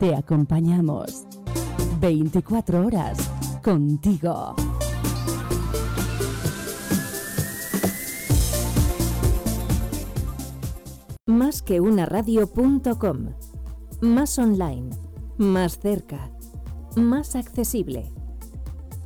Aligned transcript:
Te 0.00 0.14
acompañamos 0.14 1.26
24 2.00 2.86
horas 2.86 3.30
contigo. 3.62 4.56
Más 11.26 11.60
que 11.60 11.82
una 11.82 12.06
radio.com. 12.06 13.34
Más 14.00 14.38
online. 14.38 14.88
Más 15.36 15.78
cerca. 15.78 16.30
Más 16.96 17.36
accesible. 17.36 18.10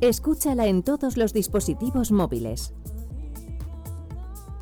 Escúchala 0.00 0.68
en 0.68 0.84
todos 0.84 1.16
los 1.16 1.32
dispositivos 1.32 2.12
móviles. 2.12 2.72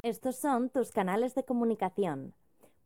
Estos 0.02 0.36
son 0.36 0.70
tus 0.70 0.92
canales 0.92 1.34
de 1.34 1.44
comunicación. 1.44 2.32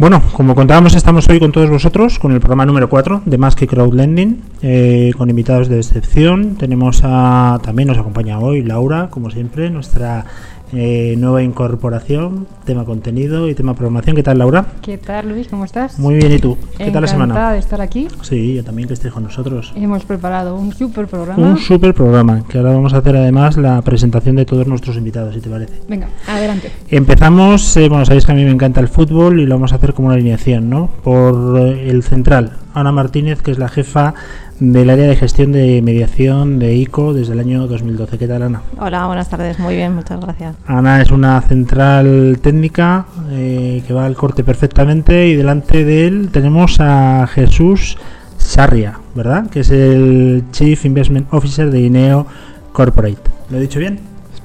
Bueno, 0.00 0.22
como 0.32 0.54
contábamos, 0.54 0.94
estamos 0.94 1.28
hoy 1.28 1.38
con 1.38 1.52
todos 1.52 1.68
vosotros 1.68 2.18
con 2.18 2.32
el 2.32 2.40
programa 2.40 2.64
número 2.64 2.88
4 2.88 3.20
de 3.26 3.36
Más 3.36 3.54
que 3.54 3.66
Crowdlending, 3.66 4.40
eh, 4.62 5.10
con 5.14 5.28
invitados 5.28 5.68
de 5.68 5.76
excepción. 5.76 6.56
Tenemos 6.56 7.02
a, 7.04 7.60
también 7.62 7.88
nos 7.88 7.98
acompaña 7.98 8.38
hoy 8.38 8.62
Laura, 8.62 9.08
como 9.10 9.30
siempre, 9.30 9.68
nuestra 9.68 10.24
eh, 10.72 11.14
nueva 11.18 11.42
incorporación, 11.42 12.46
tema 12.64 12.84
contenido 12.84 13.48
y 13.48 13.54
tema 13.54 13.74
programación. 13.74 14.16
¿Qué 14.16 14.22
tal, 14.22 14.38
Laura? 14.38 14.66
¿Qué 14.82 14.98
tal, 14.98 15.28
Luis? 15.28 15.48
¿Cómo 15.48 15.64
estás? 15.64 15.98
Muy 15.98 16.14
bien, 16.14 16.32
¿y 16.32 16.38
tú? 16.38 16.56
¿Qué 16.78 16.90
tal 16.90 17.02
la 17.02 17.08
semana? 17.08 17.34
Encantada 17.34 17.52
de 17.52 17.58
estar 17.58 17.80
aquí. 17.80 18.08
Sí, 18.22 18.54
yo 18.54 18.64
también 18.64 18.88
que 18.88 18.94
estés 18.94 19.12
con 19.12 19.24
nosotros. 19.24 19.72
Hemos 19.74 20.04
preparado 20.04 20.56
un 20.56 20.72
super 20.72 21.06
programa. 21.06 21.42
Un 21.42 21.58
super 21.58 21.94
programa, 21.94 22.44
que 22.48 22.58
ahora 22.58 22.72
vamos 22.72 22.94
a 22.94 22.98
hacer 22.98 23.16
además 23.16 23.56
la 23.56 23.82
presentación 23.82 24.36
de 24.36 24.44
todos 24.44 24.66
nuestros 24.66 24.96
invitados, 24.96 25.34
si 25.34 25.40
te 25.40 25.50
parece. 25.50 25.74
Venga, 25.88 26.08
adelante. 26.26 26.70
Empezamos, 26.88 27.76
eh, 27.76 27.88
bueno, 27.88 28.04
sabéis 28.04 28.26
que 28.26 28.32
a 28.32 28.34
mí 28.34 28.44
me 28.44 28.50
encanta 28.50 28.80
el 28.80 28.88
fútbol 28.88 29.40
y 29.40 29.46
lo 29.46 29.56
vamos 29.56 29.72
a 29.72 29.76
hacer 29.76 29.94
como 29.94 30.06
una 30.06 30.14
alineación, 30.14 30.70
¿no? 30.70 30.88
Por 31.02 31.58
eh, 31.58 31.90
el 31.90 32.02
central, 32.02 32.58
Ana 32.74 32.92
Martínez, 32.92 33.42
que 33.42 33.50
es 33.50 33.58
la 33.58 33.68
jefa 33.68 34.14
del 34.60 34.90
área 34.90 35.06
de 35.06 35.16
gestión 35.16 35.52
de 35.52 35.80
mediación 35.82 36.58
de 36.58 36.74
ICO 36.74 37.14
desde 37.14 37.32
el 37.32 37.40
año 37.40 37.66
2012. 37.66 38.18
¿Qué 38.18 38.28
tal, 38.28 38.42
Ana? 38.42 38.62
Hola, 38.78 39.06
buenas 39.06 39.28
tardes. 39.28 39.58
Muy 39.58 39.74
bien, 39.74 39.94
muchas 39.94 40.20
gracias. 40.20 40.54
Ana 40.66 41.00
es 41.00 41.10
una 41.10 41.40
central 41.40 42.38
técnica 42.42 43.06
eh, 43.30 43.82
que 43.86 43.94
va 43.94 44.04
al 44.04 44.14
corte 44.14 44.44
perfectamente 44.44 45.28
y 45.28 45.34
delante 45.34 45.84
de 45.84 46.06
él 46.06 46.28
tenemos 46.30 46.78
a 46.78 47.26
Jesús 47.26 47.96
Sarria, 48.36 49.00
¿verdad? 49.14 49.48
Que 49.48 49.60
es 49.60 49.70
el 49.70 50.44
Chief 50.52 50.84
Investment 50.84 51.32
Officer 51.32 51.70
de 51.70 51.80
INEO 51.80 52.26
Corporate. 52.72 53.18
¿Lo 53.50 53.56
he 53.56 53.60
dicho 53.60 53.78
bien? 53.78 53.98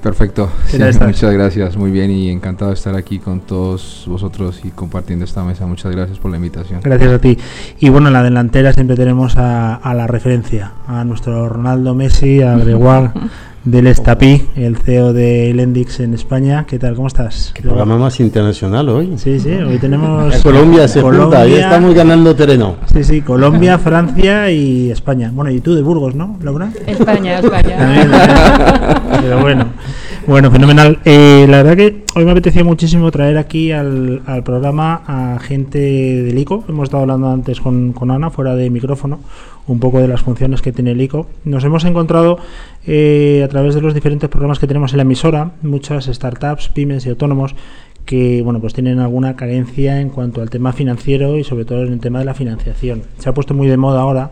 Perfecto. 0.06 0.48
Muchas 1.04 1.32
gracias, 1.32 1.76
muy 1.76 1.90
bien 1.90 2.12
y 2.12 2.30
encantado 2.30 2.70
de 2.70 2.76
estar 2.76 2.94
aquí 2.94 3.18
con 3.18 3.40
todos 3.40 4.04
vosotros 4.06 4.60
y 4.62 4.68
compartiendo 4.68 5.24
esta 5.24 5.42
mesa. 5.42 5.66
Muchas 5.66 5.90
gracias 5.90 6.20
por 6.20 6.30
la 6.30 6.36
invitación. 6.36 6.80
Gracias 6.80 7.10
a 7.10 7.18
ti. 7.18 7.36
Y 7.80 7.88
bueno, 7.88 8.06
en 8.06 8.12
la 8.12 8.22
delantera 8.22 8.72
siempre 8.72 8.94
tenemos 8.94 9.36
a, 9.36 9.74
a 9.74 9.94
la 9.94 10.06
referencia, 10.06 10.74
a 10.86 11.02
nuestro 11.02 11.48
Ronaldo 11.48 11.96
Messi, 11.96 12.40
a 12.40 12.56
Gregoire 12.56 13.10
del 13.66 13.88
Estapí, 13.88 14.44
el 14.54 14.76
CEO 14.76 15.12
de 15.12 15.52
Lendix 15.52 15.98
en 15.98 16.14
España. 16.14 16.64
¿Qué 16.68 16.78
tal? 16.78 16.94
¿Cómo 16.94 17.08
estás? 17.08 17.52
Programa 17.60 17.98
más 17.98 18.20
internacional 18.20 18.88
hoy. 18.88 19.14
Sí, 19.16 19.40
sí, 19.40 19.50
hoy 19.50 19.78
tenemos 19.78 20.32
En 20.36 20.42
Colombia 20.44 20.86
se 20.86 21.02
junta, 21.02 21.40
ahí 21.40 21.54
estamos 21.54 21.92
ganando 21.92 22.34
terreno. 22.36 22.76
Sí, 22.92 23.02
sí, 23.02 23.22
Colombia, 23.22 23.76
Francia 23.80 24.52
y 24.52 24.92
España. 24.92 25.32
Bueno, 25.34 25.50
y 25.50 25.60
tú 25.60 25.74
de 25.74 25.82
Burgos, 25.82 26.14
¿no, 26.14 26.38
Laura? 26.42 26.70
España, 26.86 27.40
España. 27.40 27.76
También. 27.76 28.10
Pero 29.20 29.40
bueno, 29.40 29.66
bueno, 30.28 30.50
fenomenal. 30.52 31.00
Eh, 31.04 31.46
la 31.48 31.64
verdad 31.64 31.76
que 31.76 32.04
hoy 32.14 32.24
me 32.24 32.30
apetecía 32.30 32.62
muchísimo 32.62 33.10
traer 33.10 33.36
aquí 33.36 33.72
al, 33.72 34.22
al 34.26 34.44
programa 34.44 35.02
a 35.08 35.40
gente 35.40 35.78
del 35.78 36.38
ICO. 36.38 36.64
Hemos 36.68 36.84
estado 36.84 37.02
hablando 37.02 37.30
antes 37.30 37.60
con, 37.60 37.92
con 37.92 38.12
Ana, 38.12 38.30
fuera 38.30 38.54
de 38.54 38.70
micrófono, 38.70 39.18
un 39.66 39.80
poco 39.80 40.00
de 40.00 40.08
las 40.08 40.22
funciones 40.22 40.62
que 40.62 40.72
tiene 40.72 40.92
el 40.92 41.00
ICO. 41.00 41.26
Nos 41.44 41.64
hemos 41.64 41.84
encontrado 41.84 42.38
eh, 42.86 43.42
a 43.44 43.48
través 43.48 43.74
de 43.74 43.80
los 43.80 43.94
diferentes 43.94 44.28
programas 44.28 44.58
que 44.58 44.66
tenemos 44.66 44.92
en 44.92 44.98
la 44.98 45.02
emisora, 45.02 45.52
muchas 45.62 46.06
startups, 46.06 46.68
pymes 46.68 47.06
y 47.06 47.10
autónomos 47.10 47.54
que 48.06 48.40
bueno 48.42 48.60
pues 48.60 48.72
tienen 48.72 49.00
alguna 49.00 49.34
carencia 49.34 50.00
en 50.00 50.10
cuanto 50.10 50.40
al 50.40 50.48
tema 50.48 50.72
financiero 50.72 51.36
y 51.36 51.44
sobre 51.44 51.64
todo 51.64 51.82
en 51.82 51.92
el 51.92 52.00
tema 52.00 52.20
de 52.20 52.24
la 52.24 52.34
financiación. 52.34 53.02
Se 53.18 53.28
ha 53.28 53.34
puesto 53.34 53.52
muy 53.52 53.66
de 53.66 53.76
moda 53.76 54.00
ahora 54.00 54.30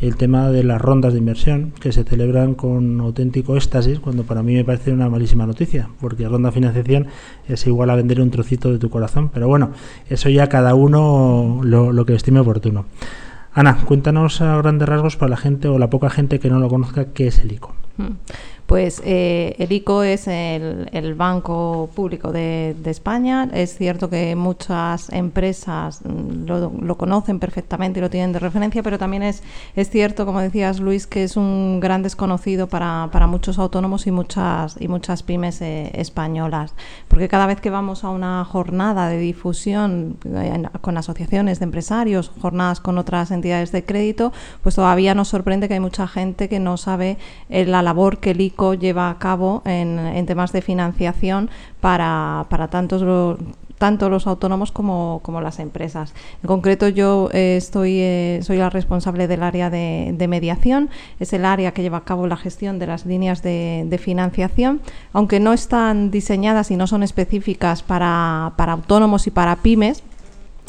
el 0.00 0.16
tema 0.16 0.50
de 0.50 0.62
las 0.62 0.80
rondas 0.80 1.12
de 1.12 1.18
inversión 1.18 1.72
que 1.80 1.90
se 1.90 2.04
celebran 2.04 2.54
con 2.54 3.00
auténtico 3.00 3.56
éxtasis, 3.56 3.98
cuando 3.98 4.24
para 4.24 4.42
mí 4.42 4.54
me 4.54 4.64
parece 4.64 4.92
una 4.92 5.08
malísima 5.08 5.46
noticia, 5.46 5.88
porque 6.00 6.28
ronda 6.28 6.50
de 6.50 6.54
financiación 6.54 7.06
es 7.48 7.66
igual 7.66 7.90
a 7.90 7.96
vender 7.96 8.20
un 8.20 8.30
trocito 8.30 8.70
de 8.70 8.78
tu 8.78 8.90
corazón. 8.90 9.30
Pero 9.32 9.48
bueno, 9.48 9.70
eso 10.08 10.28
ya 10.28 10.48
cada 10.48 10.74
uno 10.74 11.60
lo, 11.62 11.92
lo 11.92 12.06
que 12.06 12.14
estime 12.14 12.40
oportuno. 12.40 12.84
Ana, 13.56 13.78
cuéntanos 13.86 14.42
a 14.42 14.54
grandes 14.58 14.86
rasgos 14.86 15.16
para 15.16 15.30
la 15.30 15.38
gente 15.38 15.66
o 15.66 15.78
la 15.78 15.88
poca 15.88 16.10
gente 16.10 16.38
que 16.38 16.50
no 16.50 16.58
lo 16.58 16.68
conozca 16.68 17.14
qué 17.14 17.28
es 17.28 17.38
el 17.38 17.52
ICO. 17.52 17.74
Pues 18.66 19.00
eh, 19.04 19.54
el 19.58 19.70
ICO 19.70 20.02
es 20.02 20.26
el, 20.26 21.14
banco 21.16 21.88
público 21.94 22.32
de, 22.32 22.74
España. 22.86 23.48
Es 23.52 23.76
cierto 23.76 24.10
que 24.10 24.34
muchas 24.34 25.08
empresas 25.10 26.00
mm, 26.04 26.46
lo, 26.46 26.98
conocen 26.98 27.38
perfectamente 27.38 28.00
y 28.00 28.02
lo 28.02 28.10
tienen 28.10 28.32
de 28.32 28.40
referencia, 28.40 28.82
pero 28.82 28.98
también 28.98 29.22
es, 29.22 29.44
es 29.76 29.88
cierto, 29.88 30.26
como 30.26 30.40
decías 30.40 30.80
Luis, 30.80 31.06
que 31.06 31.22
es 31.22 31.36
un 31.36 31.78
gran 31.78 32.02
desconocido 32.02 32.66
para, 32.68 33.08
para 33.12 33.28
muchos 33.28 33.58
autónomos 33.60 34.08
y 34.08 34.10
muchas, 34.10 34.76
y 34.80 34.88
muchas 34.88 35.22
pymes 35.22 35.62
eh, 35.62 35.92
españolas. 35.94 36.74
Porque 37.06 37.28
cada 37.28 37.46
vez 37.46 37.60
que 37.60 37.70
vamos 37.70 38.02
a 38.02 38.10
una 38.10 38.44
jornada 38.44 39.08
de 39.08 39.18
difusión 39.18 40.16
eh, 40.24 40.64
con 40.80 40.98
asociaciones 40.98 41.60
de 41.60 41.64
empresarios, 41.64 42.32
jornadas 42.40 42.80
con 42.80 42.98
otras 42.98 43.30
entidades 43.30 43.70
de 43.70 43.84
crédito, 43.84 44.32
pues 44.64 44.74
todavía 44.74 45.14
nos 45.14 45.28
sorprende 45.28 45.68
que 45.68 45.74
hay 45.74 45.80
mucha 45.80 46.08
gente 46.08 46.48
que 46.48 46.58
no 46.58 46.76
sabe 46.76 47.16
eh, 47.48 47.64
la 47.64 47.82
labor 47.82 48.18
que 48.18 48.32
el 48.32 48.40
ICO 48.40 48.55
lleva 48.78 49.10
a 49.10 49.18
cabo 49.18 49.62
en, 49.64 50.26
temas 50.26 50.52
de 50.52 50.62
financiación 50.62 51.50
para, 51.80 52.46
para 52.48 52.68
tantos 52.68 53.02
tanto 53.78 54.08
los 54.08 54.26
autónomos 54.26 54.72
como, 54.72 55.20
como 55.22 55.40
las 55.40 55.58
empresas. 55.58 56.14
En 56.42 56.46
concreto, 56.46 56.88
yo 56.88 57.28
eh, 57.32 57.56
estoy, 57.56 57.98
eh, 58.00 58.40
soy 58.42 58.56
la 58.58 58.70
responsable 58.70 59.28
del 59.28 59.42
área 59.42 59.70
de, 59.70 60.14
de, 60.16 60.28
mediación, 60.28 60.90
es 61.20 61.32
el 61.32 61.44
área 61.44 61.72
que 61.72 61.82
lleva 61.82 61.98
a 61.98 62.04
cabo 62.04 62.26
la 62.26 62.36
gestión 62.36 62.78
de 62.78 62.86
las 62.86 63.06
líneas 63.06 63.42
de, 63.42 63.84
de 63.86 63.98
financiación, 63.98 64.80
aunque 65.12 65.40
no 65.40 65.52
están 65.52 66.10
diseñadas 66.10 66.70
y 66.70 66.76
no 66.76 66.86
son 66.86 67.02
específicas 67.02 67.82
para, 67.82 68.54
para 68.56 68.72
autónomos 68.72 69.26
y 69.26 69.30
para 69.30 69.56
pymes, 69.56 70.02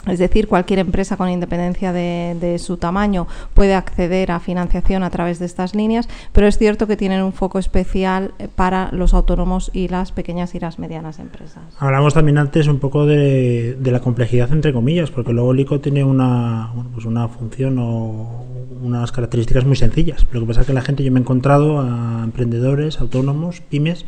es 0.08 0.20
decir, 0.20 0.48
cualquier 0.48 0.80
empresa 0.80 1.18
con 1.18 1.30
independencia 1.30 1.94
de, 1.94 2.58
su 2.60 2.78
tamaño 2.78 3.28
puede 3.54 3.76
acceder 3.76 4.32
a 4.32 4.40
financiación 4.40 5.04
a 5.04 5.10
través 5.10 5.40
de 5.40 5.46
estas 5.46 5.76
líneas, 5.76 6.08
pero 6.32 6.48
es 6.48 6.58
cierto 6.58 6.88
que 6.88 6.98
tienen 6.98 7.22
un 7.22 7.34
foco 7.34 7.60
especial 7.60 8.34
eh, 8.40 8.48
para 8.54 8.90
los 8.92 9.14
autónomos 9.14 9.70
y 9.74 9.90
las 9.90 10.12
pequeñas 10.12 10.56
y 10.56 10.60
las 10.60 10.80
medianas 10.80 11.20
empresas. 11.20 11.64
Hablamos 11.80 12.14
también 12.14 12.38
antes 12.38 12.68
un 12.68 12.80
poco 12.80 13.06
de, 13.06 13.78
la 13.84 14.00
complejidad, 14.00 14.52
entre 14.52 14.74
comillas, 14.74 15.12
porque 15.12 15.34
luego 15.34 15.52
el 15.52 15.60
ICO 15.60 15.80
tiene 15.80 16.04
una, 16.04 16.72
pues 16.94 17.06
una 17.06 17.28
función 17.28 17.78
o 17.80 18.46
unas 18.82 19.12
características 19.12 19.66
muy 19.66 19.76
sencillas. 19.76 20.26
Lo 20.32 20.42
que 20.42 20.46
pasa 20.48 20.62
es 20.62 20.68
que 20.68 20.74
la 20.74 20.82
gente, 20.82 21.04
yo 21.04 21.12
me 21.12 21.20
he 21.20 21.22
encontrado 21.22 21.80
a 21.82 22.22
emprendedores, 22.24 23.00
autónomos, 23.00 23.62
pymes, 23.62 24.06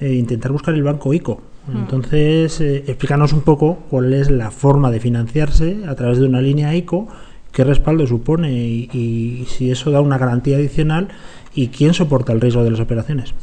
eh, 0.00 0.14
intentar 0.14 0.52
buscar 0.52 0.74
el 0.74 0.82
banco 0.82 1.12
ICO 1.14 1.51
entonces, 1.68 2.60
eh, 2.60 2.84
explícanos 2.86 3.32
un 3.32 3.42
poco 3.42 3.84
cuál 3.88 4.12
es 4.12 4.30
la 4.30 4.50
forma 4.50 4.90
de 4.90 4.98
financiarse 4.98 5.82
a 5.86 5.94
través 5.94 6.18
de 6.18 6.26
una 6.26 6.40
línea 6.40 6.74
ICO, 6.74 7.08
qué 7.52 7.62
respaldo 7.64 8.06
supone 8.06 8.52
y, 8.52 8.88
y 8.92 9.46
si 9.46 9.70
eso 9.70 9.90
da 9.90 10.00
una 10.00 10.18
garantía 10.18 10.56
adicional 10.56 11.08
y 11.54 11.68
quién 11.68 11.92
soporta 11.92 12.32
el 12.32 12.40
riesgo 12.40 12.64
de 12.64 12.70
las 12.70 12.80
operaciones. 12.80 13.34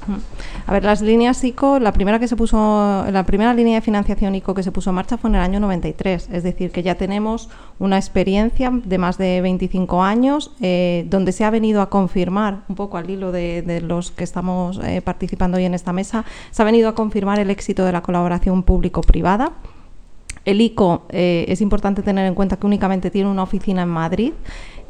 A 0.65 0.73
ver, 0.73 0.83
las 0.83 1.01
líneas 1.01 1.43
ICO, 1.43 1.79
la 1.79 1.91
primera 1.91 2.19
que 2.19 2.27
se 2.27 2.35
puso, 2.35 3.05
la 3.11 3.23
primera 3.25 3.53
línea 3.53 3.75
de 3.75 3.81
financiación 3.81 4.33
ICO 4.35 4.53
que 4.53 4.63
se 4.63 4.71
puso 4.71 4.89
en 4.89 4.95
marcha 4.95 5.17
fue 5.17 5.29
en 5.29 5.35
el 5.35 5.41
año 5.41 5.59
93, 5.59 6.29
es 6.31 6.43
decir, 6.43 6.71
que 6.71 6.81
ya 6.81 6.95
tenemos 6.95 7.49
una 7.77 7.97
experiencia 7.97 8.71
de 8.71 8.97
más 8.97 9.17
de 9.17 9.41
25 9.41 10.01
años 10.03 10.51
eh, 10.61 11.05
donde 11.09 11.31
se 11.31 11.45
ha 11.45 11.49
venido 11.49 11.81
a 11.81 11.89
confirmar, 11.89 12.63
un 12.67 12.75
poco 12.75 12.97
al 12.97 13.09
hilo 13.09 13.31
de, 13.31 13.61
de 13.61 13.81
los 13.81 14.11
que 14.11 14.23
estamos 14.23 14.79
eh, 14.83 15.01
participando 15.01 15.57
hoy 15.57 15.65
en 15.65 15.73
esta 15.73 15.93
mesa, 15.93 16.25
se 16.51 16.61
ha 16.61 16.65
venido 16.65 16.89
a 16.89 16.95
confirmar 16.95 17.39
el 17.39 17.49
éxito 17.49 17.85
de 17.85 17.91
la 17.91 18.01
colaboración 18.01 18.63
público-privada. 18.63 19.53
El 20.45 20.61
ICO 20.61 21.05
eh, 21.09 21.45
es 21.47 21.61
importante 21.61 22.01
tener 22.01 22.25
en 22.25 22.33
cuenta 22.33 22.57
que 22.57 22.65
únicamente 22.65 23.11
tiene 23.11 23.29
una 23.29 23.43
oficina 23.43 23.83
en 23.83 23.89
Madrid 23.89 24.33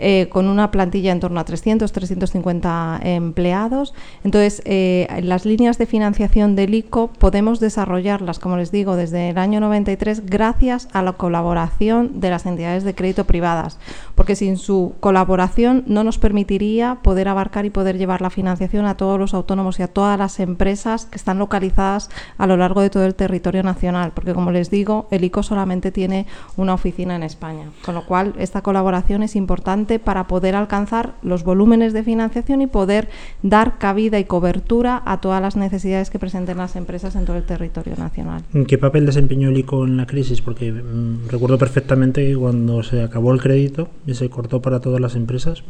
eh, 0.01 0.29
con 0.29 0.47
una 0.47 0.71
plantilla 0.71 1.11
en 1.11 1.19
torno 1.19 1.41
a 1.41 1.43
300, 1.43 1.91
350 1.91 3.01
empleados. 3.03 3.93
Entonces, 4.23 4.61
eh, 4.63 5.07
las 5.23 5.45
líneas 5.45 5.77
de 5.77 5.85
financiación 5.85 6.55
del 6.55 6.73
ICO 6.73 7.07
podemos 7.07 7.59
desarrollarlas, 7.59 8.39
como 8.39 8.55
les 8.55 8.71
digo, 8.71 8.95
desde 8.95 9.29
el 9.29 9.37
año 9.37 9.59
93 9.59 10.25
gracias 10.25 10.87
a 10.93 11.01
la 11.01 11.13
colaboración 11.13 12.21
de 12.21 12.29
las 12.29 12.45
entidades 12.45 12.83
de 12.85 12.95
crédito 12.95 13.25
privadas, 13.25 13.77
porque 14.15 14.35
sin 14.35 14.57
su 14.57 14.93
colaboración 15.01 15.83
no 15.85 16.05
nos 16.05 16.17
permitiría 16.17 16.99
poder 17.03 17.27
abarcar 17.27 17.65
y 17.65 17.69
poder 17.69 17.97
llevar 17.97 18.21
la 18.21 18.29
financiación 18.29 18.85
a 18.85 18.95
todos 18.95 19.19
los 19.19 19.33
autónomos 19.33 19.79
y 19.79 19.83
a 19.83 19.87
todas 19.87 20.17
las 20.17 20.39
empresas 20.39 21.05
que 21.05 21.17
están 21.17 21.39
localizadas 21.39 22.09
a 22.37 22.47
lo 22.47 22.55
largo 22.55 22.81
de 22.81 22.89
todo 22.89 23.05
el 23.05 23.15
territorio 23.15 23.63
nacional, 23.63 24.11
porque 24.13 24.33
como 24.33 24.51
les 24.51 24.69
digo, 24.69 25.07
el 25.11 25.25
ICO 25.25 25.43
solamente 25.43 25.91
tiene 25.91 26.25
una 26.55 26.73
oficina 26.73 27.15
en 27.15 27.23
España, 27.23 27.71
con 27.83 27.95
lo 27.95 28.05
cual 28.05 28.33
esta 28.37 28.61
colaboración 28.61 29.23
es 29.23 29.35
importante 29.35 29.88
para 29.97 30.27
poder 30.27 30.55
alcanzar 30.55 31.15
los 31.23 31.43
volúmenes 31.43 31.93
de 31.93 32.03
financiación 32.03 32.61
y 32.61 32.67
poder 32.67 33.09
dar 33.41 33.79
cabida 33.79 34.19
y 34.19 34.25
cobertura 34.25 35.01
a 35.05 35.21
todas 35.21 35.41
las 35.41 35.55
necesidades 35.55 36.11
que 36.11 36.19
presenten 36.19 36.57
las 36.57 36.75
empresas 36.75 37.15
en 37.15 37.25
todo 37.25 37.37
el 37.37 37.43
territorio 37.43 37.95
nacional. 37.97 38.43
¿Qué 38.67 38.77
papel 38.77 39.07
desempeñó 39.07 39.49
el 39.49 39.57
ICO 39.57 39.85
en 39.85 39.97
la 39.97 40.05
crisis? 40.05 40.41
Porque 40.41 40.71
mmm, 40.71 41.27
recuerdo 41.29 41.57
perfectamente 41.57 42.27
que 42.27 42.35
cuando 42.35 42.83
se 42.83 43.01
acabó 43.01 43.33
el 43.33 43.41
crédito 43.41 43.89
y 44.05 44.13
se 44.13 44.29
cortó 44.29 44.61
para 44.61 44.79
todas 44.79 44.99
las 44.99 45.15
empresas, 45.15 45.63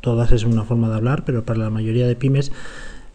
todas 0.00 0.32
es 0.32 0.44
una 0.44 0.62
forma 0.62 0.88
de 0.88 0.94
hablar, 0.94 1.24
pero 1.24 1.44
para 1.44 1.58
la 1.58 1.70
mayoría 1.70 2.06
de 2.06 2.14
pymes 2.16 2.52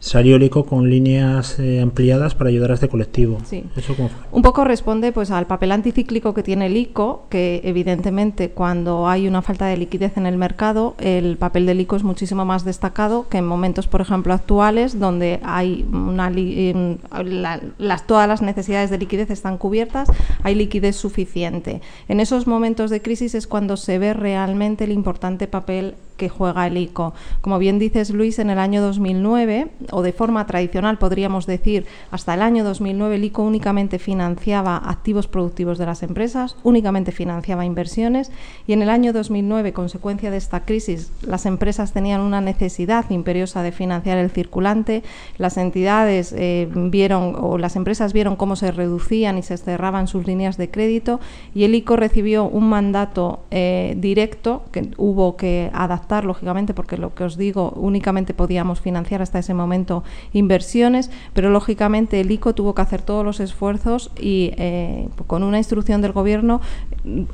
salió 0.02 0.34
el 0.34 0.42
ICO 0.42 0.66
con 0.66 0.90
líneas 0.90 1.60
eh, 1.60 1.80
ampliadas 1.80 2.34
para 2.34 2.50
ayudar 2.50 2.72
a 2.72 2.74
este 2.74 2.88
colectivo. 2.88 3.38
Sí. 3.44 3.64
¿Eso 3.76 3.94
cómo 3.94 4.08
fue? 4.08 4.18
Un 4.32 4.42
poco 4.42 4.64
responde 4.64 5.12
pues 5.12 5.30
al 5.30 5.46
papel 5.46 5.70
anticíclico 5.70 6.34
que 6.34 6.42
tiene 6.42 6.66
el 6.66 6.76
ICO, 6.76 7.26
que 7.30 7.60
evidentemente 7.62 8.50
cuando 8.50 9.08
hay 9.08 9.28
una 9.28 9.42
falta 9.42 9.66
de 9.66 9.76
liquidez 9.76 10.16
en 10.16 10.26
el 10.26 10.36
mercado, 10.36 10.96
el 10.98 11.36
papel 11.36 11.66
del 11.66 11.80
ICO 11.80 11.94
es 11.94 12.02
muchísimo 12.02 12.44
más 12.44 12.64
destacado 12.64 13.28
que 13.28 13.38
en 13.38 13.46
momentos, 13.46 13.86
por 13.86 14.00
ejemplo, 14.00 14.34
actuales, 14.34 14.98
donde 14.98 15.38
hay 15.44 15.86
una 15.92 16.30
la, 16.30 17.60
las, 17.78 18.04
todas 18.04 18.26
las 18.26 18.42
necesidades 18.42 18.90
de 18.90 18.98
liquidez 18.98 19.30
están 19.30 19.56
cubiertas, 19.56 20.08
hay 20.42 20.56
liquidez 20.56 20.96
suficiente. 20.96 21.80
En 22.08 22.18
esos 22.18 22.48
momentos 22.48 22.90
de 22.90 23.00
crisis 23.02 23.36
es 23.36 23.46
cuando 23.46 23.76
se 23.76 24.00
ve 24.00 24.14
realmente 24.14 24.82
el 24.82 24.90
importante 24.90 25.46
papel 25.46 25.94
que 26.16 26.28
juega 26.28 26.66
el 26.66 26.76
ICO. 26.76 27.14
Como 27.40 27.58
bien 27.58 27.78
dices, 27.78 28.10
Luis, 28.10 28.38
en 28.38 28.50
el 28.50 28.58
año 28.58 28.82
2009, 28.82 29.68
o 29.90 30.02
de 30.02 30.12
forma 30.12 30.46
tradicional 30.46 30.98
podríamos 30.98 31.46
decir, 31.46 31.86
hasta 32.10 32.34
el 32.34 32.42
año 32.42 32.64
2009 32.64 33.16
el 33.16 33.24
ICO 33.24 33.42
únicamente 33.42 33.98
financiaba 33.98 34.76
activos 34.76 35.26
productivos 35.26 35.78
de 35.78 35.86
las 35.86 36.02
empresas, 36.02 36.56
únicamente 36.62 37.12
financiaba 37.12 37.64
inversiones 37.64 38.30
y 38.66 38.72
en 38.72 38.82
el 38.82 38.90
año 38.90 39.12
2009, 39.12 39.72
consecuencia 39.72 40.30
de 40.30 40.36
esta 40.36 40.64
crisis, 40.64 41.10
las 41.22 41.46
empresas 41.46 41.92
tenían 41.92 42.20
una 42.20 42.40
necesidad 42.40 43.08
imperiosa 43.10 43.62
de 43.62 43.72
financiar 43.72 44.18
el 44.18 44.30
circulante, 44.30 45.02
las 45.38 45.56
entidades 45.56 46.34
eh, 46.36 46.68
vieron 46.72 47.36
o 47.38 47.58
las 47.58 47.76
empresas 47.76 48.12
vieron 48.12 48.36
cómo 48.36 48.56
se 48.56 48.70
reducían 48.70 49.38
y 49.38 49.42
se 49.42 49.56
cerraban 49.56 50.08
sus 50.08 50.26
líneas 50.26 50.56
de 50.56 50.70
crédito 50.70 51.20
y 51.54 51.64
el 51.64 51.74
ICO 51.74 51.96
recibió 51.96 52.44
un 52.44 52.68
mandato 52.68 53.40
eh, 53.50 53.94
directo 53.98 54.62
que 54.72 54.90
hubo 54.96 55.36
que 55.36 55.70
adaptar 55.72 56.01
lógicamente, 56.24 56.74
porque 56.74 56.96
lo 56.96 57.14
que 57.14 57.24
os 57.24 57.36
digo, 57.36 57.72
únicamente 57.76 58.34
podíamos 58.34 58.80
financiar 58.80 59.22
hasta 59.22 59.38
ese 59.38 59.54
momento 59.54 60.04
inversiones, 60.32 61.10
pero 61.32 61.50
lógicamente 61.50 62.20
el 62.20 62.30
ICO 62.30 62.54
tuvo 62.54 62.74
que 62.74 62.82
hacer 62.82 63.02
todos 63.02 63.24
los 63.24 63.40
esfuerzos 63.40 64.10
y 64.18 64.52
eh, 64.56 65.08
con 65.26 65.42
una 65.42 65.58
instrucción 65.58 66.02
del 66.02 66.12
Gobierno 66.12 66.60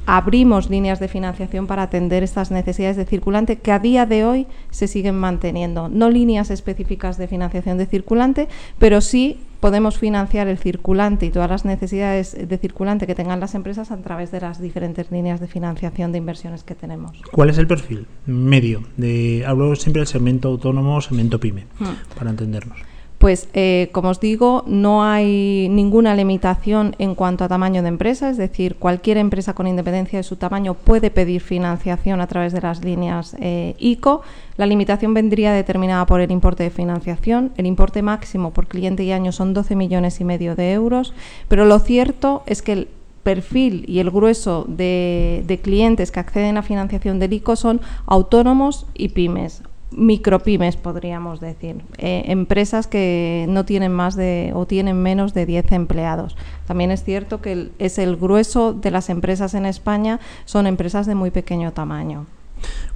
abrimos 0.06 0.70
líneas 0.70 1.00
de 1.00 1.09
financiación 1.09 1.67
para 1.67 1.82
atender 1.82 2.23
estas 2.23 2.50
necesidades 2.50 2.97
de 2.97 3.05
circulante 3.05 3.56
que 3.56 3.73
a 3.73 3.79
día 3.79 4.06
de 4.06 4.25
hoy 4.25 4.47
se 4.70 4.87
siguen 4.87 5.17
manteniendo. 5.17 5.88
No 5.88 6.11
líneas 6.11 6.50
específicas 6.50 7.19
de 7.19 7.29
financiación 7.29 7.79
de 7.79 7.87
circulante, 7.87 8.49
pero 8.79 9.00
sí 9.00 9.41
podemos 9.60 9.99
financiar 9.99 10.49
el 10.49 10.58
circulante 10.58 11.26
y 11.26 11.31
todas 11.31 11.50
las 11.50 11.64
necesidades 11.64 12.37
de 12.49 12.58
circulante 12.58 13.06
que 13.06 13.14
tengan 13.14 13.40
las 13.40 13.55
empresas 13.55 13.90
a 13.90 13.96
través 13.99 14.31
de 14.31 14.40
las 14.40 14.60
diferentes 14.60 15.10
líneas 15.10 15.40
de 15.40 15.49
financiación 15.49 16.12
de 16.12 16.19
inversiones 16.19 16.62
que 16.62 16.75
tenemos. 16.75 17.20
¿Cuál 17.32 17.50
es 17.50 17.58
el 17.58 17.66
perfil 17.66 18.06
medio? 18.26 18.82
De, 18.96 19.44
hablo 19.46 19.75
siempre 19.76 20.00
del 20.00 20.06
segmento 20.06 20.49
autónomo, 20.49 21.00
segmento 21.00 21.40
pyme, 21.40 21.66
hmm. 21.78 22.16
para 22.16 22.31
entendernos. 22.31 22.88
Pues, 23.28 23.46
eh, 23.52 23.90
como 23.92 24.08
os 24.08 24.20
digo, 24.20 24.64
no 24.66 25.04
hay 25.04 25.69
ninguna 25.69 26.14
limitación 26.14 26.96
en 26.98 27.14
cuanto 27.14 27.44
a 27.44 27.48
tamaño 27.48 27.82
de 27.82 27.88
empresa, 27.88 28.31
es 28.31 28.38
decir, 28.38 28.76
cualquier 28.76 29.19
empresa 29.19 29.53
con 29.53 29.67
independencia 29.67 30.19
de 30.19 30.22
su 30.22 30.36
tamaño 30.36 30.72
puede 30.72 31.10
pedir 31.10 31.43
financiación 31.43 32.22
a 32.22 32.26
través 32.26 32.55
de 32.55 32.62
las 32.62 32.82
líneas 32.82 33.36
eh, 33.38 33.74
ICO. 33.79 34.22
La 34.56 34.64
limitación 34.64 35.12
vendría 35.12 35.53
determinada 35.53 36.06
por 36.06 36.22
el 36.22 36.31
importe 36.31 36.62
de 36.62 36.70
financiación. 36.70 37.53
El 37.58 37.67
importe 37.67 38.00
máximo 38.00 38.53
por 38.53 38.67
cliente 38.67 39.05
y 39.05 39.12
año 39.12 39.31
son 39.31 39.53
12 39.53 39.76
millones 39.76 40.22
y 40.22 40.24
medio 40.24 40.56
de 40.56 40.72
euros, 40.72 41.12
pero 41.48 41.67
lo 41.67 41.81
cierto 41.81 42.44
es 42.46 42.62
que 42.62 42.72
el 42.72 42.88
perfil 43.24 43.84
y 43.86 43.98
el 43.98 44.10
grueso 44.10 44.64
de, 44.67 45.44
de 45.46 45.58
clientes 45.58 46.10
que 46.10 46.20
acceden 46.20 46.56
a 46.56 46.62
financiación 46.62 47.19
del 47.19 47.34
ICO 47.34 47.56
son 47.56 47.82
autónomos 48.06 48.86
y 48.94 49.10
pymes 49.10 49.64
micropymes, 49.90 50.76
podríamos 50.76 51.40
decir, 51.40 51.82
eh, 51.98 52.24
empresas 52.26 52.86
que 52.86 53.46
no 53.48 53.64
tienen 53.64 53.92
más 53.92 54.16
de 54.16 54.52
o 54.54 54.66
tienen 54.66 55.02
menos 55.02 55.34
de 55.34 55.46
10 55.46 55.72
empleados. 55.72 56.36
También 56.66 56.90
es 56.90 57.04
cierto 57.04 57.40
que 57.40 57.52
el, 57.52 57.72
es 57.78 57.98
el 57.98 58.16
grueso 58.16 58.72
de 58.72 58.90
las 58.90 59.08
empresas 59.08 59.54
en 59.54 59.66
España 59.66 60.20
son 60.44 60.66
empresas 60.66 61.06
de 61.06 61.14
muy 61.14 61.30
pequeño 61.30 61.72
tamaño. 61.72 62.26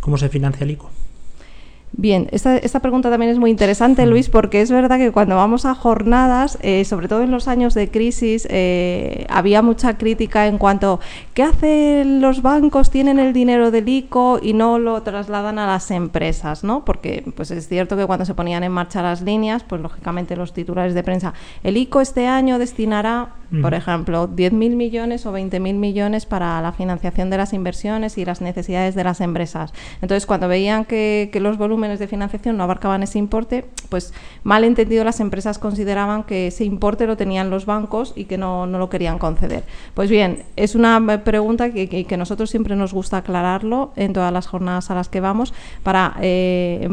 ¿Cómo 0.00 0.18
se 0.18 0.28
financia 0.28 0.64
el 0.64 0.72
ICO? 0.72 0.90
Bien, 1.94 2.28
esta, 2.32 2.56
esta, 2.56 2.80
pregunta 2.80 3.10
también 3.10 3.30
es 3.30 3.38
muy 3.38 3.50
interesante, 3.50 4.06
Luis, 4.06 4.30
porque 4.30 4.62
es 4.62 4.70
verdad 4.70 4.96
que 4.96 5.12
cuando 5.12 5.36
vamos 5.36 5.66
a 5.66 5.74
jornadas, 5.74 6.58
eh, 6.62 6.86
sobre 6.86 7.06
todo 7.06 7.22
en 7.22 7.30
los 7.30 7.48
años 7.48 7.74
de 7.74 7.90
crisis, 7.90 8.48
eh, 8.50 9.26
había 9.28 9.60
mucha 9.60 9.98
crítica 9.98 10.46
en 10.46 10.56
cuanto 10.56 11.00
¿qué 11.34 11.42
hacen 11.42 12.22
los 12.22 12.40
bancos? 12.40 12.90
Tienen 12.90 13.18
el 13.18 13.34
dinero 13.34 13.70
del 13.70 13.90
ICO 13.90 14.40
y 14.42 14.54
no 14.54 14.78
lo 14.78 15.02
trasladan 15.02 15.58
a 15.58 15.66
las 15.66 15.90
empresas, 15.90 16.64
¿no? 16.64 16.82
Porque 16.82 17.30
pues 17.36 17.50
es 17.50 17.68
cierto 17.68 17.94
que 17.94 18.06
cuando 18.06 18.24
se 18.24 18.34
ponían 18.34 18.64
en 18.64 18.72
marcha 18.72 19.02
las 19.02 19.20
líneas, 19.20 19.62
pues 19.62 19.82
lógicamente 19.82 20.34
los 20.34 20.54
titulares 20.54 20.94
de 20.94 21.02
prensa, 21.02 21.34
el 21.62 21.76
ICO 21.76 22.00
este 22.00 22.26
año 22.26 22.58
destinará, 22.58 23.34
por 23.60 23.74
ejemplo, 23.74 24.28
10.000 24.28 24.76
millones 24.76 25.26
o 25.26 25.32
20.000 25.32 25.74
millones 25.74 26.26
para 26.26 26.60
la 26.62 26.72
financiación 26.72 27.28
de 27.28 27.38
las 27.38 27.52
inversiones 27.52 28.18
y 28.18 28.24
las 28.24 28.40
necesidades 28.40 28.94
de 28.94 29.04
las 29.04 29.20
empresas. 29.20 29.72
Entonces, 30.00 30.26
cuando 30.26 30.48
veían 30.48 30.84
que, 30.84 31.28
que 31.32 31.40
los 31.40 31.58
volúmenes 31.58 31.72
volúmenes 31.72 31.98
de 31.98 32.06
financiación 32.06 32.58
no 32.58 32.64
abarcaban 32.64 33.02
ese 33.02 33.18
importe, 33.18 33.64
pues 33.88 34.12
mal 34.44 34.62
entendido 34.62 35.04
las 35.04 35.20
empresas 35.20 35.58
consideraban 35.58 36.24
que 36.24 36.48
ese 36.48 36.64
importe 36.64 37.06
lo 37.06 37.16
tenían 37.16 37.48
los 37.48 37.64
bancos 37.64 38.12
y 38.14 38.26
que 38.26 38.36
no, 38.36 38.66
no 38.66 38.78
lo 38.78 38.90
querían 38.90 39.18
conceder. 39.18 39.64
Pues 39.94 40.10
bien, 40.10 40.42
es 40.56 40.74
una 40.74 41.00
pregunta 41.24 41.72
que, 41.72 41.88
que, 41.88 42.04
que 42.04 42.16
nosotros 42.18 42.50
siempre 42.50 42.76
nos 42.76 42.92
gusta 42.92 43.16
aclararlo 43.16 43.92
en 43.96 44.12
todas 44.12 44.30
las 44.34 44.46
jornadas 44.46 44.90
a 44.90 44.94
las 44.94 45.08
que 45.08 45.20
vamos 45.20 45.54
para, 45.82 46.14
eh, 46.20 46.90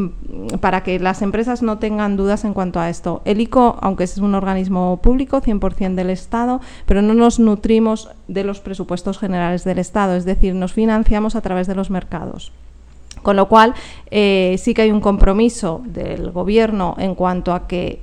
para 0.60 0.82
que 0.82 0.98
las 0.98 1.20
empresas 1.20 1.60
no 1.60 1.76
tengan 1.76 2.16
dudas 2.16 2.46
en 2.46 2.54
cuanto 2.54 2.80
a 2.80 2.88
esto. 2.88 3.20
El 3.26 3.42
ICO, 3.42 3.76
aunque 3.82 4.04
es 4.04 4.16
un 4.16 4.34
organismo 4.34 4.98
público, 5.02 5.42
100% 5.42 5.94
del 5.94 6.08
Estado, 6.08 6.49
pero 6.86 7.02
no 7.02 7.14
nos 7.14 7.38
nutrimos 7.38 8.08
de 8.26 8.44
los 8.44 8.60
presupuestos 8.60 9.18
generales 9.18 9.64
del 9.64 9.78
Estado, 9.78 10.16
es 10.16 10.24
decir, 10.24 10.54
nos 10.54 10.72
financiamos 10.72 11.36
a 11.36 11.40
través 11.40 11.66
de 11.66 11.74
los 11.74 11.90
mercados. 11.90 12.52
Con 13.22 13.36
lo 13.36 13.48
cual, 13.48 13.74
eh, 14.10 14.56
sí 14.58 14.72
que 14.74 14.82
hay 14.82 14.90
un 14.90 15.00
compromiso 15.00 15.82
del 15.84 16.30
Gobierno 16.30 16.96
en 16.98 17.14
cuanto 17.14 17.52
a 17.52 17.66
que 17.68 18.00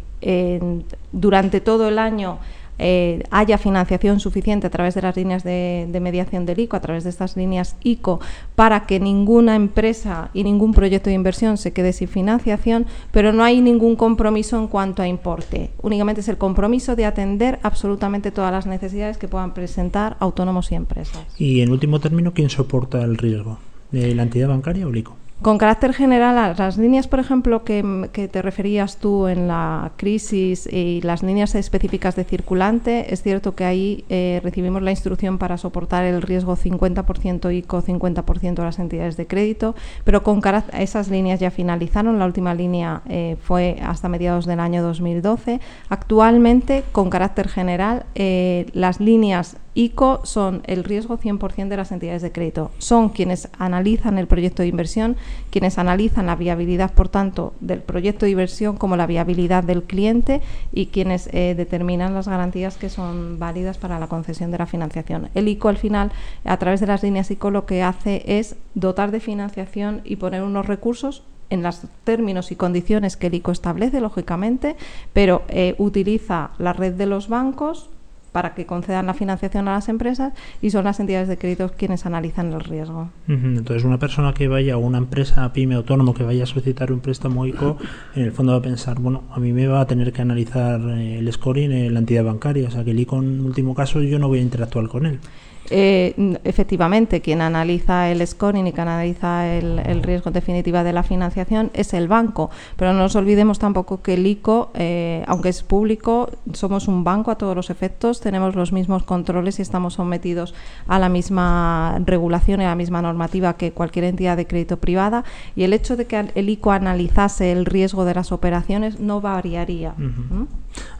durante 1.11 1.61
todo 1.61 1.87
el 1.87 1.99
año 1.99 2.39
eh, 2.79 3.23
haya 3.31 3.57
financiación 3.57 4.19
suficiente 4.19 4.67
a 4.67 4.69
través 4.69 4.95
de 4.95 5.01
las 5.01 5.15
líneas 5.15 5.43
de, 5.43 5.87
de, 5.89 5.99
mediación 5.99 6.45
del 6.45 6.59
ICO, 6.59 6.77
a 6.77 6.81
través 6.81 7.03
de 7.03 7.09
estas 7.09 7.35
líneas 7.35 7.75
ICO, 7.83 8.19
para 8.55 8.85
que 8.85 8.99
ninguna 8.99 9.55
empresa 9.55 10.29
y 10.33 10.43
ningún 10.43 10.73
proyecto 10.73 11.09
de 11.09 11.15
inversión 11.15 11.57
se 11.57 11.73
quede 11.73 11.93
sin 11.93 12.07
financiación, 12.07 12.85
pero 13.11 13.33
no 13.33 13.43
hay 13.43 13.61
ningún 13.61 13.95
compromiso 13.95 14.57
en 14.57 14.67
cuanto 14.67 15.01
a 15.01 15.07
importe. 15.07 15.71
Únicamente 15.81 16.21
es 16.21 16.29
el 16.29 16.37
compromiso 16.37 16.95
de 16.95 17.05
atender 17.05 17.59
absolutamente 17.63 18.31
todas 18.31 18.51
las 18.51 18.65
necesidades 18.65 19.17
que 19.17 19.27
puedan 19.27 19.53
presentar 19.53 20.17
autónomos 20.19 20.71
y 20.71 20.75
empresas. 20.75 21.25
Y 21.37 21.61
en 21.61 21.71
último 21.71 21.99
término, 21.99 22.33
¿quién 22.33 22.49
soporta 22.49 23.01
el 23.03 23.17
riesgo? 23.17 23.59
¿De 23.91 24.13
¿La 24.13 24.23
entidad 24.23 24.49
bancaria 24.49 24.85
o 24.85 24.89
el 24.89 24.97
ICO? 24.97 25.15
Con 25.41 25.59
carácter 25.59 25.93
general, 25.93 26.55
las 26.57 26.77
líneas, 26.79 27.07
por 27.07 27.19
ejemplo, 27.19 27.63
que, 27.63 28.09
que, 28.11 28.27
te 28.27 28.41
referías 28.41 28.97
tú 28.97 29.27
en 29.27 29.47
la 29.47 29.91
crisis 29.95 30.65
y 30.65 30.99
las 31.01 31.21
líneas 31.21 31.53
específicas 31.53 32.15
de 32.15 32.23
circulante, 32.23 33.13
es 33.13 33.21
cierto 33.21 33.53
que 33.53 33.63
ahí 33.63 34.03
eh, 34.09 34.41
recibimos 34.43 34.81
la 34.81 34.89
instrucción 34.89 35.37
para 35.37 35.57
soportar 35.57 36.05
el 36.05 36.23
riesgo 36.23 36.57
50% 36.57 37.55
ICO, 37.55 37.83
50% 37.83 38.55
de 38.55 38.63
las 38.63 38.79
entidades 38.79 39.15
de 39.15 39.27
crédito, 39.27 39.75
pero 40.03 40.23
con 40.23 40.41
esas 40.73 41.09
líneas 41.09 41.39
ya 41.39 41.51
finalizaron. 41.51 42.17
La 42.17 42.25
última 42.25 42.55
línea 42.55 43.03
eh, 43.07 43.37
fue 43.39 43.77
hasta 43.83 44.09
mediados 44.09 44.47
del 44.47 44.59
año 44.59 44.81
2012. 44.81 45.61
Actualmente, 45.89 46.83
con 46.91 47.11
carácter 47.11 47.47
general, 47.47 48.07
eh, 48.15 48.65
las 48.73 48.99
líneas 48.99 49.57
ICO 49.77 50.21
son 50.23 50.63
el 50.65 50.83
riesgo 50.83 51.19
100% 51.19 51.67
de 51.67 51.77
las 51.77 51.91
entidades 51.91 52.23
de 52.23 52.31
crédito. 52.31 52.71
Son 52.79 53.09
quienes 53.09 53.47
analizan 53.59 54.17
el 54.17 54.25
proyecto 54.25 54.63
de 54.63 54.69
inversión, 54.69 55.17
quienes 55.51 55.77
analizan 55.77 56.25
la 56.25 56.35
viabilidad, 56.35 56.93
por 56.93 57.09
tanto, 57.09 57.53
del 57.59 57.81
proyecto 57.81 58.25
de 58.25 58.31
inversión 58.31 58.75
como 58.77 58.97
la 58.97 59.05
viabilidad 59.05 59.63
del 59.63 59.83
cliente 59.83 60.41
y 60.73 60.87
quienes 60.87 61.29
eh, 61.31 61.53
determinan 61.55 62.15
las 62.15 62.27
garantías 62.27 62.75
que 62.75 62.89
son 62.89 63.37
válidas 63.37 63.77
para 63.77 63.99
la 63.99 64.07
concesión 64.07 64.49
de 64.49 64.57
la 64.57 64.65
financiación. 64.65 65.29
El 65.35 65.47
ICO, 65.47 65.69
al 65.69 65.77
final, 65.77 66.11
a 66.43 66.57
través 66.57 66.79
de 66.79 66.87
las 66.87 67.03
líneas 67.03 67.29
ICO, 67.29 67.51
lo 67.51 67.67
que 67.67 67.83
hace 67.83 68.23
es 68.25 68.55
dotar 68.73 69.11
de 69.11 69.19
financiación 69.19 70.01
y 70.03 70.15
poner 70.15 70.41
unos 70.41 70.65
recursos 70.65 71.21
en 71.51 71.61
los 71.61 71.83
términos 72.03 72.51
y 72.51 72.55
condiciones 72.55 73.15
que 73.15 73.27
el 73.27 73.35
ICO 73.35 73.51
establece, 73.51 74.01
lógicamente, 74.01 74.75
pero 75.13 75.43
eh, 75.49 75.75
utiliza 75.77 76.49
la 76.57 76.73
red 76.73 76.95
de 76.95 77.05
los 77.05 77.29
bancos 77.29 77.91
para 78.37 78.53
que 78.53 78.67
concedan 78.67 79.07
la 79.07 79.15
financiación 79.15 79.67
a 79.67 79.71
las 79.71 79.89
empresas 79.89 80.31
y 80.61 80.69
son 80.69 80.85
las 80.85 80.99
entidades 80.99 81.27
de 81.27 81.39
crédito 81.39 81.71
quienes 81.75 82.05
analizan 82.05 82.53
el 82.53 82.59
riesgo. 82.59 83.09
Entonces, 83.27 83.83
una 83.83 83.97
persona 83.97 84.31
que 84.35 84.47
vaya, 84.47 84.77
o 84.77 84.79
una 84.79 84.99
empresa 84.99 85.51
pyme 85.53 85.73
autónomo 85.73 86.13
que 86.13 86.21
vaya 86.21 86.43
a 86.43 86.45
solicitar 86.45 86.91
un 86.91 86.99
préstamo 86.99 87.47
ICO, 87.47 87.77
en 88.13 88.25
el 88.25 88.31
fondo 88.31 88.51
va 88.51 88.59
a 88.59 88.61
pensar, 88.61 88.99
bueno, 88.99 89.23
a 89.31 89.39
mí 89.39 89.53
me 89.53 89.65
va 89.65 89.81
a 89.81 89.87
tener 89.87 90.13
que 90.13 90.21
analizar 90.21 90.79
el 90.79 91.33
scoring 91.33 91.71
en 91.71 91.95
la 91.95 91.99
entidad 91.99 92.25
bancaria, 92.25 92.67
o 92.67 92.69
sea 92.69 92.83
que 92.83 92.91
el 92.91 92.99
ICO 92.99 93.17
en 93.17 93.43
último 93.43 93.73
caso 93.73 94.03
yo 94.03 94.19
no 94.19 94.27
voy 94.27 94.37
a 94.37 94.43
interactuar 94.43 94.87
con 94.87 95.07
él. 95.07 95.19
Eh, 95.69 96.37
efectivamente, 96.43 97.21
quien 97.21 97.41
analiza 97.41 98.09
el 98.09 98.25
scoring 98.25 98.67
y 98.67 98.71
que 98.71 98.81
analiza 98.81 99.47
el, 99.53 99.79
el, 99.79 100.03
riesgo 100.03 100.31
definitiva 100.31 100.83
de 100.83 100.93
la 100.93 101.03
financiación 101.03 101.71
es 101.73 101.93
el 101.93 102.07
banco. 102.07 102.49
Pero 102.75 102.93
no 102.93 102.99
nos 102.99 103.15
olvidemos 103.15 103.59
tampoco 103.59 104.01
que 104.01 104.13
el 104.13 104.25
ICO, 104.25 104.71
eh, 104.75 105.23
aunque 105.27 105.49
es 105.49 105.63
público, 105.63 106.29
somos 106.53 106.87
un 106.87 107.03
banco 107.03 107.31
a 107.31 107.37
todos 107.37 107.55
los 107.55 107.69
efectos, 107.69 108.21
tenemos 108.21 108.55
los 108.55 108.71
mismos 108.71 109.03
controles 109.03 109.59
y 109.59 109.61
estamos 109.61 109.95
sometidos 109.95 110.53
a 110.87 110.99
la 110.99 111.09
misma 111.09 111.99
regulación 112.05 112.61
y 112.61 112.65
a 112.65 112.69
la 112.69 112.75
misma 112.75 113.01
normativa 113.01 113.57
que 113.57 113.71
cualquier 113.71 114.05
entidad 114.05 114.37
de 114.37 114.47
crédito 114.47 114.77
privada. 114.77 115.23
Y 115.55 115.63
el 115.63 115.73
hecho 115.73 115.97
de 115.97 116.05
que 116.05 116.27
el 116.33 116.49
ICO 116.49 116.71
analizase 116.71 117.51
el 117.51 117.65
riesgo 117.65 118.05
de 118.05 118.15
las 118.15 118.31
operaciones 118.31 118.99
no 118.99 119.21
variaría. 119.21 119.95
Uh 119.97 120.01
-huh. 120.01 120.31
¿Mm? 120.31 120.47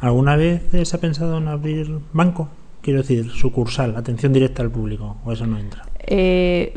¿Alguna 0.02 0.36
vez 0.36 0.64
se 0.84 0.96
ha 0.96 1.00
pensado 1.00 1.38
en 1.38 1.48
abrir 1.48 2.00
banco? 2.14 2.50
Quiero 2.88 3.02
decir, 3.02 3.30
sucursal, 3.32 3.98
atención 3.98 4.32
directa 4.32 4.64
al 4.64 4.72
público, 4.72 5.18
o 5.26 5.34
eso 5.34 5.46
no 5.46 5.60
entra. 5.60 5.87
Eh, 6.10 6.74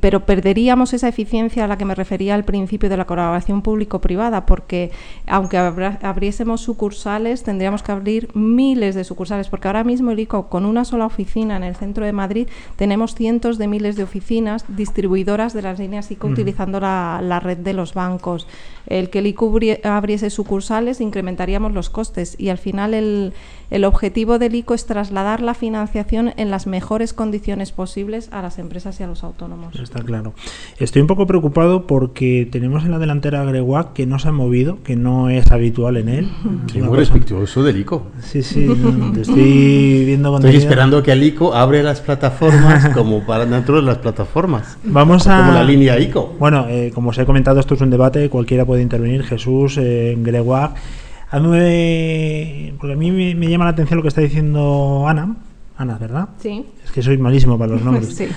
pero 0.00 0.26
perderíamos 0.26 0.92
esa 0.92 1.08
eficiencia 1.08 1.64
a 1.64 1.66
la 1.66 1.78
que 1.78 1.86
me 1.86 1.94
refería 1.94 2.34
al 2.34 2.44
principio 2.44 2.90
de 2.90 2.98
la 2.98 3.06
colaboración 3.06 3.62
público-privada, 3.62 4.44
porque 4.44 4.90
aunque 5.26 5.56
abriésemos 5.56 6.60
sucursales, 6.60 7.44
tendríamos 7.44 7.82
que 7.82 7.92
abrir 7.92 8.28
miles 8.34 8.94
de 8.94 9.04
sucursales, 9.04 9.48
porque 9.48 9.68
ahora 9.68 9.84
mismo 9.84 10.10
el 10.10 10.20
ICO, 10.20 10.48
con 10.48 10.66
una 10.66 10.84
sola 10.84 11.06
oficina 11.06 11.56
en 11.56 11.62
el 11.62 11.76
centro 11.76 12.04
de 12.04 12.12
Madrid, 12.12 12.48
tenemos 12.76 13.14
cientos 13.14 13.56
de 13.56 13.68
miles 13.68 13.96
de 13.96 14.02
oficinas 14.02 14.64
distribuidoras 14.68 15.54
de 15.54 15.62
las 15.62 15.78
líneas 15.78 16.10
ICO 16.10 16.28
mm. 16.28 16.32
utilizando 16.32 16.78
la, 16.78 17.20
la, 17.22 17.40
red 17.40 17.56
de 17.56 17.72
los 17.72 17.94
bancos. 17.94 18.46
El 18.86 19.08
que 19.08 19.20
el 19.20 19.28
ICO 19.28 19.58
abriese 19.84 20.28
sucursales, 20.28 21.00
incrementaríamos 21.00 21.72
los 21.72 21.88
costes 21.88 22.34
y 22.38 22.50
al 22.50 22.58
final 22.58 22.92
el, 22.92 23.32
el 23.70 23.84
objetivo 23.84 24.38
del 24.38 24.54
ICO 24.54 24.74
es 24.74 24.84
trasladar 24.84 25.40
la 25.40 25.54
financiación 25.54 26.34
en 26.36 26.50
las 26.50 26.66
mejores 26.66 27.14
condiciones 27.14 27.72
posibles 27.72 28.28
a 28.30 28.41
las 28.42 28.58
empresas 28.58 28.98
y 29.00 29.02
a 29.02 29.06
los 29.06 29.24
autónomos. 29.24 29.74
Está 29.76 30.02
claro. 30.02 30.34
Estoy 30.78 31.02
un 31.02 31.08
poco 31.08 31.26
preocupado 31.26 31.86
porque 31.86 32.48
tenemos 32.50 32.84
en 32.84 32.90
la 32.90 32.98
delantera 32.98 33.40
a 33.40 33.44
Greguac 33.44 33.92
que 33.92 34.06
no 34.06 34.18
se 34.18 34.28
ha 34.28 34.32
movido, 34.32 34.78
que 34.82 34.96
no 34.96 35.30
es 35.30 35.50
habitual 35.50 35.96
en 35.96 36.08
él. 36.08 36.28
Sí, 36.72 36.80
muy 36.80 36.96
respetuoso 36.96 37.62
del 37.62 37.78
ICO. 37.78 38.08
Sí, 38.20 38.42
sí, 38.42 38.66
no, 38.66 39.12
te 39.12 39.22
estoy 39.22 40.04
viendo 40.04 40.36
Estoy 40.36 40.56
esperando 40.56 41.02
que 41.02 41.12
el 41.12 41.22
ICO 41.22 41.54
abre 41.54 41.82
las 41.82 42.00
plataformas 42.00 42.88
como 42.94 43.24
para 43.24 43.46
dentro 43.46 43.76
de 43.76 43.82
las 43.82 43.98
plataformas. 43.98 44.76
Vamos 44.84 45.26
a... 45.26 45.38
Como 45.38 45.52
la 45.52 45.64
línea 45.64 45.98
ICO. 45.98 46.34
Bueno, 46.38 46.66
eh, 46.68 46.90
como 46.94 47.10
os 47.10 47.18
he 47.18 47.24
comentado, 47.24 47.60
esto 47.60 47.74
es 47.74 47.80
un 47.80 47.90
debate, 47.90 48.28
cualquiera 48.28 48.64
puede 48.64 48.82
intervenir, 48.82 49.22
Jesús, 49.24 49.78
eh, 49.78 50.16
Greguac. 50.18 50.74
A 51.30 51.40
mí 51.40 51.48
me, 51.48 52.74
porque 52.78 52.92
a 52.92 52.96
mí 52.96 53.10
me, 53.10 53.34
me 53.34 53.48
llama 53.48 53.64
la 53.64 53.70
atención 53.70 53.96
lo 53.96 54.02
que 54.02 54.08
está 54.08 54.20
diciendo 54.20 55.06
Ana, 55.08 55.34
Ana, 55.82 55.98
¿verdad? 55.98 56.28
Sí. 56.38 56.64
Es 56.84 56.92
que 56.92 57.02
soy 57.02 57.18
malísimo 57.18 57.58
para 57.58 57.72
los 57.72 57.82
nombres. 57.82 58.14
sí. 58.16 58.28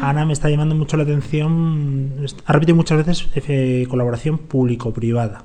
Ana 0.00 0.24
me 0.24 0.32
está 0.32 0.48
llamando 0.48 0.74
mucho 0.74 0.96
la 0.96 1.02
atención. 1.02 2.12
Ha 2.46 2.52
repetido 2.52 2.76
muchas 2.76 2.98
veces 2.98 3.28
eh, 3.34 3.86
colaboración 3.88 4.38
público-privada. 4.38 5.44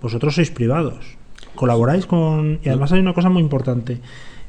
Vosotros 0.00 0.34
sois 0.34 0.50
privados. 0.50 1.16
Colaboráis 1.54 2.06
con. 2.06 2.60
Y 2.64 2.68
además 2.68 2.92
hay 2.92 3.00
una 3.00 3.12
cosa 3.12 3.28
muy 3.28 3.42
importante. 3.42 4.00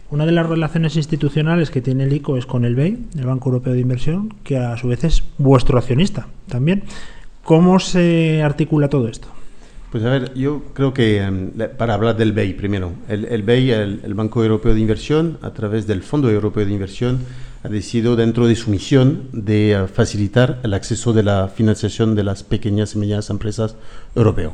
Una 0.10 0.26
de 0.26 0.32
las 0.32 0.48
relaciones 0.48 0.96
institucionales 0.96 1.70
que 1.72 1.82
tiene 1.82 2.04
el 2.04 2.14
ICO 2.14 2.38
es 2.38 2.46
con 2.46 2.66
el 2.66 2.76
BEI, 2.76 2.98
el 3.18 3.26
Banco 3.26 3.50
Europeo 3.50 3.74
de 3.74 3.80
Inversión, 3.80 4.34
que 4.44 4.58
a 4.58 4.76
su 4.76 4.90
vez 4.90 5.04
es 5.04 5.24
vuestro 5.38 5.78
accionista 5.78 6.28
también. 6.48 6.84
¿Cómo 7.44 7.80
se 7.80 8.44
articula 8.44 8.90
todo 8.90 9.08
esto? 9.08 9.30
Pues 9.92 10.06
a 10.06 10.10
ver, 10.10 10.34
yo 10.36 10.62
creo 10.74 10.94
que 10.94 11.22
um, 11.22 11.52
para 11.78 11.96
hablar 11.96 12.16
del 12.16 12.32
BEI 12.32 12.54
primero, 12.54 12.94
el, 13.10 13.44
BEI, 13.44 13.72
el, 13.72 14.14
Banco 14.14 14.42
Europeo 14.42 14.74
de 14.74 14.80
Inversión, 14.80 15.38
a 15.42 15.52
través 15.52 15.86
del 15.86 16.02
Fondo 16.02 16.32
Europeo 16.32 16.66
de 16.66 16.72
Inversión, 16.72 17.20
ha 17.62 17.68
decidido 17.68 18.16
dentro 18.16 18.48
de 18.48 18.56
su 18.56 18.70
misión 18.70 19.28
de 19.34 19.78
uh, 19.84 19.88
facilitar 19.88 20.62
el 20.64 20.74
acceso 20.74 21.12
de 21.12 21.24
la 21.24 21.50
financiación 21.50 22.16
de 22.16 22.24
las 22.24 22.44
pequeñas 22.44 22.96
y 22.96 23.00
medianas 23.00 23.30
empresas 23.30 23.76
europeas. 24.16 24.54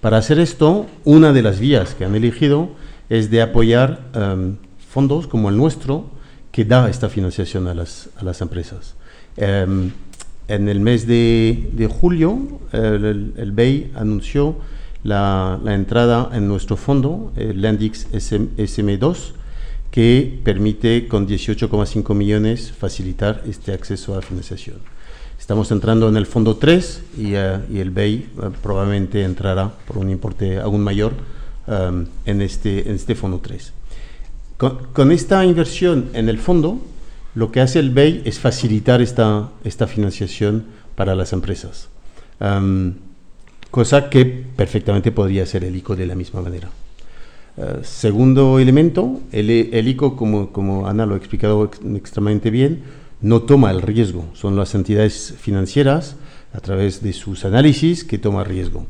Para 0.00 0.18
hacer 0.18 0.40
esto, 0.40 0.86
una 1.04 1.32
de 1.32 1.42
las 1.42 1.60
vías 1.60 1.94
que 1.94 2.04
han 2.04 2.16
elegido 2.16 2.70
es 3.08 3.30
de 3.30 3.42
apoyar 3.42 4.00
um, 4.16 4.56
fondos 4.90 5.28
como 5.28 5.50
el 5.50 5.56
nuestro 5.56 6.10
que 6.50 6.64
da 6.64 6.90
esta 6.90 7.08
financiación 7.08 7.68
a 7.68 7.74
las, 7.74 8.08
a 8.16 8.24
las 8.24 8.40
empresas. 8.40 8.96
Um, 9.36 9.92
en 10.48 10.68
el 10.68 10.80
mes 10.80 11.06
de, 11.06 11.70
de 11.72 11.86
julio, 11.86 12.38
el, 12.72 13.32
el, 13.36 13.52
BEI 13.52 13.92
anunció 13.94 14.56
la, 15.02 15.58
la, 15.62 15.74
entrada 15.74 16.30
en 16.32 16.48
nuestro 16.48 16.76
fondo, 16.76 17.32
el 17.36 17.62
Landix 17.62 18.06
SM, 18.12 18.48
SM2, 18.56 19.32
que 19.90 20.40
permite 20.42 21.08
con 21.08 21.26
18,5 21.26 22.14
millones 22.14 22.72
facilitar 22.72 23.42
este 23.46 23.72
acceso 23.72 24.18
a 24.18 24.22
financiación. 24.22 24.78
Estamos 25.38 25.70
entrando 25.70 26.08
en 26.08 26.16
el 26.16 26.26
fondo 26.26 26.56
3 26.56 27.02
y, 27.18 27.34
uh, 27.34 27.60
y 27.70 27.78
el 27.78 27.90
BEI 27.90 28.28
uh, 28.36 28.50
probablemente 28.62 29.22
entrará 29.22 29.70
por 29.86 29.98
un 29.98 30.10
importe 30.10 30.58
aún 30.58 30.80
mayor 30.80 31.12
um, 31.66 32.06
en, 32.24 32.42
este, 32.42 32.88
en 32.88 32.96
este 32.96 33.14
fondo 33.14 33.40
3. 33.40 33.72
Con, 34.56 34.78
con 34.92 35.12
esta 35.12 35.44
inversión 35.44 36.10
en 36.14 36.28
el 36.28 36.38
fondo, 36.38 36.80
lo 37.34 37.50
que 37.50 37.60
hace 37.60 37.78
el 37.78 37.90
BEI 37.90 38.22
es 38.24 38.38
facilitar 38.38 39.02
esta, 39.02 39.50
esta 39.64 39.86
financiación 39.86 40.64
para 40.94 41.14
las 41.14 41.32
empresas. 41.32 41.88
Cosa 43.70 44.08
que 44.08 44.24
perfectamente 44.24 45.10
podría 45.10 45.44
ser 45.46 45.64
el 45.64 45.74
ICO 45.74 45.96
de 45.96 46.06
la 46.06 46.14
misma 46.14 46.40
manera. 46.40 46.70
Eh, 47.56 47.80
segundo 47.82 48.58
elemento, 48.58 49.20
el, 49.32 49.50
el 49.50 49.88
ICO, 49.88 50.14
como, 50.14 50.52
como, 50.52 50.86
Ana 50.86 51.06
lo 51.06 51.14
ha 51.14 51.18
explicado 51.18 51.64
extremadamente 51.96 52.50
bien, 52.50 52.82
no 53.20 53.42
toma 53.42 53.70
el 53.70 53.82
riesgo, 53.82 54.26
son 54.34 54.54
las 54.54 54.74
entidades 54.74 55.34
financieras 55.38 56.16
a 56.52 56.60
través 56.60 57.02
de 57.02 57.12
sus 57.12 57.44
análisis 57.44 58.04
que 58.04 58.18
toma 58.18 58.44
riesgo. 58.44 58.86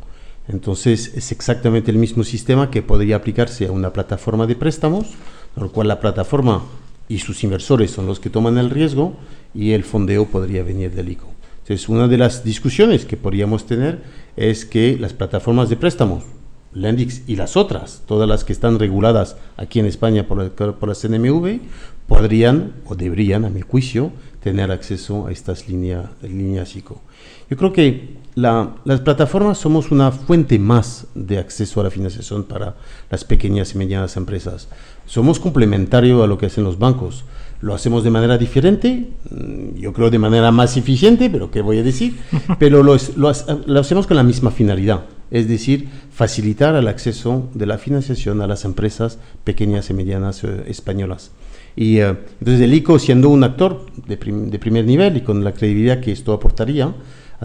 Entonces 0.48 1.12
es 1.14 1.32
exactamente 1.32 1.90
el 1.90 1.96
mismo 1.96 2.24
sistema 2.24 2.70
que 2.70 2.82
podría 2.82 3.16
aplicarse 3.16 3.66
a 3.66 3.72
una 3.72 3.92
plataforma 3.92 4.46
de 4.46 4.56
préstamos, 4.56 5.06
con 5.54 5.64
lo 5.64 5.72
cual 5.72 5.88
la 5.88 6.00
plataforma 6.00 6.62
y 7.08 7.18
sus 7.18 7.44
inversores 7.44 7.90
son 7.90 8.06
los 8.06 8.20
que 8.20 8.30
toman 8.30 8.58
el 8.58 8.70
riesgo 8.70 9.14
y 9.54 9.72
el 9.72 9.84
fondeo 9.84 10.26
podría 10.26 10.62
venir 10.62 10.92
del 10.92 11.10
ICO. 11.10 11.28
Entonces 11.62 11.88
una 11.88 12.08
de 12.08 12.18
las 12.18 12.44
discusiones 12.44 13.04
que 13.06 13.16
podríamos 13.16 13.66
tener 13.66 14.02
es 14.36 14.64
que 14.64 14.98
las 14.98 15.12
plataformas 15.12 15.68
de 15.68 15.76
préstamos, 15.76 16.24
Lendix 16.72 17.22
y 17.26 17.36
las 17.36 17.56
otras, 17.56 18.02
todas 18.06 18.28
las 18.28 18.44
que 18.44 18.52
están 18.52 18.78
reguladas 18.78 19.36
aquí 19.56 19.80
en 19.80 19.86
España 19.86 20.26
por 20.26 20.42
la, 20.42 20.50
por 20.50 20.88
la 20.88 20.94
CNMV, 20.94 21.60
podrían 22.06 22.74
o 22.86 22.94
deberían, 22.94 23.44
a 23.44 23.50
mi 23.50 23.60
juicio, 23.62 24.12
tener 24.42 24.70
acceso 24.70 25.26
a 25.26 25.32
estas 25.32 25.68
líneas 25.68 26.10
líneas 26.20 26.76
ICO. 26.76 27.00
Yo 27.48 27.56
creo 27.56 27.72
que 27.72 28.18
las 28.34 29.00
plataformas 29.00 29.56
somos 29.56 29.90
una 29.90 30.10
fuente 30.12 30.58
más 30.58 31.06
de 31.14 31.38
acceso 31.38 31.80
a 31.80 31.84
la 31.84 31.90
financiación 31.90 32.44
para 32.44 32.74
las 33.10 33.24
pequeñas 33.24 33.74
y 33.74 33.78
medianas 33.78 34.18
empresas. 34.18 34.68
Somos 35.06 35.38
complementarios 35.38 36.22
a 36.22 36.26
lo 36.26 36.38
que 36.38 36.46
hacen 36.46 36.64
los 36.64 36.78
bancos. 36.78 37.24
Lo 37.60 37.74
hacemos 37.74 38.04
de 38.04 38.10
manera 38.10 38.36
diferente, 38.36 39.08
mm, 39.30 39.76
yo 39.76 39.92
creo 39.92 40.10
de 40.10 40.18
manera 40.18 40.50
más 40.50 40.76
eficiente, 40.76 41.30
pero 41.30 41.50
¿qué 41.50 41.62
voy 41.62 41.78
a 41.78 41.82
decir? 41.82 42.16
Pero 42.58 42.82
lo, 42.82 42.96
lo, 43.16 43.32
lo 43.66 43.80
hacemos 43.80 44.06
con 44.06 44.16
la 44.16 44.22
misma 44.22 44.50
finalidad, 44.50 45.04
es 45.30 45.48
decir, 45.48 45.88
facilitar 46.10 46.74
el 46.74 46.88
acceso 46.88 47.48
de 47.54 47.66
la 47.66 47.78
financiación 47.78 48.42
a 48.42 48.46
las 48.46 48.64
empresas 48.64 49.18
pequeñas 49.44 49.88
y 49.88 49.94
medianas 49.94 50.44
eh, 50.44 50.64
españolas. 50.66 51.30
Y 51.76 52.00
uh, 52.00 52.16
entonces 52.38 52.60
el 52.60 52.74
ICO, 52.74 52.98
siendo 52.98 53.28
un 53.30 53.42
actor 53.42 53.86
de, 54.06 54.16
prim 54.16 54.50
de, 54.50 54.58
primer 54.58 54.84
nivel 54.84 55.16
y 55.16 55.20
con 55.22 55.42
la 55.42 55.52
credibilidad 55.52 56.00
que 56.00 56.12
esto 56.12 56.32
aportaría, 56.32 56.94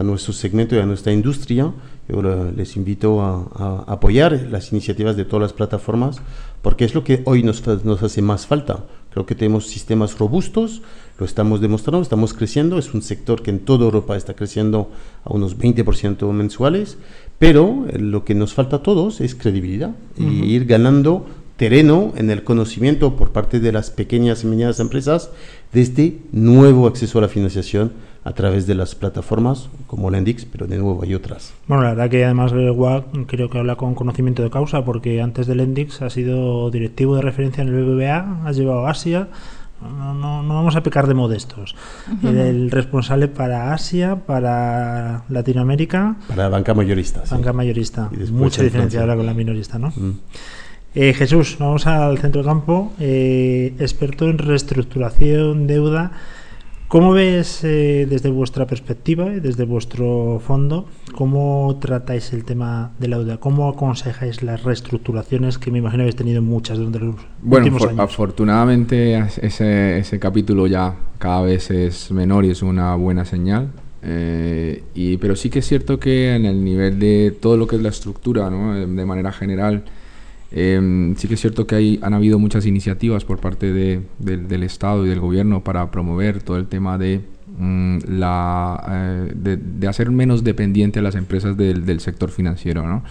a 0.00 0.02
nuestro 0.02 0.32
segmento 0.32 0.74
y 0.74 0.78
a 0.78 0.86
nuestra 0.86 1.12
industria. 1.12 1.72
Yo 2.08 2.22
les 2.56 2.76
invito 2.76 3.20
a, 3.20 3.46
a, 3.54 3.84
apoyar 3.86 4.48
las 4.50 4.72
iniciativas 4.72 5.14
de 5.14 5.26
todas 5.26 5.42
las 5.42 5.52
plataformas 5.52 6.22
porque 6.62 6.86
es 6.86 6.94
lo 6.94 7.04
que 7.04 7.22
hoy 7.26 7.42
nos, 7.42 7.66
nos 7.84 8.02
hace 8.02 8.22
más 8.22 8.46
falta. 8.46 8.86
Creo 9.10 9.26
que 9.26 9.34
tenemos 9.34 9.66
sistemas 9.66 10.18
robustos, 10.18 10.80
lo 11.18 11.26
estamos 11.26 11.60
demostrando, 11.60 12.00
estamos 12.00 12.32
creciendo, 12.32 12.78
es 12.78 12.94
un 12.94 13.02
sector 13.02 13.42
que 13.42 13.50
en 13.50 13.58
toda 13.58 13.84
Europa 13.84 14.16
está 14.16 14.34
creciendo 14.34 14.90
a 15.24 15.34
unos 15.34 15.58
20% 15.58 16.30
mensuales, 16.32 16.96
pero 17.38 17.84
lo 17.98 18.24
que 18.24 18.34
nos 18.34 18.54
falta 18.54 18.76
a 18.76 18.82
todos 18.82 19.20
es 19.20 19.34
credibilidad 19.34 19.90
uh 19.90 20.22
-huh. 20.22 20.32
y 20.32 20.54
ir 20.54 20.64
ganando 20.64 21.26
terreno 21.58 22.14
en 22.16 22.30
el 22.30 22.42
conocimiento 22.42 23.16
por 23.16 23.32
parte 23.32 23.60
de 23.60 23.70
las 23.70 23.90
pequeñas 23.90 24.44
y 24.44 24.46
medianas 24.46 24.80
empresas 24.80 25.30
de 25.74 25.82
este 25.82 26.18
nuevo 26.32 26.86
acceso 26.86 27.18
a 27.18 27.22
la 27.22 27.28
financiación 27.28 27.92
a 28.22 28.32
través 28.32 28.66
de 28.66 28.74
las 28.74 28.94
plataformas 28.94 29.70
como 29.86 30.10
Lendix, 30.10 30.44
pero 30.44 30.66
de 30.66 30.76
nuevo 30.76 31.02
hay 31.02 31.14
otras. 31.14 31.54
Bueno, 31.66 31.84
la 31.84 31.90
verdad 31.90 32.10
que 32.10 32.24
además 32.24 32.52
WAC 32.52 33.26
creo 33.26 33.48
que 33.48 33.58
habla 33.58 33.76
con 33.76 33.94
conocimiento 33.94 34.42
de 34.42 34.50
causa 34.50 34.84
porque 34.84 35.22
antes 35.22 35.46
de 35.46 35.54
Lendix 35.54 36.02
ha 36.02 36.10
sido 36.10 36.70
directivo 36.70 37.16
de 37.16 37.22
referencia 37.22 37.62
en 37.62 37.68
el 37.68 37.82
BBVA, 37.82 38.46
has 38.46 38.56
llevado 38.56 38.86
a 38.86 38.90
Asia, 38.90 39.28
no, 39.80 40.12
no, 40.12 40.42
no, 40.42 40.54
vamos 40.54 40.76
a 40.76 40.82
pecar 40.82 41.06
de 41.06 41.14
modestos. 41.14 41.74
Uh 42.06 42.26
-huh. 42.26 42.36
El 42.36 42.70
responsable 42.70 43.28
para 43.28 43.72
Asia, 43.72 44.16
para 44.26 45.24
Latinoamérica. 45.30 46.16
Para 46.28 46.50
banca 46.50 46.74
mayorista. 46.74 47.22
Banca 47.30 47.50
sí. 47.50 47.56
mayorista. 47.56 48.10
Mucha 48.30 48.62
diferencia 48.62 49.00
ahora 49.00 49.16
con 49.16 49.24
la 49.24 49.32
minorista, 49.32 49.78
¿no? 49.78 49.88
Mm. 49.88 50.18
Eh, 50.94 51.14
Jesús, 51.14 51.56
vamos 51.58 51.86
al 51.86 52.18
centro 52.18 52.44
campo, 52.44 52.92
eh, 52.98 53.74
experto 53.78 54.28
en 54.28 54.38
reestructuración, 54.38 55.66
deuda. 55.66 56.12
¿Cómo 56.90 57.12
ves 57.12 57.62
eh, 57.62 58.04
desde 58.10 58.30
vuestra 58.30 58.66
perspectiva, 58.66 59.26
desde 59.26 59.64
vuestro 59.64 60.42
fondo, 60.44 60.86
cómo 61.14 61.78
tratáis 61.80 62.32
el 62.32 62.44
tema 62.44 62.90
de 62.98 63.06
la 63.06 63.18
deuda? 63.18 63.36
¿Cómo 63.36 63.68
aconsejáis 63.68 64.42
las 64.42 64.64
reestructuraciones 64.64 65.56
que 65.56 65.70
me 65.70 65.78
imagino 65.78 66.02
habéis 66.02 66.16
tenido 66.16 66.42
muchas 66.42 66.78
durante 66.78 66.98
los 66.98 67.14
bueno, 67.42 67.66
últimos 67.66 67.86
años? 67.86 68.00
afortunadamente 68.00 69.16
ese, 69.40 70.00
ese 70.00 70.18
capítulo 70.18 70.66
ya 70.66 70.96
cada 71.18 71.42
vez 71.42 71.70
es 71.70 72.10
menor 72.10 72.44
y 72.44 72.50
es 72.50 72.60
una 72.60 72.96
buena 72.96 73.24
señal. 73.24 73.68
Eh, 74.02 74.82
y, 74.92 75.16
pero 75.18 75.36
sí 75.36 75.48
que 75.48 75.60
es 75.60 75.68
cierto 75.68 76.00
que 76.00 76.34
en 76.34 76.44
el 76.44 76.64
nivel 76.64 76.98
de 76.98 77.36
todo 77.40 77.56
lo 77.56 77.68
que 77.68 77.76
es 77.76 77.82
la 77.82 77.90
estructura, 77.90 78.50
¿no? 78.50 78.74
de 78.74 79.06
manera 79.06 79.30
general, 79.30 79.84
eh, 80.52 81.14
sí 81.16 81.28
que 81.28 81.34
es 81.34 81.40
cierto 81.40 81.66
que 81.66 81.74
hay, 81.76 81.98
han 82.02 82.14
habido 82.14 82.38
muchas 82.38 82.66
iniciativas 82.66 83.24
por 83.24 83.38
parte 83.38 83.72
de, 83.72 84.02
de, 84.18 84.36
del 84.36 84.62
Estado 84.62 85.06
y 85.06 85.08
del 85.08 85.20
Gobierno 85.20 85.62
para 85.62 85.90
promover 85.90 86.42
todo 86.42 86.56
el 86.56 86.66
tema 86.66 86.98
de, 86.98 87.20
mm, 87.58 87.98
la, 88.08 88.84
eh, 88.90 89.32
de, 89.34 89.88
hacer 89.88 90.10
menos 90.10 90.42
dependiente 90.42 90.98
a 90.98 91.02
las 91.02 91.14
empresas 91.14 91.56
del, 91.56 91.86
del 91.86 92.00
sector 92.00 92.30
financiero. 92.30 92.86
¿no? 92.86 93.04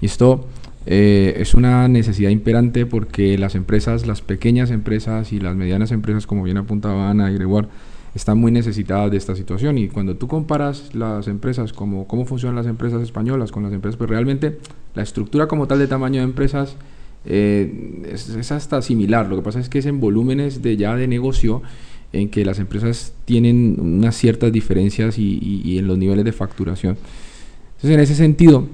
Y 0.00 0.06
esto 0.06 0.46
eh, 0.86 1.34
es 1.38 1.54
una 1.54 1.88
necesidad 1.88 2.30
imperante 2.30 2.86
porque 2.86 3.36
las 3.36 3.56
empresas, 3.56 4.06
las 4.06 4.22
pequeñas 4.22 4.70
empresas 4.70 5.32
y 5.32 5.40
las 5.40 5.56
medianas 5.56 5.90
empresas, 5.90 6.26
como 6.26 6.44
bien 6.44 6.58
apuntaba 6.58 7.10
Ana 7.10 7.28
Gregoire, 7.30 7.68
están 8.16 8.38
muy 8.38 8.50
necesitadas 8.50 9.10
de 9.10 9.18
esta 9.18 9.36
situación 9.36 9.76
y 9.76 9.88
cuando 9.88 10.16
tú 10.16 10.26
comparas 10.26 10.94
las 10.94 11.28
empresas, 11.28 11.74
como 11.74 12.08
cómo 12.08 12.24
funcionan 12.24 12.56
las 12.56 12.66
empresas 12.66 13.02
españolas 13.02 13.52
con 13.52 13.62
las 13.62 13.74
empresas, 13.74 13.98
pues 13.98 14.08
realmente 14.08 14.58
la 14.94 15.02
estructura 15.02 15.46
como 15.46 15.66
tal 15.66 15.80
de 15.80 15.86
tamaño 15.86 16.20
de 16.20 16.24
empresas 16.24 16.76
eh, 17.26 18.06
es, 18.10 18.50
hasta 18.50 18.80
similar, 18.80 19.28
lo 19.28 19.36
que 19.36 19.42
pasa 19.42 19.60
es 19.60 19.68
que 19.68 19.80
es 19.80 19.86
en 19.86 20.00
volúmenes 20.00 20.62
de 20.62 20.78
ya 20.78 20.96
de 20.96 21.06
negocio 21.06 21.60
en 22.14 22.30
que 22.30 22.46
las 22.46 22.58
empresas 22.58 23.12
tienen 23.26 23.76
unas 23.78 24.16
ciertas 24.16 24.50
diferencias 24.50 25.18
y, 25.18 25.76
en 25.78 25.86
los 25.86 25.98
niveles 25.98 26.24
de 26.24 26.32
facturación. 26.32 26.96
Entonces 27.74 27.90
en 27.90 28.00
ese 28.00 28.14
sentido, 28.14 28.66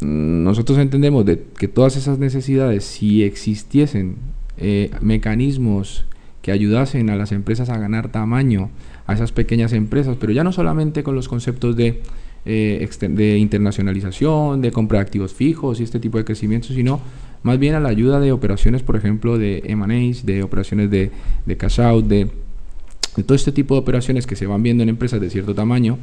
nosotros 0.00 0.78
entendemos 0.78 1.26
de 1.26 1.44
que 1.58 1.68
todas 1.68 1.98
esas 1.98 2.18
necesidades, 2.18 2.84
si 2.84 3.22
existiesen 3.22 4.16
eh, 4.56 4.90
mecanismos 5.02 6.06
que 6.42 6.52
ayudasen 6.52 7.08
a 7.08 7.16
las 7.16 7.32
empresas 7.32 7.70
a 7.70 7.78
ganar 7.78 8.10
tamaño, 8.10 8.70
a 9.06 9.14
esas 9.14 9.32
pequeñas 9.32 9.72
empresas, 9.72 10.16
pero 10.20 10.32
ya 10.32 10.44
no 10.44 10.52
solamente 10.52 11.02
con 11.02 11.14
los 11.14 11.28
conceptos 11.28 11.76
de, 11.76 12.02
eh, 12.44 12.88
de 13.00 13.38
internacionalización, 13.38 14.60
de 14.60 14.72
compra 14.72 14.98
de 14.98 15.02
activos 15.02 15.32
fijos 15.32 15.80
y 15.80 15.84
este 15.84 16.00
tipo 16.00 16.18
de 16.18 16.24
crecimiento, 16.24 16.68
sino 16.68 17.00
más 17.42 17.58
bien 17.58 17.74
a 17.74 17.80
la 17.80 17.88
ayuda 17.88 18.20
de 18.20 18.32
operaciones, 18.32 18.82
por 18.82 18.96
ejemplo, 18.96 19.38
de 19.38 19.62
M&As, 19.66 20.26
de 20.26 20.42
operaciones 20.42 20.90
de, 20.90 21.10
de 21.46 21.56
cash 21.56 21.80
out, 21.80 22.06
de, 22.06 22.28
de 23.16 23.22
todo 23.22 23.34
este 23.34 23.52
tipo 23.52 23.74
de 23.74 23.80
operaciones 23.80 24.26
que 24.26 24.36
se 24.36 24.46
van 24.46 24.62
viendo 24.62 24.82
en 24.82 24.88
empresas 24.88 25.20
de 25.20 25.30
cierto 25.30 25.54
tamaño, 25.54 25.98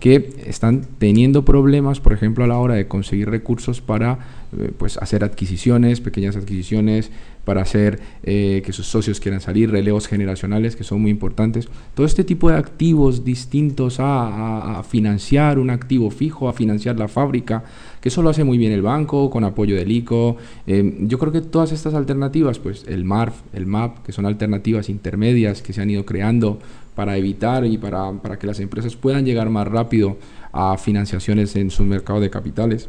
que 0.00 0.34
están 0.46 0.86
teniendo 0.98 1.44
problemas, 1.44 2.00
por 2.00 2.12
ejemplo, 2.12 2.44
a 2.44 2.46
la 2.46 2.58
hora 2.58 2.74
de 2.74 2.86
conseguir 2.86 3.30
recursos 3.30 3.80
para 3.80 4.18
eh, 4.56 4.70
pues 4.76 4.98
hacer 4.98 5.24
adquisiciones, 5.24 6.00
pequeñas 6.00 6.36
adquisiciones, 6.36 7.10
para 7.46 7.62
hacer 7.62 8.00
eh, 8.24 8.62
que 8.66 8.72
sus 8.72 8.86
socios 8.86 9.20
quieran 9.20 9.40
salir, 9.40 9.70
relevos 9.70 10.08
generacionales 10.08 10.76
que 10.76 10.84
son 10.84 11.00
muy 11.00 11.10
importantes. 11.10 11.68
Todo 11.94 12.04
este 12.04 12.24
tipo 12.24 12.50
de 12.50 12.56
activos 12.56 13.24
distintos 13.24 13.96
a, 13.98 14.82
financiar 14.88 15.58
un 15.58 15.70
activo 15.70 16.10
fijo, 16.10 16.48
a 16.48 16.52
financiar 16.52 16.98
la 16.98 17.08
fábrica, 17.08 17.64
que 18.00 18.08
eso 18.08 18.20
lo 18.20 18.30
hace 18.30 18.44
muy 18.44 18.58
bien 18.58 18.72
el 18.72 18.82
banco 18.82 19.30
con 19.30 19.44
apoyo 19.44 19.76
del 19.76 19.90
ICO. 19.92 20.36
Eh, 20.66 20.98
yo 21.02 21.18
creo 21.18 21.32
que 21.32 21.40
todas 21.40 21.72
estas 21.72 21.94
alternativas, 21.94 22.58
pues 22.58 22.84
el 22.88 23.04
MARF, 23.04 23.34
el 23.52 23.66
MAP, 23.66 24.04
que 24.04 24.12
son 24.12 24.26
alternativas 24.26 24.88
intermedias 24.88 25.62
que 25.62 25.72
se 25.72 25.80
han 25.80 25.90
ido 25.90 26.04
creando 26.04 26.58
para 26.96 27.16
evitar 27.16 27.64
y 27.64 27.78
para, 27.78 28.10
para 28.14 28.38
que 28.38 28.48
las 28.48 28.58
empresas 28.58 28.96
puedan 28.96 29.24
llegar 29.24 29.50
más 29.50 29.68
rápido 29.68 30.16
a 30.50 30.76
financiaciones 30.78 31.54
en 31.54 31.70
su 31.70 31.84
mercado 31.84 32.18
de 32.18 32.30
capitales. 32.30 32.88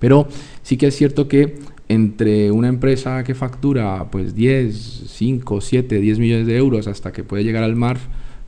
Pero 0.00 0.28
sí 0.62 0.76
que 0.76 0.88
es 0.88 0.96
cierto 0.96 1.28
que 1.28 1.54
entre 1.88 2.50
una 2.50 2.68
empresa 2.68 3.22
que 3.22 3.34
factura 3.34 4.10
pues 4.10 4.34
10, 4.34 5.04
5, 5.06 5.60
7, 5.60 6.00
10 6.00 6.18
millones 6.18 6.46
de 6.46 6.56
euros 6.56 6.88
hasta 6.88 7.12
que 7.12 7.22
puede 7.22 7.44
llegar 7.44 7.62
al 7.62 7.76
MARF, 7.76 8.00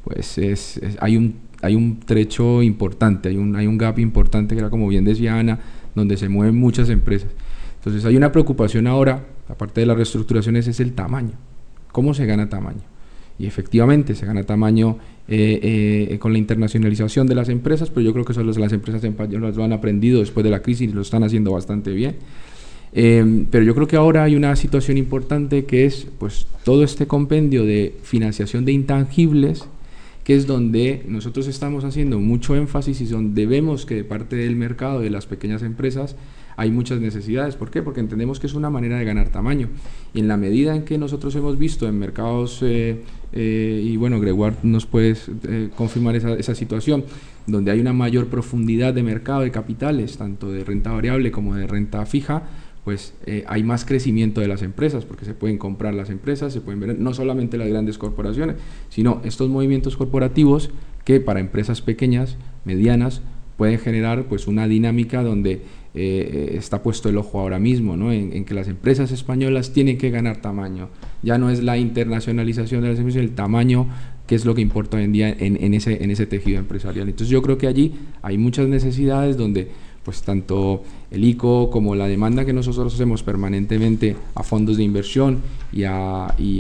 pues 0.05 0.39
es, 0.39 0.79
es, 0.79 0.97
hay, 1.01 1.17
un, 1.17 1.37
hay 1.61 1.77
un 1.77 2.01
trecho 2.01 2.63
importante, 2.63 3.29
hay 3.29 3.37
un, 3.37 3.55
hay 3.55 3.69
un 3.69 3.79
gap 3.79 4.01
importante 4.01 4.57
que 4.57 4.61
era 4.61 4.71
como 4.71 4.89
bien 4.89 5.05
decía 5.05 5.39
Ana, 5.39 5.61
donde 5.95 6.17
se 6.17 6.29
mueven 6.29 6.59
muchas 6.59 6.89
empresas. 6.89 7.31
Entonces 7.77 8.05
hay 8.05 8.17
una 8.17 8.33
preocupación 8.33 8.89
ahora, 8.89 9.25
aparte 9.49 9.81
de 9.81 9.87
las 9.87 9.97
reestructuraciones, 9.97 10.67
es 10.67 10.81
el 10.81 10.95
tamaño. 10.95 11.35
¿Cómo 11.93 12.15
se 12.15 12.27
gana 12.27 12.49
tamaño? 12.49 12.92
Y 13.43 13.47
efectivamente 13.49 14.15
se 14.15 14.25
gana 14.25 14.45
tamaño 14.45 14.99
eh, 15.27 16.09
eh, 16.13 16.19
con 16.21 16.33
la 16.33 16.39
internacionalización 16.39 17.27
de 17.27 17.35
las 17.35 17.49
empresas, 17.49 17.91
pero 17.91 18.03
yo 18.03 18.13
creo 18.13 18.25
que 18.25 18.31
eso 18.31 18.45
las 18.45 18.73
empresas 18.73 19.03
españolas 19.03 19.57
lo 19.57 19.65
han 19.65 19.73
aprendido 19.73 20.21
después 20.21 20.45
de 20.45 20.51
la 20.51 20.63
crisis 20.63 20.89
y 20.89 20.93
lo 20.93 21.03
están 21.03 21.25
haciendo 21.25 21.51
bastante 21.51 21.91
bien. 21.91 22.15
Eh, 22.93 23.45
pero 23.51 23.65
yo 23.65 23.75
creo 23.75 23.89
que 23.89 23.97
ahora 23.97 24.23
hay 24.23 24.37
una 24.37 24.55
situación 24.55 24.97
importante 24.97 25.65
que 25.65 25.87
es 25.87 26.07
pues 26.21 26.47
todo 26.63 26.85
este 26.85 27.09
compendio 27.09 27.65
de 27.65 27.97
financiación 28.05 28.65
de 28.65 28.73
intangibles 28.73 29.65
que 30.23 30.37
es 30.37 30.47
donde 30.47 31.03
nosotros 31.09 31.49
estamos 31.49 31.85
haciendo 31.85 32.21
mucho 32.21 32.55
énfasis 32.55 33.01
y 33.01 33.07
donde 33.07 33.47
vemos 33.47 33.87
que 33.87 33.97
de 33.97 34.05
parte 34.05 34.37
del 34.37 34.55
mercado 34.55 35.01
de 35.01 35.11
las 35.11 35.27
pequeñas 35.27 35.63
empresas 35.63 36.15
hay 36.63 36.71
muchas 36.71 37.01
necesidades. 37.01 37.57
¿Por 37.57 37.71
qué? 37.71 37.83
Porque 37.83 37.99
entendemos 37.99 38.39
que 38.39 38.47
es 38.47 38.55
una 38.55 38.71
manera 38.71 38.97
de 38.97 39.05
ganar 39.05 39.31
tamaño. 39.31 39.69
Y 40.15 40.21
en 40.21 40.29
la 40.29 40.37
medida 40.37 40.77
en 40.77 40.85
que 40.85 40.97
nosotros 40.97 41.35
hemos 41.35 41.59
visto 41.59 41.89
en 41.89 41.99
mercados, 41.99 42.61
eh, 42.63 43.03
eh, 43.33 43.83
y 43.85 43.97
bueno, 43.97 44.21
Gregoire 44.21 44.55
nos 44.63 44.87
puede 44.87 45.17
eh, 45.49 45.71
confirmar 45.77 46.15
esa, 46.15 46.35
esa, 46.35 46.55
situación, 46.55 47.05
donde 47.49 47.73
hay 47.73 47.81
una 47.81 47.93
mayor 47.93 48.29
profundidad 48.29 48.95
de 48.95 49.03
mercado 49.03 49.41
de 49.41 49.51
capitales, 49.51 50.17
tanto 50.17 50.53
de 50.53 50.63
renta 50.63 50.93
variable 50.93 51.33
como 51.33 51.57
de 51.57 51.67
renta 51.67 52.07
fija, 52.07 52.45
pues 52.85 53.15
hay 53.47 53.63
más 53.63 53.85
crecimiento 53.85 54.41
de 54.41 54.49
las 54.49 54.63
empresas, 54.63 55.05
porque 55.05 55.25
se 55.25 55.35
pueden 55.35 55.57
comprar 55.57 55.95
las 55.95 56.11
empresas, 56.11 56.53
se 56.53 56.61
pueden 56.61 56.81
ver 56.81 56.99
no 56.99 57.15
solamente 57.15 57.57
las 57.57 57.69
grandes 57.69 57.97
corporaciones, 57.97 58.57
sino 58.89 59.21
estos 59.25 59.49
movimientos 59.49 59.97
corporativos 59.97 60.71
que 61.05 61.21
para 61.21 61.39
empresas 61.39 61.81
pequeñas, 61.81 62.37
medianas, 62.65 63.23
pueden 63.57 63.79
generar 63.79 64.25
pues 64.25 64.49
una 64.49 64.67
dinámica 64.67 65.23
donde 65.23 65.63
eh, 65.95 66.55
está 66.57 66.83
puesto 66.83 67.11
el 67.11 67.19
ojo 67.19 67.39
ahora 67.39 67.59
mismo, 67.59 67.97
¿no? 67.97 68.13
En, 68.13 68.45
que 68.45 68.55
las 68.55 68.69
empresas 68.69 69.13
españolas 69.13 69.73
tienen 69.73 69.99
que 69.99 70.11
ganar 70.11 70.41
tamaño. 70.41 70.89
Ya 71.23 71.37
no 71.37 71.51
es 71.51 71.63
la 71.63 71.77
internacionalización 71.77 72.83
de 72.83 72.89
las 72.89 72.99
empresas, 72.99 73.21
el 73.21 73.33
tamaño 73.33 73.89
que 74.27 74.35
es 74.35 74.45
lo 74.47 74.55
que 74.55 74.63
importa 74.63 74.97
hoy 74.97 75.05
en 75.05 75.13
día 75.13 75.29
en, 75.29 75.75
ese, 75.75 76.27
tejido 76.27 76.59
empresarial. 76.59 77.09
Entonces 77.09 77.29
yo 77.29 77.43
creo 77.43 77.59
que 77.59 77.67
allí 77.67 77.93
hay 78.23 78.39
muchas 78.39 78.69
necesidades 78.69 79.37
donde 79.37 79.69
pues 80.05 80.23
tanto 80.23 80.83
el 81.11 81.25
ICO 81.25 81.71
como 81.71 81.95
la 81.95 82.09
demanda 82.09 82.45
que 82.45 82.53
nosotros 82.53 82.95
hacemos 82.95 83.23
permanentemente 83.23 84.17
a 84.35 84.43
fondos 84.43 84.77
de 84.79 84.83
inversión 84.83 85.43
y, 85.73 85.85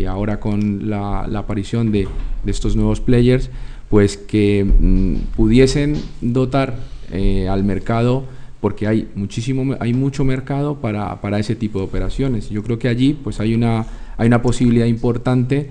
ahora 0.04 0.38
con 0.38 0.90
la, 0.90 1.22
aparición 1.22 1.90
de, 1.92 2.06
de, 2.44 2.50
estos 2.50 2.76
nuevos 2.76 3.00
players, 3.00 3.50
pues 3.88 4.16
que 4.16 4.64
mm, 4.64 5.34
pudiesen 5.36 5.96
dotar 6.20 6.76
eh, 7.10 7.48
al 7.48 7.64
mercado 7.64 8.24
porque 8.62 8.86
hay 8.86 9.08
muchísimo 9.16 9.74
hay 9.80 9.92
mucho 9.92 10.24
mercado 10.24 10.76
para, 10.76 11.20
para, 11.20 11.40
ese 11.40 11.56
tipo 11.56 11.80
de 11.80 11.84
operaciones. 11.84 12.48
Yo 12.48 12.62
creo 12.62 12.78
que 12.78 12.88
allí 12.88 13.12
pues 13.12 13.40
hay 13.40 13.56
una 13.56 13.84
hay 14.16 14.28
una 14.28 14.40
posibilidad 14.40 14.86
importante 14.86 15.68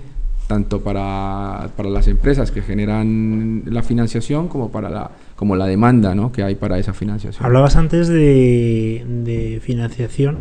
tanto 0.47 0.81
para, 0.81 1.69
para 1.77 1.89
las 1.89 2.09
empresas 2.09 2.51
que 2.51 2.61
generan 2.61 3.63
la 3.65 3.81
financiación 3.81 4.49
como 4.49 4.73
para 4.73 4.89
la 4.89 5.11
como 5.37 5.55
la 5.55 5.67
demanda 5.67 6.13
¿no? 6.15 6.33
que 6.33 6.43
hay 6.43 6.55
para 6.55 6.77
esa 6.79 6.93
financiación. 6.93 7.45
Hablabas 7.45 7.77
antes 7.77 8.09
de, 8.09 9.05
de 9.07 9.61
financiación. 9.63 10.39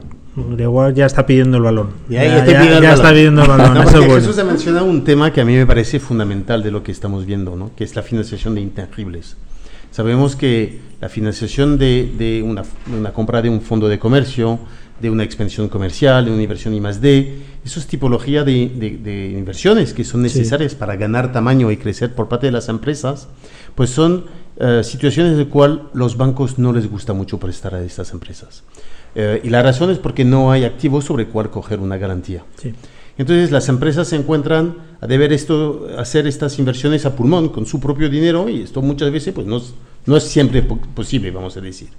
Igual 0.59 0.95
ya 0.95 1.07
está 1.07 1.27
pidiendo 1.27 1.57
el 1.57 1.63
balón. 1.63 1.91
Ya, 2.09 2.25
ya, 2.25 2.45
ya, 2.81 2.95
está 2.95 3.11
pidiendo 3.11 3.43
el 3.43 3.49
balón. 3.49 3.75
No, 3.75 3.83
Eso 3.85 4.03
Jesús 4.03 4.39
ha 4.39 4.45
mencionado 4.45 4.87
un 4.87 5.05
tema 5.05 5.33
que 5.33 5.41
a 5.41 5.45
mí 5.45 5.55
me 5.55 5.67
parece 5.67 6.01
fundamental 6.01 6.65
de 6.65 6.73
lo 6.73 6.83
que 6.83 6.91
estamos 6.91 7.27
viendo, 7.27 7.55
¿no? 7.55 7.71
que 7.77 7.85
es 7.85 7.95
la 7.95 8.03
financiación 8.03 8.57
de 8.57 8.61
intangibles. 8.63 9.37
Sabemos 9.91 10.37
que 10.37 10.81
la 11.01 11.09
financiación 11.09 11.79
de, 11.79 12.13
de 12.17 12.43
una, 12.43 12.63
una, 12.95 13.13
compra 13.13 13.43
de 13.43 13.49
un 13.49 13.61
fondo 13.61 13.89
de 13.89 13.99
comercio, 13.99 14.59
de 15.01 15.11
una 15.11 15.25
expansión 15.25 15.69
comercial, 15.69 16.27
de 16.27 16.31
una 16.31 16.43
inversión 16.43 16.75
I 16.75 16.81
más 16.81 17.01
D, 17.01 17.39
eso 17.65 17.81
es 17.81 17.87
tipología 17.87 18.45
de, 18.45 18.69
de 19.03 19.31
inversiones 19.31 19.95
que 19.95 20.05
son 20.05 20.23
necesarias 20.23 20.73
sí. 20.73 20.79
para 20.79 20.97
ganar 20.97 21.33
tamaño 21.33 21.71
y 21.71 21.77
crecer 21.77 22.15
por 22.15 22.29
parte 22.29 22.47
de 22.47 22.53
las 22.53 22.69
empresas, 22.69 23.29
pues 23.75 23.91
son 23.91 24.27
uh, 24.59 24.83
situaciones 24.83 25.37
de 25.37 25.47
cual 25.47 25.89
los 25.95 26.17
bancos 26.17 26.59
no 26.59 26.73
les 26.73 26.89
gusta 26.89 27.13
mucho 27.13 27.39
prestar 27.39 27.75
a 27.75 27.83
estas 27.83 28.13
empresas. 28.13 28.63
Uh, 29.17 29.45
y 29.45 29.51
la 29.51 29.63
razón 29.63 29.91
es 29.91 29.99
porque 29.99 30.25
no 30.25 30.53
hay 30.53 30.65
activos 30.65 31.05
sobre 31.05 31.27
cuál 31.27 31.51
coger 31.51 31.81
una 31.81 31.97
garantía. 31.97 32.45
Sí. 32.57 32.75
Entonces 33.21 33.51
las 33.51 33.69
empresas 33.69 34.09
se 34.09 34.17
encuentran 34.17 34.77
a 34.99 35.07
deber 35.07 35.31
esto, 35.35 35.87
hacer 35.99 36.27
estas 36.27 36.59
inversiones 36.59 37.05
a 37.05 37.15
pulmón 37.15 37.51
con 37.51 37.67
su 37.67 37.79
propio 37.79 38.09
dinero 38.09 38.49
y 38.49 38.63
esto 38.63 38.81
muchas 38.81 39.13
veces 39.13 39.35
pues, 39.35 39.47
no, 39.47 39.61
no 40.07 40.17
es 40.17 40.23
siempre 40.25 40.63
po 40.63 40.79
posible, 40.95 41.31
vamos 41.31 41.55
a 41.55 41.61
decir. 41.61 41.91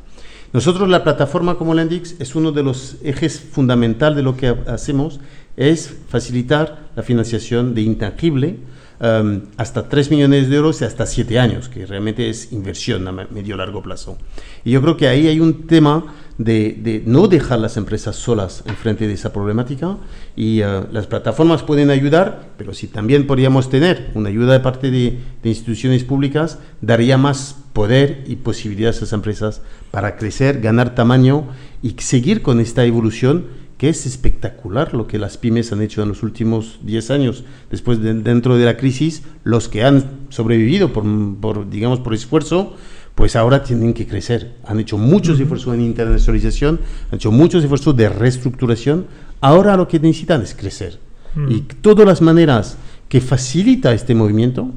Nosotros 0.52 0.90
la 0.90 1.04
plataforma 1.04 1.60
como 1.60 1.76
Lendix 1.76 2.16
es 2.20 2.34
uno 2.34 2.52
de 2.52 2.64
los 2.64 2.96
ejes 3.04 3.40
fundamental 3.40 4.16
de 4.16 4.24
lo 4.24 4.36
que 4.36 4.48
hacemos, 4.66 5.20
es 5.58 5.96
facilitar 6.10 6.90
la 6.96 7.04
financiación 7.04 7.76
de 7.76 7.84
intangible 7.84 8.58
um, 9.00 9.42
hasta 9.58 9.88
3 9.88 10.10
millones 10.10 10.50
de 10.50 10.56
euros 10.56 10.82
y 10.82 10.86
hasta 10.86 11.06
7 11.06 11.38
años, 11.38 11.70
que 11.70 11.86
realmente 11.86 12.32
es 12.32 12.52
inversión 12.52 13.08
a 13.08 13.12
medio 13.12 13.58
largo 13.58 13.84
plazo. 13.84 14.18
Y 14.66 14.72
yo 14.72 14.82
creo 14.82 14.98
que 14.98 15.08
ahí 15.08 15.28
hay 15.28 15.40
un 15.40 15.68
tema 15.68 16.16
de, 16.44 16.78
de, 16.82 17.04
no 17.06 17.28
dejar 17.28 17.60
las 17.60 17.78
empresas 17.78 18.16
solas 18.16 18.64
en 18.66 18.76
frente 18.76 19.08
de 19.08 19.14
esa 19.14 19.34
problemática 19.34 19.98
y 20.36 20.62
uh, 20.64 20.88
las 20.92 21.08
plataformas 21.08 21.64
pueden 21.64 21.90
ayudar, 21.90 22.50
pero 22.58 22.74
si 22.74 22.88
también 22.88 23.28
podríamos 23.28 23.70
tener 23.70 24.12
una 24.16 24.30
ayuda 24.30 24.54
de 24.54 24.60
parte 24.60 24.92
de, 24.92 25.20
de, 25.44 25.50
instituciones 25.50 26.04
públicas, 26.04 26.60
daría 26.82 27.18
más 27.18 27.58
poder 27.74 28.24
y 28.28 28.38
posibilidades 28.38 28.98
a 28.98 29.00
esas 29.00 29.14
empresas 29.14 29.62
para 29.92 30.16
crecer, 30.16 30.62
ganar 30.62 30.96
tamaño 30.96 31.48
y 31.84 31.96
seguir 32.00 32.42
con 32.42 32.60
esta 32.60 32.86
evolución 32.86 33.46
que 33.78 33.90
es 33.90 34.06
espectacular 34.06 34.94
lo 34.94 35.08
que 35.08 35.18
las 35.18 35.38
pymes 35.38 35.72
han 35.72 35.82
hecho 35.82 36.04
en 36.04 36.10
los 36.10 36.22
últimos 36.22 36.78
10 36.84 37.10
años. 37.10 37.44
Después, 37.72 38.00
de, 38.00 38.14
dentro 38.14 38.56
de 38.56 38.66
la 38.66 38.78
crisis, 38.78 39.24
los 39.44 39.70
que 39.70 39.84
han 39.84 40.28
sobrevivido 40.30 40.94
por, 40.94 41.04
por 41.42 41.68
digamos, 41.68 42.00
por 42.00 42.14
esfuerzo, 42.14 42.76
pues 43.16 43.36
ahora 43.36 43.64
tienen 43.64 43.94
que 43.94 44.08
crecer. 44.08 44.56
Han 44.66 44.80
hecho 44.80 44.98
muchos 44.98 45.40
esfuerzos 45.40 45.74
en 45.74 45.82
internacionalización, 45.82 46.80
han 47.12 47.16
hecho 47.16 47.32
muchos 47.32 47.64
esfuerzos 47.64 47.96
de 47.96 48.10
reestructuración. 48.10 49.08
Ahora 49.42 49.78
lo 49.78 49.88
que 49.88 50.00
necesitan 50.00 50.42
es 50.42 50.56
crecer. 50.56 51.00
Mm. 51.36 51.52
Y 51.52 51.62
todas 51.62 52.06
las 52.06 52.22
maneras 52.22 52.78
que 53.10 53.22
facilita 53.22 53.94
este 53.94 54.16
movimiento, 54.16 54.72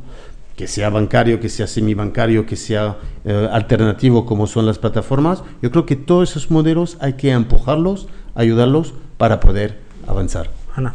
que 0.57 0.67
sea 0.67 0.91
bancario, 0.91 1.41
que 1.41 1.49
sea 1.49 1.67
semibancario, 1.67 2.47
que 2.47 2.57
sea 2.57 2.99
eh, 3.25 3.49
alternativo 3.51 4.25
como 4.25 4.47
son 4.47 4.67
las 4.67 4.79
plataformas, 4.79 5.43
yo 5.63 5.71
creo 5.71 5.87
que 5.87 5.97
todos 5.97 6.31
esos 6.31 6.51
modelos 6.51 6.97
hay 7.01 7.15
que 7.15 7.31
empujarlos, 7.31 8.09
ayudarlos 8.35 8.95
para 9.19 9.41
poder 9.41 9.79
avanzar. 10.07 10.51
Ana. 10.75 10.95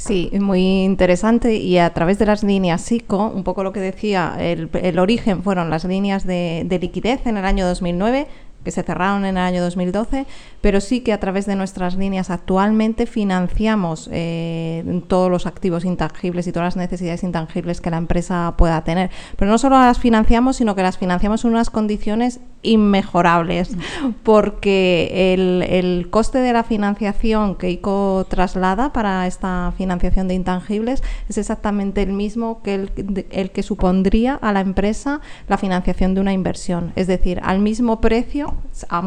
Sí, 0.00 0.30
muy 0.40 0.82
interesante 0.82 1.56
y 1.56 1.76
a 1.76 1.92
través 1.92 2.18
de 2.18 2.24
las 2.24 2.42
líneas 2.42 2.80
SICO, 2.80 3.26
un 3.26 3.44
poco 3.44 3.62
lo 3.62 3.74
que 3.74 3.80
decía, 3.80 4.34
el, 4.40 4.70
el 4.72 4.98
origen 4.98 5.42
fueron 5.42 5.68
las 5.68 5.84
líneas 5.84 6.26
de, 6.26 6.62
de 6.64 6.78
liquidez 6.78 7.26
en 7.26 7.36
el 7.36 7.44
año 7.44 7.66
2009, 7.66 8.26
que 8.64 8.70
se 8.70 8.82
cerraron 8.82 9.24
en 9.24 9.36
el 9.36 9.42
año 9.42 9.62
2012, 9.62 10.26
pero 10.60 10.80
sí 10.80 11.00
que 11.00 11.12
a 11.12 11.20
través 11.20 11.46
de 11.46 11.56
nuestras 11.56 11.96
líneas 11.96 12.30
actualmente 12.30 13.04
financiamos 13.06 14.08
eh, 14.12 15.02
todos 15.06 15.30
los 15.30 15.46
activos 15.46 15.84
intangibles 15.84 16.46
y 16.46 16.52
todas 16.52 16.68
las 16.68 16.76
necesidades 16.76 17.22
intangibles 17.22 17.80
que 17.80 17.90
la 17.90 17.98
empresa 17.98 18.54
pueda 18.56 18.82
tener. 18.84 19.10
Pero 19.36 19.50
no 19.50 19.58
solo 19.58 19.78
las 19.78 19.98
financiamos, 19.98 20.56
sino 20.56 20.74
que 20.74 20.82
las 20.82 20.98
financiamos 20.98 21.44
en 21.44 21.50
unas 21.50 21.70
condiciones 21.70 22.40
inmejorables, 22.62 23.76
porque 24.22 25.32
el, 25.34 25.62
el 25.62 26.10
coste 26.10 26.38
de 26.38 26.52
la 26.52 26.64
financiación 26.64 27.54
que 27.54 27.70
ICO 27.70 28.26
traslada 28.28 28.92
para 28.92 29.26
esta 29.26 29.72
financiación 29.76 30.28
de 30.28 30.34
intangibles 30.34 31.02
es 31.28 31.38
exactamente 31.38 32.02
el 32.02 32.12
mismo 32.12 32.62
que 32.62 32.74
el, 32.74 33.26
el 33.30 33.50
que 33.50 33.62
supondría 33.62 34.34
a 34.34 34.52
la 34.52 34.60
empresa 34.60 35.20
la 35.48 35.58
financiación 35.58 36.14
de 36.14 36.20
una 36.20 36.32
inversión, 36.32 36.92
es 36.96 37.06
decir, 37.06 37.40
al 37.44 37.60
mismo 37.60 38.00
precio, 38.00 38.54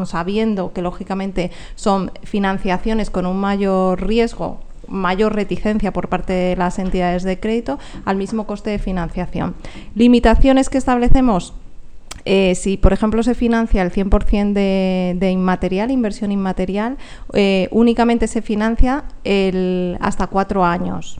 sabiendo 0.04 0.72
que 0.72 0.82
lógicamente 0.82 1.50
son 1.74 2.10
financiaciones 2.22 3.10
con 3.10 3.26
un 3.26 3.38
mayor 3.38 4.04
riesgo 4.06 4.60
mayor 4.86 5.34
reticencia 5.34 5.94
por 5.94 6.08
parte 6.08 6.34
de 6.34 6.56
las 6.56 6.78
entidades 6.78 7.22
de 7.22 7.40
crédito 7.40 7.78
al 8.04 8.16
mismo 8.16 8.46
coste 8.46 8.68
de 8.68 8.78
financiación. 8.78 9.54
Limitaciones 9.94 10.68
que 10.68 10.76
establecemos 10.76 11.54
eh, 12.24 12.54
si, 12.54 12.76
por 12.76 12.92
ejemplo, 12.92 13.22
se 13.22 13.34
financia 13.34 13.82
el 13.82 13.92
100% 13.92 14.52
de, 14.52 15.14
de, 15.18 15.30
inmaterial, 15.30 15.90
inversión 15.90 16.32
inmaterial, 16.32 16.96
eh, 17.34 17.68
únicamente 17.70 18.28
se 18.28 18.40
financia 18.40 19.04
el, 19.24 19.98
hasta 20.00 20.26
cuatro 20.26 20.64
años. 20.64 21.18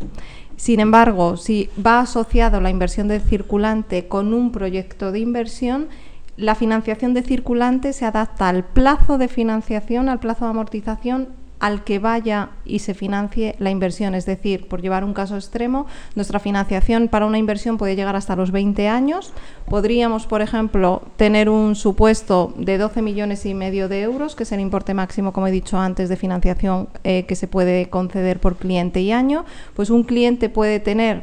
Sin 0.57 0.81
embargo, 0.81 1.37
si 1.37 1.69
va 1.85 2.01
asociado 2.01 2.61
la 2.61 2.71
inversión 2.71 3.09
de 3.09 3.21
circulante 3.21 4.09
con 4.09 4.33
un 4.33 4.51
proyecto 4.53 5.13
de 5.13 5.19
inversión, 5.19 5.89
la 6.37 6.55
financiación 6.55 7.13
de 7.13 7.23
circulante 7.23 7.93
se 7.93 8.07
adapta 8.07 8.49
al 8.49 8.65
plazo 8.65 9.19
de 9.19 9.29
financiación, 9.29 10.09
al 10.09 10.21
plazo 10.21 10.47
de 10.47 10.51
amortización 10.53 11.29
al 11.65 11.83
que 11.83 11.99
vaya 11.99 12.51
y 12.67 12.81
se 12.81 12.93
financie 12.93 13.57
la 13.59 13.71
inversión. 13.71 14.15
Es 14.15 14.27
decir, 14.27 14.69
por 14.69 14.83
llevar 14.83 15.03
un 15.03 15.15
caso 15.15 15.35
extremo, 15.37 15.87
nuestra 16.15 16.39
financiación 16.39 17.09
para 17.09 17.25
una 17.25 17.39
inversión 17.39 17.79
puede 17.79 17.97
llegar 17.97 18.17
hasta 18.17 18.37
los 18.37 18.51
20 18.51 18.87
años. 18.87 19.33
Podríamos, 19.65 20.27
por 20.27 20.43
ejemplo, 20.43 21.01
tener 21.17 21.49
un 21.49 21.75
supuesto 21.75 22.53
de 22.59 22.77
12 22.77 23.01
millones 23.01 23.47
y 23.47 23.55
medio 23.55 23.89
de 23.89 24.03
euros, 24.03 24.37
que 24.37 24.43
es 24.43 24.53
el 24.53 24.61
importe 24.61 24.93
máximo, 24.93 25.33
como 25.33 25.47
he 25.47 25.51
dicho 25.51 25.79
antes, 25.79 26.11
de 26.11 26.17
financiación 26.17 26.91
eh, 27.03 27.25
que 27.25 27.35
se 27.35 27.49
puede 27.49 27.89
conceder 27.89 28.41
por 28.41 28.57
cliente 28.57 29.01
y 29.01 29.13
año. 29.13 29.47
Pues 29.73 29.89
un 29.89 30.03
cliente 30.03 30.51
puede 30.51 30.81
tener 30.81 31.23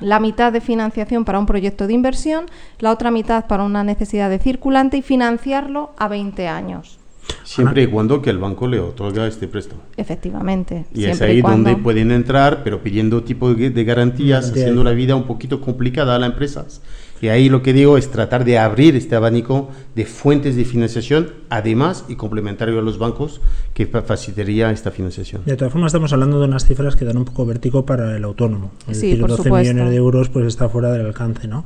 la 0.00 0.20
mitad 0.20 0.52
de 0.52 0.60
financiación 0.60 1.24
para 1.24 1.38
un 1.38 1.46
proyecto 1.46 1.86
de 1.86 1.94
inversión, 1.94 2.44
la 2.78 2.90
otra 2.90 3.10
mitad 3.10 3.46
para 3.46 3.62
una 3.62 3.84
necesidad 3.84 4.28
de 4.28 4.38
circulante 4.38 4.98
y 4.98 5.02
financiarlo 5.02 5.92
a 5.96 6.08
20 6.08 6.46
años. 6.46 6.98
Siempre 7.44 7.82
y 7.82 7.86
cuando 7.86 8.22
que 8.22 8.30
el 8.30 8.38
banco 8.38 8.66
le 8.66 8.80
otorga 8.80 9.26
este 9.26 9.46
préstamo. 9.48 9.82
Efectivamente. 9.96 10.86
Y 10.94 11.04
es 11.04 11.20
ahí 11.20 11.40
cuando- 11.42 11.70
donde 11.70 11.82
pueden 11.82 12.10
entrar, 12.10 12.62
pero 12.64 12.82
pidiendo 12.82 13.22
tipo 13.22 13.52
de, 13.52 13.70
garantías, 13.84 14.40
Garantía. 14.46 14.62
haciendo 14.62 14.84
la 14.84 14.92
vida 14.92 15.14
un 15.16 15.24
poquito 15.26 15.60
complicada 15.60 16.16
a 16.16 16.18
las 16.18 16.30
empresas. 16.30 16.82
Y 17.20 17.28
ahí 17.28 17.48
lo 17.48 17.62
que 17.62 17.72
digo 17.72 17.96
es 17.98 18.10
tratar 18.10 18.44
de 18.44 18.58
abrir 18.58 18.96
este 18.96 19.14
abanico 19.14 19.70
de 19.94 20.04
fuentes 20.06 20.56
de 20.56 20.64
financiación, 20.64 21.30
además 21.50 22.04
y 22.08 22.16
complementario 22.16 22.78
a 22.80 22.82
los 22.82 22.98
bancos, 22.98 23.40
que 23.74 23.86
fa- 23.86 24.02
facilitaría 24.02 24.72
esta 24.72 24.90
financiación. 24.90 25.42
De 25.46 25.56
todas 25.56 25.72
formas, 25.72 25.90
estamos 25.90 26.12
hablando 26.12 26.40
de 26.40 26.46
unas 26.46 26.64
cifras 26.66 26.96
que 26.96 27.04
dan 27.04 27.16
un 27.18 27.24
poco 27.24 27.46
vértigo 27.46 27.86
para 27.86 28.16
el 28.16 28.24
autónomo. 28.24 28.72
Es 28.88 28.98
Sí, 28.98 29.06
decir, 29.06 29.20
por 29.20 29.30
12 29.30 29.44
supuesto. 29.44 29.72
millones 29.72 29.90
de 29.92 29.96
euros 29.98 30.28
pues 30.30 30.46
está 30.46 30.68
fuera 30.68 30.90
del 30.90 31.06
alcance, 31.06 31.46
¿no? 31.46 31.64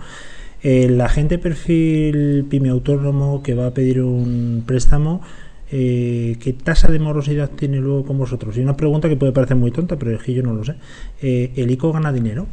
El 0.63 1.01
agente 1.01 1.39
perfil 1.39 2.45
pyme 2.51 2.69
autónomo 2.71 3.43
que 3.43 3.55
va 3.55 3.69
a 3.69 3.71
pedir 3.71 4.03
un 4.03 4.63
préstamo, 4.67 5.23
eh, 5.71 6.37
¿qué 6.41 6.53
tasa 6.53 6.89
de 6.89 6.99
morosidad 6.99 7.51
tiene 7.51 7.79
luego 7.79 8.05
con 8.05 8.19
vosotros? 8.19 8.57
Y 8.57 8.61
una 8.61 8.77
pregunta 8.77 9.09
que 9.09 9.17
puede 9.17 9.33
parecer 9.33 9.57
muy 9.57 9.73
tonta, 9.73 9.97
pero 9.97 10.15
es 10.15 10.23
que 10.23 10.33
yo 10.33 10.43
no 10.43 10.53
lo 10.53 10.65
sé. 10.65 10.77
Eh, 11.23 11.53
¿El 11.57 11.71
ICO 11.71 11.93
gana 11.93 12.13
dinero? 12.13 12.47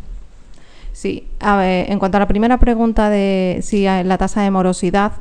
Sí, 0.94 1.28
a 1.40 1.58
ver, 1.58 1.92
en 1.92 2.00
cuanto 2.00 2.18
a 2.18 2.20
la 2.20 2.28
primera 2.28 2.60
pregunta 2.60 3.10
de 3.10 3.60
si 3.62 3.84
la 3.84 4.18
tasa 4.18 4.42
de 4.42 4.52
morosidad, 4.52 5.14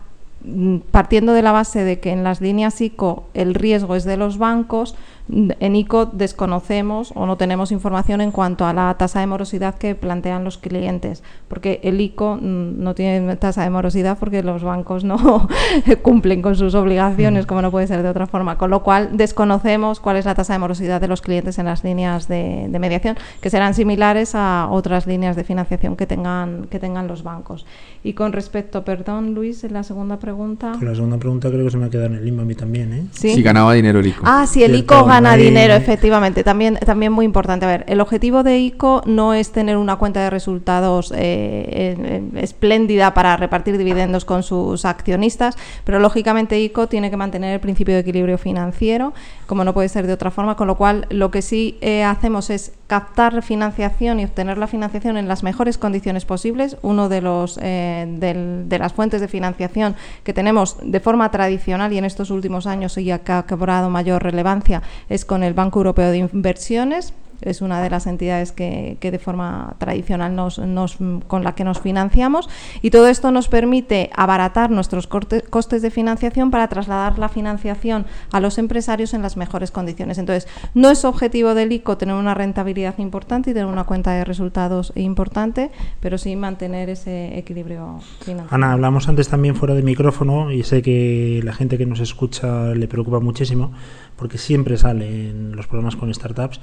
mm, 0.45 0.79
partiendo 0.91 1.33
de 1.33 1.43
la 1.43 1.53
base 1.53 1.85
de 1.85 1.99
que 1.99 2.11
en 2.11 2.25
las 2.25 2.41
líneas 2.41 2.81
ICO 2.81 3.29
el 3.35 3.55
riesgo 3.55 3.97
es 3.97 4.05
de 4.05 4.17
los 4.17 4.39
bancos, 4.39 4.95
en 5.29 5.77
ICO 5.77 6.07
desconocemos 6.07 7.13
o 7.15 7.27
no 7.27 7.37
tenemos 7.37 7.73
información 7.73 8.21
en 8.21 8.33
cuanto 8.33 8.67
a 8.67 8.73
la 8.73 8.93
tasa 8.99 9.21
de 9.21 9.27
morosidad 9.27 9.77
que 9.77 9.95
plantean 9.95 10.45
los 10.45 10.59
clientes, 10.59 11.23
porque 11.49 11.81
el 11.85 12.01
ICO 12.01 12.37
mm, 12.37 12.83
no 12.83 12.95
tiene 12.95 13.37
tasa 13.37 13.63
de 13.63 13.71
morosidad 13.71 14.19
porque 14.19 14.43
los 14.43 14.63
bancos 14.63 15.05
no 15.05 15.49
cumplen 16.03 16.43
con 16.43 16.57
sus 16.57 16.75
obligaciones, 16.75 17.47
como 17.47 17.63
no 17.63 17.71
puede 17.71 17.87
ser 17.87 18.03
de 18.03 18.09
otra 18.09 18.27
forma, 18.27 18.59
con 18.59 18.71
lo 18.71 18.83
cual 18.83 19.17
desconocemos 19.17 20.01
cuál 20.01 20.17
es 20.17 20.25
la 20.25 20.35
tasa 20.35 20.55
de 20.55 20.59
morosidad 20.59 21.01
de 21.01 21.09
los 21.09 21.23
clientes 21.23 21.59
en 21.59 21.67
las 21.67 21.85
líneas 21.85 22.29
de, 22.29 22.67
de 22.69 22.79
mediación, 22.79 23.17
que 23.41 23.49
serán 23.49 23.75
similares 23.75 24.35
a 24.35 24.69
otras 24.71 25.07
líneas 25.07 25.37
de 25.37 25.45
financiación 25.45 25.97
que 25.97 26.07
tengan, 26.07 26.67
que 26.69 26.79
tengan 26.79 27.07
los 27.07 27.23
bancos. 27.23 27.65
Y 28.05 28.15
con 28.15 28.33
respecto, 28.33 28.85
perdón 28.85 29.35
Luis, 29.35 29.63
en 29.65 29.73
la 29.73 29.85
segunda 29.85 30.19
pregunta. 30.19 30.73
Con 30.73 30.87
la 30.87 30.95
segunda 30.95 31.19
pregunta 31.19 31.49
creo 31.49 31.65
que 31.65 31.71
se 31.71 31.79
me 31.79 31.87
ha 31.87 31.91
quedado 31.91 32.09
en 32.09 32.15
el 32.15 32.25
limbo 32.25 32.43
a 32.43 32.45
mí 32.45 32.55
también, 32.55 32.93
¿eh? 32.93 33.07
¿Sí? 33.13 33.35
Si 33.35 33.43
ganaba 33.43 33.73
dinero 33.75 34.01
el 34.01 34.09
ICO. 34.09 34.23
Ah, 34.25 34.47
sí, 34.47 34.63
el 34.65 34.73
Cierto, 34.73 34.95
ICO 34.95 35.12
gana 35.15 35.33
ahí- 35.33 35.43
dinero, 35.45 35.75
efectivamente. 35.75 36.45
También, 36.45 36.77
también 36.85 37.13
muy 37.13 37.25
importante. 37.25 37.65
A 37.65 37.69
ver, 37.69 37.85
el 37.89 38.01
objetivo 38.01 38.43
de 38.43 38.59
ICO 38.59 39.03
no 39.07 39.35
es 39.35 39.53
tener 39.53 39.77
una 39.77 39.97
cuenta 39.97 40.21
de 40.21 40.31
resultados 40.31 41.13
eh, 41.17 42.23
espléndida 42.37 43.15
para 43.15 43.37
repartir 43.37 43.79
dividendos 43.79 44.25
con 44.25 44.43
sus 44.43 44.85
accionistas, 44.85 45.57
pero 45.85 45.99
lógicamente 45.99 46.59
ICO 46.61 46.87
tiene 46.89 47.11
que 47.11 47.17
mantener 47.17 47.55
el 47.55 47.61
principio 47.61 47.95
de 47.95 48.01
equilibrio 48.01 48.39
financiero, 48.39 49.13
como 49.47 49.65
no 49.65 49.75
puede 49.75 49.89
ser 49.89 50.07
de 50.07 50.13
otra 50.13 50.31
forma, 50.31 50.57
con 50.57 50.67
lo 50.67 50.77
cual 50.77 51.07
lo 51.11 51.31
que 51.31 51.43
sí 51.43 51.79
eh, 51.81 52.05
hacemos 52.05 52.51
es 52.51 52.73
captar 52.87 53.43
financiación 53.43 54.21
y 54.21 54.25
obtener 54.25 54.59
la 54.59 54.67
financiación 54.67 55.17
en 55.17 55.27
las 55.29 55.43
mejores 55.43 55.79
condiciones 55.79 56.25
posibles. 56.25 56.77
Uno 56.83 57.09
de 57.09 57.21
los 57.23 57.59
eh, 57.63 58.07
del- 58.19 58.69
de 58.69 58.79
las 58.79 58.93
fuentes 58.93 59.21
de 59.21 59.29
financiación 59.29 59.97
que 60.25 60.33
tenemos 60.35 60.77
de 60.83 61.01
forma 61.01 61.31
tradicional 61.31 61.93
y 61.93 61.99
en 61.99 62.05
estos 62.05 62.31
últimos 62.31 62.67
años 62.67 62.95
que 62.95 63.33
ha 63.33 63.43
cobrado 63.45 63.89
mayor 63.91 64.23
relevancia 64.23 64.83
es 65.09 65.25
con 65.25 65.43
el 65.43 65.55
Banco 65.55 65.81
Europeo 65.81 66.11
de 66.11 66.19
Inversiones. 66.19 67.13
Es 67.43 67.61
una 67.63 67.81
de 67.83 67.91
las 67.91 68.07
entidades 68.07 68.53
que, 68.53 68.97
que 69.01 69.11
de 69.11 69.19
forma 69.19 69.75
tradicional 69.79 70.35
nos, 70.35 70.59
nos- 70.59 70.99
con 71.27 71.45
la 71.45 71.55
que 71.55 71.65
nos 71.65 71.81
financiamos 71.81 72.49
y 72.83 72.91
todo 72.91 73.09
esto 73.09 73.31
nos 73.31 73.49
permite 73.49 74.11
abaratar 74.15 74.71
nuestros 74.71 75.07
costes 75.07 75.83
de 75.83 75.91
financiación 75.91 76.51
para 76.51 76.69
trasladar 76.69 77.19
la 77.19 77.29
financiación 77.29 78.07
a 78.33 78.41
los 78.41 78.59
empresarios 78.59 79.15
en 79.15 79.23
las 79.23 79.37
mejores 79.37 79.71
condiciones. 79.71 80.19
Entonces, 80.19 80.49
no 80.75 80.91
es 80.91 81.05
objetivo 81.05 81.55
del 81.55 81.73
ICO 81.73 81.97
tener 81.99 82.15
una 82.15 82.35
rentabilidad 82.35 82.99
importante 82.99 83.51
y 83.51 83.55
tener 83.55 83.67
una 83.69 83.85
cuenta 83.85 84.13
de 84.13 84.25
resultados 84.25 84.93
importante, 84.95 85.71
pero 86.01 86.19
sí 86.19 86.37
mantener 86.37 86.89
ese 86.89 87.39
equilibrio 87.39 88.01
financiero. 88.21 88.55
Ana, 88.55 88.73
hablamos 88.73 89.09
antes 89.09 89.29
también 89.29 89.55
fuera 89.57 89.75
de 89.75 89.83
micrófono 89.83 90.51
y 90.51 90.63
sé 90.63 90.83
que 90.83 91.41
la 91.45 91.53
gente 91.53 91.79
que 91.79 91.87
nos 91.87 92.01
escucha 92.01 92.75
le 92.75 92.89
preocupa 92.89 93.21
muchísimo 93.21 93.73
porque 94.17 94.39
siempre 94.39 94.77
sale 94.77 95.31
en 95.31 95.57
los 95.57 95.67
programas 95.67 95.97
con 95.97 96.13
startups 96.13 96.61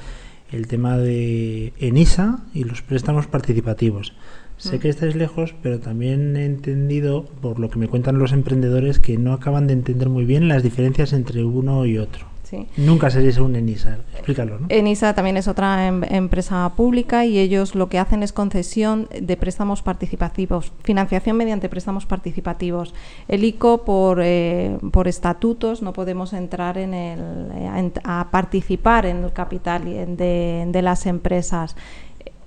el 0.52 0.68
tema 0.68 0.98
de 0.98 1.74
ENISA 1.80 2.40
y 2.54 2.64
los 2.64 2.82
préstamos 2.82 3.28
participativos. 3.28 4.14
Sé 4.58 4.80
que 4.80 4.90
estáis 4.90 5.16
lejos, 5.16 5.56
pero 5.64 5.80
también 5.80 6.36
he 6.36 6.46
entendido, 6.46 7.26
por 7.42 7.60
lo 7.60 7.70
que 7.70 7.80
me 7.80 7.88
cuentan 7.88 8.20
los 8.20 8.34
emprendedores, 8.34 9.00
que 9.00 9.18
no 9.18 9.32
acaban 9.32 9.68
de 9.68 9.74
entender 9.74 10.10
muy 10.10 10.26
bien 10.26 10.50
las 10.50 10.64
diferencias 10.64 11.14
entre 11.14 11.46
uno 11.46 11.86
y 11.86 11.98
otro. 11.98 12.26
Sí. 12.50 12.68
Nunca 12.78 13.12
seréis 13.12 13.38
un 13.38 13.56
ENISA. 13.56 14.00
Explícalo, 14.14 14.58
¿no? 14.58 14.66
ENISA 14.70 15.14
también 15.14 15.38
es 15.38 15.48
otra 15.48 15.86
em- 15.88 16.04
empresa 16.10 16.72
pública 16.76 17.24
y 17.26 17.38
ellos 17.38 17.76
lo 17.76 17.90
que 17.90 18.00
hacen 18.00 18.24
es 18.24 18.34
concesión 18.34 19.08
de 19.22 19.38
préstamos 19.38 19.84
participativos, 19.84 20.72
financiación 20.84 21.38
mediante 21.38 21.70
préstamos 21.70 22.08
participativos. 22.08 22.96
El 23.28 23.44
ICO, 23.44 23.86
por, 23.86 24.22
eh, 24.24 24.78
por 24.92 25.08
estatutos, 25.08 25.84
no 25.84 25.94
podemos 25.94 26.34
entrar 26.34 26.80
en 26.80 26.94
el, 26.96 27.20
eh, 27.54 27.70
en- 27.78 27.94
a 28.04 28.30
participar 28.32 29.06
en 29.06 29.24
el 29.24 29.32
capital 29.34 29.84
de, 29.86 30.66
de 30.68 30.82
las 30.82 31.06
empresas. 31.06 31.76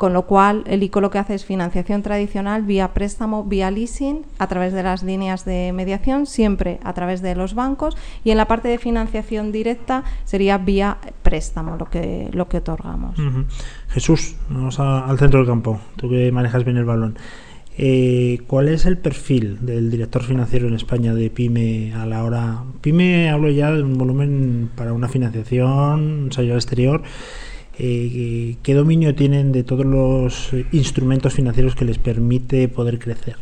Con 0.03 0.15
lo 0.15 0.23
cual, 0.23 0.65
el 0.67 0.83
ICO 0.83 1.01
lo 1.01 1.11
que 1.11 1.19
hace 1.19 1.37
es 1.37 1.45
financiación 1.45 2.03
tradicional 2.03 2.65
vía 2.65 2.93
préstamo, 2.93 3.45
vía 3.45 3.71
leasing, 3.71 4.27
a 4.41 4.49
través 4.49 4.73
de 4.73 4.83
las 4.83 5.05
líneas 5.05 5.45
de 5.45 5.71
mediación, 5.73 6.27
siempre 6.27 6.81
a 6.83 6.93
través 6.93 7.23
de 7.23 7.37
los 7.37 7.55
bancos. 7.55 7.97
Y 8.25 8.33
en 8.33 8.37
la 8.37 8.49
parte 8.49 8.67
de 8.67 8.79
financiación 8.79 9.53
directa 9.53 10.03
sería 10.25 10.59
vía 10.59 10.99
préstamo 11.23 11.77
lo 11.77 11.89
que, 11.89 12.29
lo 12.33 12.49
que 12.49 12.57
otorgamos. 12.57 13.17
Jesús, 13.91 14.35
vamos 14.51 14.81
al 14.81 15.17
centro 15.21 15.39
del 15.39 15.47
campo, 15.47 15.79
tú 15.95 16.11
que 16.11 16.33
manejas 16.33 16.65
bien 16.65 16.79
el 16.79 16.85
balón. 16.85 17.17
Eh, 17.79 18.41
¿Cuál 18.49 18.71
es 18.71 18.87
el 18.87 18.99
perfil 18.99 19.65
del 19.65 19.89
director 19.89 20.25
financiero 20.25 20.67
en 20.67 20.75
España 20.75 21.15
de 21.15 21.31
PyME 21.31 21.95
a 21.95 22.07
la 22.07 22.25
hora? 22.25 22.65
PyME 22.81 23.31
hablo 23.31 23.51
ya 23.51 23.71
de 23.71 23.85
un 23.85 23.97
volumen 23.97 24.69
para 24.75 24.95
una 24.95 25.07
financiación, 25.07 26.25
un 26.25 26.31
al 26.37 26.51
exterior. 26.51 27.05
Eh, 27.79 28.57
¿Qué 28.63 28.75
dominio 28.75 29.15
tienen 29.15 29.53
de 29.53 29.65
todos 29.65 29.87
los 29.87 30.53
eh, 30.53 30.67
instrumentos 30.73 31.35
financieros 31.35 31.75
que 31.75 31.85
les 31.85 31.99
permite 31.99 32.69
poder 32.69 32.99
crecer? 32.99 33.37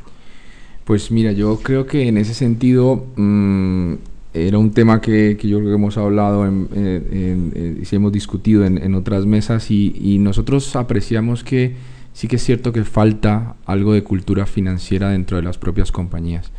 Pues 0.85 1.11
mira, 1.11 1.33
yo 1.33 1.59
creo 1.63 1.87
que 1.87 2.09
en 2.09 2.17
ese 2.17 2.35
sentido 2.35 3.07
mm, 3.17 3.95
era 4.35 4.59
un 4.59 4.73
tema 4.73 5.01
que, 5.01 5.37
que 5.41 5.49
yo 5.49 5.59
creo 5.59 5.71
que 5.71 5.75
hemos 5.77 5.97
hablado 5.99 6.47
en, 6.47 6.69
en- 6.75 7.83
y 7.83 7.95
hemos 7.95 8.13
discutido 8.13 8.65
en, 8.65 8.79
en 8.79 8.95
otras 8.95 9.27
mesas 9.27 9.71
y, 9.71 9.95
y 10.01 10.19
nosotros 10.19 10.75
apreciamos 10.77 11.45
que 11.45 11.75
sí 12.13 12.29
que 12.29 12.37
es 12.37 12.45
cierto 12.45 12.73
que 12.73 12.85
falta 12.85 13.57
algo 13.67 13.93
de 13.93 14.03
cultura 14.03 14.47
financiera 14.47 15.11
dentro 15.11 15.37
de 15.37 15.43
las 15.43 15.59
propias 15.59 15.93
compañías. 15.93 16.51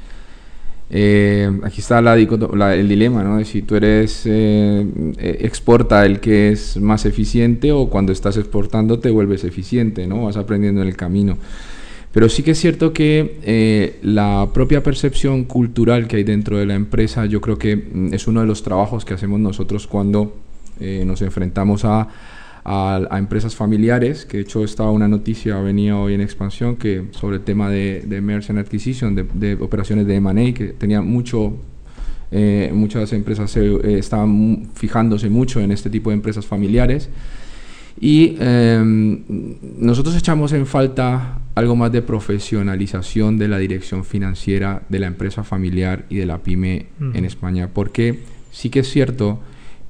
Eh, 0.93 1.49
aquí 1.63 1.79
está 1.79 2.01
la 2.01 2.17
la- 2.17 2.75
el 2.75 2.89
dilema, 2.89 3.23
¿no? 3.23 3.43
Si 3.45 3.61
tú 3.61 3.75
eres 3.75 4.23
eh, 4.25 4.85
eh, 5.19 5.37
exporta 5.41 6.05
el 6.05 6.19
que 6.19 6.51
es 6.51 6.75
más 6.81 7.05
eficiente 7.05 7.71
o 7.71 7.87
cuando 7.89 8.11
estás 8.11 8.35
exportando 8.35 8.99
te 8.99 9.09
vuelves 9.09 9.45
eficiente, 9.45 10.05
¿no? 10.05 10.25
Vas 10.25 10.35
aprendiendo 10.35 10.81
en 10.81 10.89
el 10.89 10.97
camino. 10.97 11.37
Pero 12.11 12.27
sí 12.27 12.43
que 12.43 12.51
es 12.51 12.59
cierto 12.59 12.91
que 12.91 13.37
eh, 13.43 13.99
la 14.03 14.49
propia 14.53 14.83
percepción 14.83 15.45
cultural 15.45 16.07
que 16.07 16.17
hay 16.17 16.23
dentro 16.25 16.57
de 16.57 16.65
la 16.65 16.75
empresa, 16.75 17.25
yo 17.25 17.39
creo 17.39 17.57
que 17.57 17.77
mm, 17.77 18.13
es 18.13 18.27
uno 18.27 18.41
de 18.41 18.47
los 18.47 18.61
trabajos 18.61 19.05
que 19.05 19.13
hacemos 19.13 19.39
nosotros 19.39 19.87
cuando 19.87 20.35
nos 21.05 21.21
enfrentamos 21.21 21.85
a, 21.85 22.07
a- 22.63 23.01
a 23.09 23.17
empresas 23.19 23.55
familiares, 23.55 24.25
que 24.25 24.37
de 24.37 24.43
hecho 24.43 24.63
estaba 24.63 24.91
una 24.91 25.07
noticia, 25.07 25.59
venía 25.61 25.97
hoy 25.97 26.13
en 26.13 26.21
expansión, 26.21 26.75
que 26.75 27.05
sobre 27.11 27.37
el 27.37 27.43
tema 27.43 27.69
de, 27.69 28.01
de 28.05 28.21
Merchant 28.21 28.59
Acquisition, 28.59 29.15
de, 29.15 29.25
de 29.33 29.53
operaciones 29.55 30.05
de 30.07 30.15
M&A, 30.15 30.53
que 30.53 30.65
tenía 30.77 31.01
mucho, 31.01 31.53
eh, 32.31 32.71
muchas 32.73 33.11
empresas 33.13 33.49
se, 33.51 33.65
eh, 33.65 33.97
estaban 33.99 34.69
fijándose 34.75 35.29
mucho 35.29 35.59
en 35.59 35.71
este 35.71 35.89
tipo 35.89 36.09
de 36.11 36.15
empresas 36.15 36.45
familiares. 36.45 37.09
Y 37.99 38.37
em, 38.39 39.19
nosotros 39.77 40.15
echamos 40.15 40.53
en 40.53 40.65
falta 40.65 41.39
algo 41.55 41.75
más 41.75 41.91
de 41.91 42.01
profesionalización 42.01 43.37
de 43.37 43.47
la 43.47 43.57
dirección 43.57 44.05
financiera 44.05 44.83
de 44.89 44.99
la 44.99 45.07
empresa 45.07 45.43
familiar 45.43 46.05
y 46.09 46.15
de 46.15 46.25
la 46.25 46.37
pyme 46.39 46.85
Ujú. 46.99 47.11
en 47.17 47.25
España, 47.25 47.69
porque 47.73 48.19
sí 48.51 48.69
que 48.69 48.79
es 48.79 48.89
cierto 48.89 49.39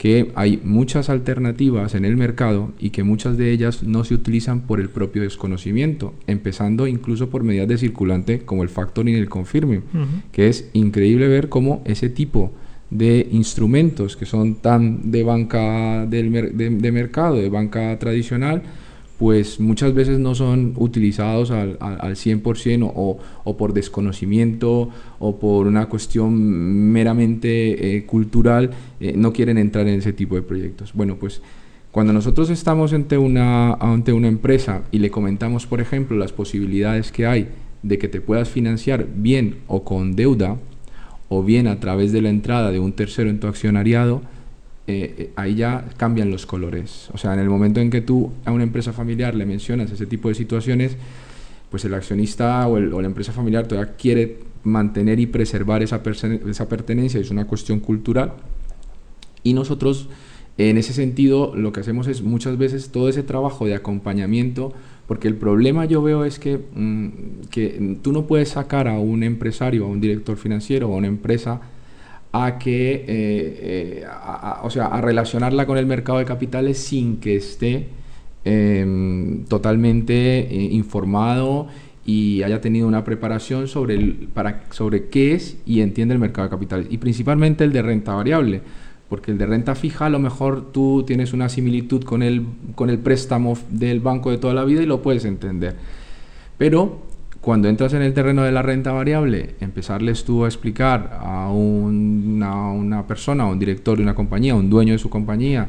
que 0.01 0.31
hay 0.33 0.59
muchas 0.63 1.11
alternativas 1.11 1.93
en 1.93 2.05
el 2.05 2.17
mercado 2.17 2.71
y 2.79 2.89
que 2.89 3.03
muchas 3.03 3.37
de 3.37 3.51
ellas 3.51 3.83
no 3.83 4.03
se 4.03 4.15
utilizan 4.15 4.61
por 4.61 4.79
el 4.79 4.89
propio 4.89 5.21
desconocimiento, 5.21 6.15
empezando 6.25 6.87
incluso 6.87 7.29
por 7.29 7.43
medidas 7.43 7.67
de 7.67 7.77
circulante 7.77 8.39
como 8.39 8.63
el 8.63 8.69
factoring 8.69 9.13
y 9.13 9.19
el 9.19 9.29
confirming, 9.29 9.83
que 10.31 10.47
es 10.47 10.71
increíble 10.73 11.27
ver 11.27 11.49
cómo 11.49 11.83
ese 11.85 12.09
tipo 12.09 12.51
de 12.89 13.27
instrumentos 13.31 14.17
que 14.17 14.25
son 14.25 14.55
tan 14.55 15.11
de 15.11 15.21
banca 15.23 16.07
del 16.07 16.31
mer- 16.31 16.53
de, 16.53 16.71
de 16.71 16.91
mercado, 16.91 17.35
de 17.35 17.49
banca 17.49 17.97
tradicional, 17.99 18.63
pues 19.21 19.59
muchas 19.59 19.93
veces 19.93 20.17
no 20.17 20.33
son 20.33 20.73
utilizados 20.77 21.51
al, 21.51 21.77
al, 21.79 21.99
al 22.01 22.15
100% 22.15 22.91
o, 22.95 23.19
o, 23.43 23.55
por 23.55 23.71
desconocimiento 23.71 24.89
o 25.19 25.39
por 25.39 25.67
una 25.67 25.85
cuestión 25.85 26.33
meramente 26.91 27.97
eh, 27.97 28.03
cultural, 28.07 28.71
eh, 28.99 29.13
no 29.15 29.31
quieren 29.31 29.59
entrar 29.59 29.87
en 29.87 29.99
ese 29.99 30.11
tipo 30.11 30.33
de 30.33 30.41
proyectos. 30.41 30.93
Bueno, 30.95 31.17
pues 31.17 31.39
cuando 31.91 32.13
nosotros 32.13 32.49
estamos 32.49 32.93
ante 32.93 33.19
una, 33.19 33.73
ante 33.73 34.11
una 34.11 34.27
empresa 34.27 34.81
y 34.91 34.97
le 34.97 35.11
comentamos, 35.11 35.67
por 35.67 35.81
ejemplo, 35.81 36.17
las 36.17 36.33
posibilidades 36.33 37.11
que 37.11 37.27
hay 37.27 37.49
de 37.83 37.99
que 37.99 38.07
te 38.07 38.21
puedas 38.21 38.49
financiar 38.49 39.05
bien 39.17 39.57
o 39.67 39.83
con 39.83 40.15
deuda, 40.15 40.57
o 41.29 41.43
bien 41.43 41.67
a 41.67 41.79
través 41.79 42.11
de 42.11 42.23
la 42.23 42.29
entrada 42.29 42.71
de 42.71 42.79
un 42.79 42.93
tercero 42.93 43.29
en 43.29 43.39
tu 43.39 43.45
accionariado, 43.45 44.23
eh, 44.91 45.15
eh, 45.17 45.31
ahí 45.37 45.55
ya 45.55 45.85
cambian 45.95 46.29
los 46.31 46.45
colores. 46.45 47.09
O 47.13 47.17
sea, 47.17 47.33
en 47.33 47.39
el 47.39 47.49
momento 47.49 47.79
en 47.79 47.89
que 47.89 48.01
tú 48.01 48.31
a 48.43 48.51
una 48.51 48.63
empresa 48.63 48.91
familiar 48.91 49.35
le 49.35 49.45
mencionas 49.45 49.89
ese 49.91 50.05
tipo 50.05 50.27
de 50.27 50.35
situaciones, 50.35 50.97
pues 51.69 51.85
el 51.85 51.93
accionista 51.93 52.67
o, 52.67 52.77
la 52.79 53.07
empresa 53.07 53.31
familiar 53.31 53.67
todavía 53.67 53.95
quiere 53.95 54.39
mantener 54.63 55.19
y 55.19 55.27
preservar 55.27 55.81
esa, 55.81 56.01
esa 56.49 56.67
pertenencia, 56.67 57.19
es 57.21 57.31
una 57.31 57.47
cuestión 57.47 57.79
cultural. 57.79 58.33
Y 59.43 59.53
nosotros, 59.53 60.09
en 60.57 60.77
ese 60.77 60.91
sentido, 60.91 61.55
lo 61.55 61.71
que 61.71 61.79
hacemos 61.79 62.07
es 62.07 62.21
muchas 62.21 62.57
veces 62.57 62.89
todo 62.89 63.07
ese 63.07 63.23
trabajo 63.23 63.65
de 63.65 63.75
acompañamiento, 63.75 64.73
porque 65.07 65.29
el 65.29 65.35
problema 65.35 65.85
yo 65.85 66.01
veo 66.01 66.25
es 66.25 66.37
que, 66.37 66.59
mmm, 66.75 67.07
que 67.49 67.97
tú 68.01 68.11
no 68.11 68.27
puedes 68.27 68.49
sacar 68.49 68.89
a 68.89 68.99
un 68.99 69.23
empresario, 69.23 69.85
a 69.85 69.87
un 69.87 70.01
director 70.01 70.35
financiero 70.35 70.87
a 70.87 70.97
una 70.97 71.07
empresa 71.07 71.61
a 72.31 72.57
que, 72.57 72.93
eh, 72.93 73.05
eh, 73.07 74.05
a, 74.07 74.61
o 74.63 74.69
sea, 74.69 74.85
a 74.85 75.01
relacionarla 75.01 75.65
con 75.65 75.77
el 75.77 75.85
mercado 75.85 76.19
de 76.19 76.25
capitales 76.25 76.77
sin 76.77 77.17
que 77.17 77.35
esté 77.35 77.87
eh, 78.45 79.43
totalmente 79.49 80.47
informado 80.51 81.67
y 82.05 82.41
haya 82.43 82.61
tenido 82.61 82.87
una 82.87 83.03
preparación 83.03 83.67
sobre, 83.67 83.95
el, 83.95 84.29
para, 84.33 84.63
sobre 84.71 85.09
qué 85.09 85.33
es 85.33 85.57
y 85.65 85.81
entiende 85.81 86.13
el 86.13 86.19
mercado 86.19 86.47
de 86.47 86.51
capitales. 86.51 86.87
Y 86.89 86.97
principalmente 86.97 87.63
el 87.63 87.73
de 87.73 87.81
renta 87.81 88.13
variable, 88.13 88.61
porque 89.09 89.31
el 89.31 89.37
de 89.37 89.45
renta 89.45 89.75
fija 89.75 90.05
a 90.05 90.09
lo 90.09 90.19
mejor 90.19 90.71
tú 90.71 91.03
tienes 91.05 91.33
una 91.33 91.49
similitud 91.49 92.03
con 92.03 92.23
el, 92.23 92.45
con 92.75 92.89
el 92.89 92.97
préstamo 92.97 93.57
del 93.69 93.99
banco 93.99 94.31
de 94.31 94.37
toda 94.37 94.53
la 94.53 94.63
vida 94.63 94.81
y 94.81 94.85
lo 94.85 95.01
puedes 95.01 95.25
entender. 95.25 95.75
Pero 96.57 97.10
cuando 97.41 97.67
entras 97.67 97.93
en 97.93 98.03
el 98.03 98.13
terreno 98.13 98.43
de 98.43 98.51
la 98.51 98.61
renta 98.61 98.91
variable, 98.91 99.55
empezarles 99.59 100.23
tú 100.23 100.45
a 100.45 100.47
explicar 100.47 101.19
a 101.19 101.49
una, 101.49 102.71
una 102.71 103.07
persona, 103.07 103.43
a 103.43 103.47
un 103.47 103.57
director 103.57 103.97
de 103.97 104.03
una 104.03 104.13
compañía, 104.13 104.53
a 104.53 104.57
un 104.57 104.69
dueño 104.69 104.93
de 104.93 104.99
su 104.99 105.09
compañía, 105.09 105.67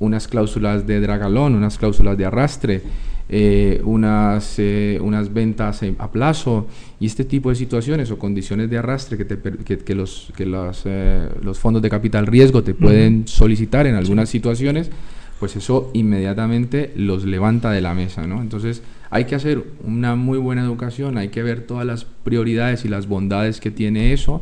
unas 0.00 0.26
cláusulas 0.26 0.88
de 0.88 1.00
dragalón, 1.00 1.54
unas 1.54 1.78
cláusulas 1.78 2.18
de 2.18 2.24
arrastre, 2.24 2.82
eh, 3.28 3.80
unas, 3.84 4.58
eh, 4.58 4.98
unas 5.00 5.32
ventas 5.32 5.80
a 5.98 6.10
plazo 6.10 6.66
y 7.00 7.06
este 7.06 7.24
tipo 7.24 7.48
de 7.48 7.54
situaciones 7.54 8.10
o 8.10 8.18
condiciones 8.18 8.68
de 8.68 8.78
arrastre 8.78 9.16
que, 9.16 9.24
te, 9.24 9.38
que, 9.64 9.78
que 9.78 9.94
los, 9.94 10.32
que 10.36 10.44
los, 10.44 10.82
eh, 10.84 11.28
los 11.42 11.58
fondos 11.58 11.80
de 11.80 11.90
capital 11.90 12.26
riesgo 12.26 12.62
te 12.62 12.74
pueden 12.74 13.26
solicitar 13.26 13.86
en 13.86 13.94
algunas 13.94 14.28
situaciones, 14.28 14.90
pues 15.38 15.56
eso 15.56 15.90
inmediatamente 15.94 16.92
los 16.96 17.24
levanta 17.24 17.70
de 17.70 17.80
la 17.80 17.94
mesa. 17.94 18.26
¿no? 18.26 18.42
Entonces 18.42 18.82
hay 19.14 19.26
que 19.26 19.36
hacer 19.36 19.62
una 19.84 20.16
muy 20.16 20.38
buena 20.38 20.64
educación, 20.64 21.18
hay 21.18 21.28
que 21.28 21.40
ver 21.44 21.68
todas 21.68 21.86
las 21.86 22.04
prioridades 22.04 22.84
y 22.84 22.88
las 22.88 23.06
bondades 23.06 23.60
que 23.60 23.70
tiene 23.70 24.12
eso, 24.12 24.40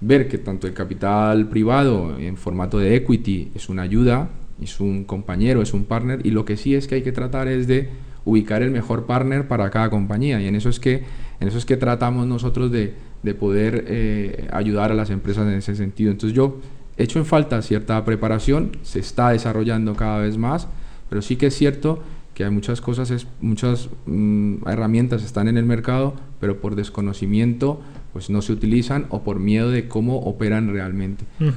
ver 0.00 0.26
que 0.26 0.38
tanto 0.38 0.66
el 0.66 0.72
capital 0.72 1.48
privado 1.48 2.18
en 2.18 2.38
formato 2.38 2.78
de 2.78 2.96
equity 2.96 3.50
es 3.54 3.68
una 3.68 3.82
ayuda, 3.82 4.30
es 4.62 4.80
un 4.80 5.04
compañero, 5.04 5.60
es 5.60 5.74
un 5.74 5.84
partner, 5.84 6.24
y 6.24 6.30
lo 6.30 6.46
que 6.46 6.56
sí 6.56 6.74
es 6.74 6.86
que 6.86 6.94
hay 6.94 7.02
que 7.02 7.12
tratar 7.12 7.46
es 7.46 7.66
de 7.66 7.90
ubicar 8.24 8.62
el 8.62 8.70
mejor 8.70 9.04
partner 9.04 9.48
para 9.48 9.68
cada 9.68 9.90
compañía, 9.90 10.40
y 10.40 10.46
en 10.46 10.54
eso 10.54 10.70
es 10.70 10.80
que, 10.80 11.04
en 11.38 11.48
eso 11.48 11.58
es 11.58 11.66
que 11.66 11.76
tratamos 11.76 12.26
nosotros 12.26 12.72
de, 12.72 12.94
de 13.22 13.34
poder 13.34 13.84
eh, 13.86 14.48
ayudar 14.50 14.92
a 14.92 14.94
las 14.94 15.10
empresas 15.10 15.46
en 15.46 15.58
ese 15.58 15.76
sentido. 15.76 16.10
Entonces 16.10 16.34
yo 16.34 16.58
he 16.96 17.02
hecho 17.02 17.18
en 17.18 17.26
falta 17.26 17.60
cierta 17.60 18.02
preparación, 18.06 18.78
se 18.80 18.98
está 18.98 19.28
desarrollando 19.32 19.94
cada 19.94 20.20
vez 20.20 20.38
más, 20.38 20.68
pero 21.10 21.20
sí 21.20 21.36
que 21.36 21.48
es 21.48 21.54
cierto 21.54 22.02
que 22.36 22.44
hay 22.44 22.50
muchas 22.50 22.82
cosas, 22.82 23.10
es, 23.10 23.26
muchas 23.40 23.88
mm, 24.04 24.68
herramientas 24.68 25.24
están 25.24 25.48
en 25.48 25.56
el 25.56 25.64
mercado, 25.64 26.12
pero 26.38 26.60
por 26.60 26.76
desconocimiento 26.76 27.80
pues 28.12 28.28
no 28.28 28.42
se 28.42 28.52
utilizan 28.52 29.06
o 29.08 29.22
por 29.22 29.38
miedo 29.38 29.70
de 29.70 29.88
cómo 29.88 30.18
operan 30.18 30.70
realmente. 30.70 31.24
Uh 31.40 31.44
-huh. 31.44 31.52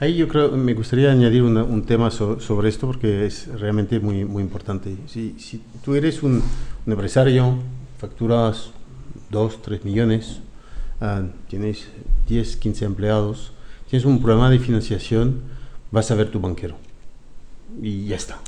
Ahí 0.00 0.16
yo 0.16 0.26
creo, 0.26 0.52
me 0.52 0.72
gustaría 0.72 1.12
añadir 1.12 1.42
una, 1.42 1.64
un 1.64 1.82
tema 1.82 2.10
so, 2.10 2.40
sobre 2.40 2.70
esto 2.70 2.86
porque 2.86 3.26
es 3.26 3.48
realmente 3.60 4.00
muy, 4.00 4.24
muy 4.24 4.42
importante. 4.42 4.96
Si, 5.06 5.34
si 5.38 5.60
tú 5.84 5.94
eres 5.94 6.22
un, 6.22 6.42
un, 6.86 6.92
empresario, 6.92 7.58
facturas 7.98 8.70
2, 9.30 9.60
3 9.60 9.84
millones, 9.84 10.40
uh, 11.02 11.26
tienes 11.48 11.88
10, 12.26 12.56
15 12.56 12.84
empleados, 12.86 13.52
tienes 13.90 14.06
un 14.06 14.22
problema 14.22 14.48
de 14.48 14.60
financiación, 14.60 15.42
vas 15.90 16.10
a 16.10 16.14
ver 16.14 16.30
tu 16.30 16.40
banquero. 16.40 16.76
Y 17.82 18.06
ya 18.06 18.16
está. 18.16 18.38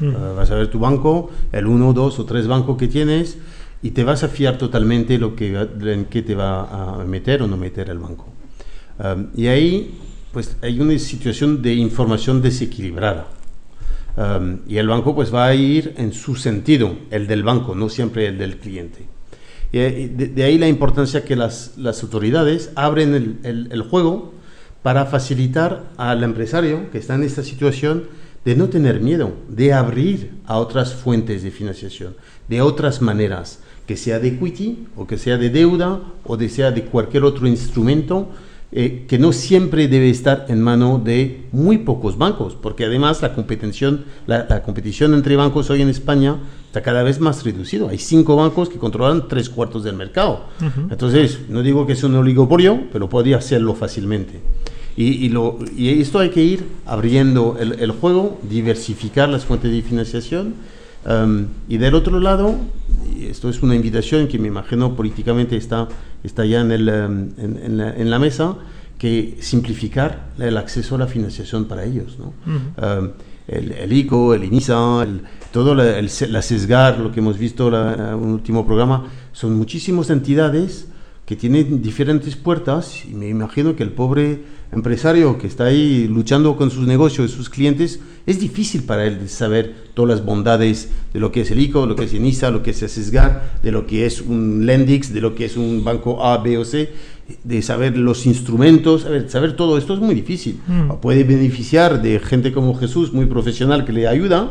Uh, 0.00 0.34
vas 0.34 0.50
a 0.50 0.56
ver 0.56 0.68
tu 0.68 0.80
banco, 0.80 1.30
el 1.52 1.66
uno, 1.66 1.92
dos 1.92 2.18
o 2.18 2.24
tres 2.24 2.48
bancos 2.48 2.76
que 2.76 2.88
tienes, 2.88 3.38
y 3.82 3.90
te 3.90 4.02
vas 4.02 4.24
a 4.24 4.28
fiar 4.28 4.58
totalmente 4.58 5.18
lo 5.18 5.36
que, 5.36 5.54
en 5.56 6.06
qué 6.06 6.22
te 6.22 6.34
va 6.34 7.00
a 7.00 7.04
meter 7.04 7.42
o 7.42 7.46
no 7.46 7.56
meter 7.56 7.90
el 7.90 7.98
banco. 7.98 8.26
Um, 8.98 9.28
y 9.36 9.46
ahí, 9.46 9.98
pues 10.32 10.56
hay 10.62 10.80
una 10.80 10.98
situación 10.98 11.62
de 11.62 11.74
información 11.74 12.42
desequilibrada. 12.42 13.28
Um, 14.16 14.60
y 14.66 14.78
el 14.78 14.88
banco 14.88 15.14
pues 15.14 15.34
va 15.34 15.46
a 15.46 15.54
ir 15.54 15.94
en 15.96 16.12
su 16.12 16.34
sentido, 16.34 16.96
el 17.10 17.26
del 17.26 17.42
banco, 17.42 17.74
no 17.74 17.88
siempre 17.88 18.26
el 18.26 18.38
del 18.38 18.58
cliente. 18.58 19.06
Y 19.70 19.78
de, 19.78 20.28
de 20.28 20.42
ahí 20.44 20.56
la 20.56 20.68
importancia 20.68 21.24
que 21.24 21.36
las, 21.36 21.76
las 21.76 22.02
autoridades 22.02 22.70
abren 22.76 23.14
el, 23.14 23.38
el, 23.42 23.68
el 23.70 23.82
juego 23.82 24.32
para 24.82 25.06
facilitar 25.06 25.84
al 25.96 26.22
empresario 26.22 26.90
que 26.90 26.98
está 26.98 27.16
en 27.16 27.24
esta 27.24 27.42
situación 27.42 28.04
de 28.44 28.54
no 28.54 28.68
tener 28.68 29.00
miedo, 29.00 29.32
de 29.48 29.72
abrir 29.72 30.32
a 30.46 30.58
otras 30.58 30.94
fuentes 30.94 31.42
de 31.42 31.50
financiación, 31.50 32.14
de 32.48 32.60
otras 32.60 33.00
maneras, 33.00 33.60
que 33.86 33.96
sea 33.96 34.18
de 34.18 34.28
equity 34.28 34.86
o 34.96 35.06
que 35.06 35.18
sea 35.18 35.36
de 35.36 35.50
deuda 35.50 36.00
o 36.24 36.36
de 36.36 36.48
sea 36.48 36.70
de 36.70 36.84
cualquier 36.84 37.24
otro 37.24 37.46
instrumento 37.46 38.28
eh, 38.76 39.04
que 39.06 39.18
no 39.18 39.32
siempre 39.32 39.86
debe 39.86 40.10
estar 40.10 40.46
en 40.48 40.60
mano 40.60 41.00
de 41.02 41.46
muy 41.52 41.78
pocos 41.78 42.18
bancos, 42.18 42.56
porque 42.60 42.84
además 42.84 43.22
la 43.22 43.32
competición, 43.32 44.04
la, 44.26 44.46
la 44.48 44.62
competición 44.62 45.14
entre 45.14 45.36
bancos 45.36 45.70
hoy 45.70 45.82
en 45.82 45.88
España 45.88 46.38
está 46.66 46.82
cada 46.82 47.04
vez 47.04 47.20
más 47.20 47.44
reducido. 47.44 47.88
Hay 47.88 47.98
cinco 47.98 48.34
bancos 48.34 48.68
que 48.68 48.78
controlan 48.78 49.28
tres 49.28 49.48
cuartos 49.48 49.84
del 49.84 49.94
mercado. 49.94 50.46
Uh 50.60 50.64
-huh. 50.64 50.90
Entonces, 50.90 51.38
no 51.48 51.62
digo 51.62 51.86
que 51.86 51.92
es 51.92 52.02
un 52.02 52.16
oligopolio, 52.16 52.80
pero 52.92 53.08
podría 53.08 53.36
hacerlo 53.36 53.74
fácilmente. 53.76 54.40
Y, 54.96 55.26
y, 55.26 55.28
lo, 55.28 55.58
y, 55.76 56.00
esto 56.00 56.20
hay 56.20 56.30
que 56.30 56.42
ir 56.42 56.64
abriendo 56.86 57.56
el, 57.58 57.80
el, 57.80 57.90
juego, 57.90 58.38
diversificar 58.48 59.28
las 59.28 59.44
fuentes 59.44 59.70
de 59.70 59.82
financiación. 59.82 60.54
Um, 61.04 61.46
y 61.68 61.78
del 61.78 61.94
otro 61.94 62.20
lado, 62.20 62.54
esto 63.20 63.48
es 63.48 63.62
una 63.62 63.74
invitación 63.74 64.28
que 64.28 64.38
me 64.38 64.48
imagino 64.48 64.94
políticamente 64.94 65.56
está, 65.56 65.88
está 66.22 66.46
ya 66.46 66.60
en, 66.60 66.70
el, 66.70 66.88
um, 66.88 67.28
en, 67.38 67.60
en, 67.62 67.76
la, 67.76 67.94
en, 67.94 68.10
la, 68.10 68.18
mesa, 68.18 68.56
que 68.96 69.36
simplificar 69.40 70.30
el 70.38 70.56
acceso 70.56 70.94
a 70.94 70.98
la 70.98 71.06
financiación 71.06 71.64
para 71.66 71.84
ellos. 71.84 72.16
¿no? 72.18 72.26
Uh 72.26 72.58
-huh. 72.80 72.98
um, 73.00 73.10
el, 73.48 73.72
el, 73.72 73.92
ICO, 73.92 74.32
el 74.32 74.44
INISA, 74.44 75.02
el, 75.02 75.22
todo 75.52 75.74
la, 75.74 75.98
el, 75.98 76.08
la 76.28 76.40
SESGAR, 76.40 77.00
lo 77.00 77.10
que 77.12 77.20
hemos 77.20 77.36
visto 77.36 77.68
en 77.68 78.14
un 78.14 78.30
último 78.30 78.64
programa, 78.64 79.08
son 79.32 79.56
muchísimas 79.56 80.08
entidades 80.08 80.88
que 81.26 81.36
tienen 81.36 81.80
diferentes 81.82 82.36
puertas 82.36 83.04
y 83.06 83.14
me 83.14 83.28
imagino 83.28 83.76
que 83.76 83.82
el 83.82 83.92
pobre 83.92 84.42
empresario 84.72 85.38
que 85.38 85.46
está 85.46 85.64
ahí 85.64 86.06
luchando 86.08 86.56
con 86.56 86.70
sus 86.70 86.86
negocios, 86.86 87.30
sus 87.30 87.48
clientes, 87.48 88.00
es 88.26 88.40
difícil 88.40 88.82
para 88.82 89.06
él 89.06 89.28
saber 89.28 89.74
todas 89.94 90.18
las 90.18 90.26
bondades 90.26 90.90
de 91.12 91.20
lo 91.20 91.32
que 91.32 91.42
es 91.42 91.50
el 91.50 91.60
ICO, 91.60 91.86
lo 91.86 91.96
que 91.96 92.04
es 92.04 92.12
INISA, 92.12 92.50
lo 92.50 92.62
que 92.62 92.72
es 92.72 92.78
SESGAR, 92.78 93.60
de 93.62 93.72
lo 93.72 93.86
que 93.86 94.04
es 94.04 94.20
un 94.20 94.66
Lendix, 94.66 95.14
de 95.14 95.20
lo 95.20 95.34
que 95.34 95.46
es 95.46 95.56
un 95.56 95.84
banco 95.84 96.24
A, 96.24 96.38
B 96.38 96.58
o 96.58 96.64
C, 96.64 96.90
de 97.42 97.62
saber 97.62 97.96
los 97.96 98.26
instrumentos, 98.26 99.02
saber, 99.02 99.30
saber 99.30 99.56
todo 99.56 99.78
esto 99.78 99.94
es 99.94 100.00
muy 100.00 100.14
difícil. 100.14 100.60
Mm. 100.66 100.96
Puede 101.00 101.24
beneficiar 101.24 102.02
de 102.02 102.18
gente 102.18 102.52
como 102.52 102.74
Jesús, 102.74 103.12
muy 103.12 103.26
profesional, 103.26 103.84
que 103.84 103.92
le 103.92 104.08
ayuda, 104.08 104.50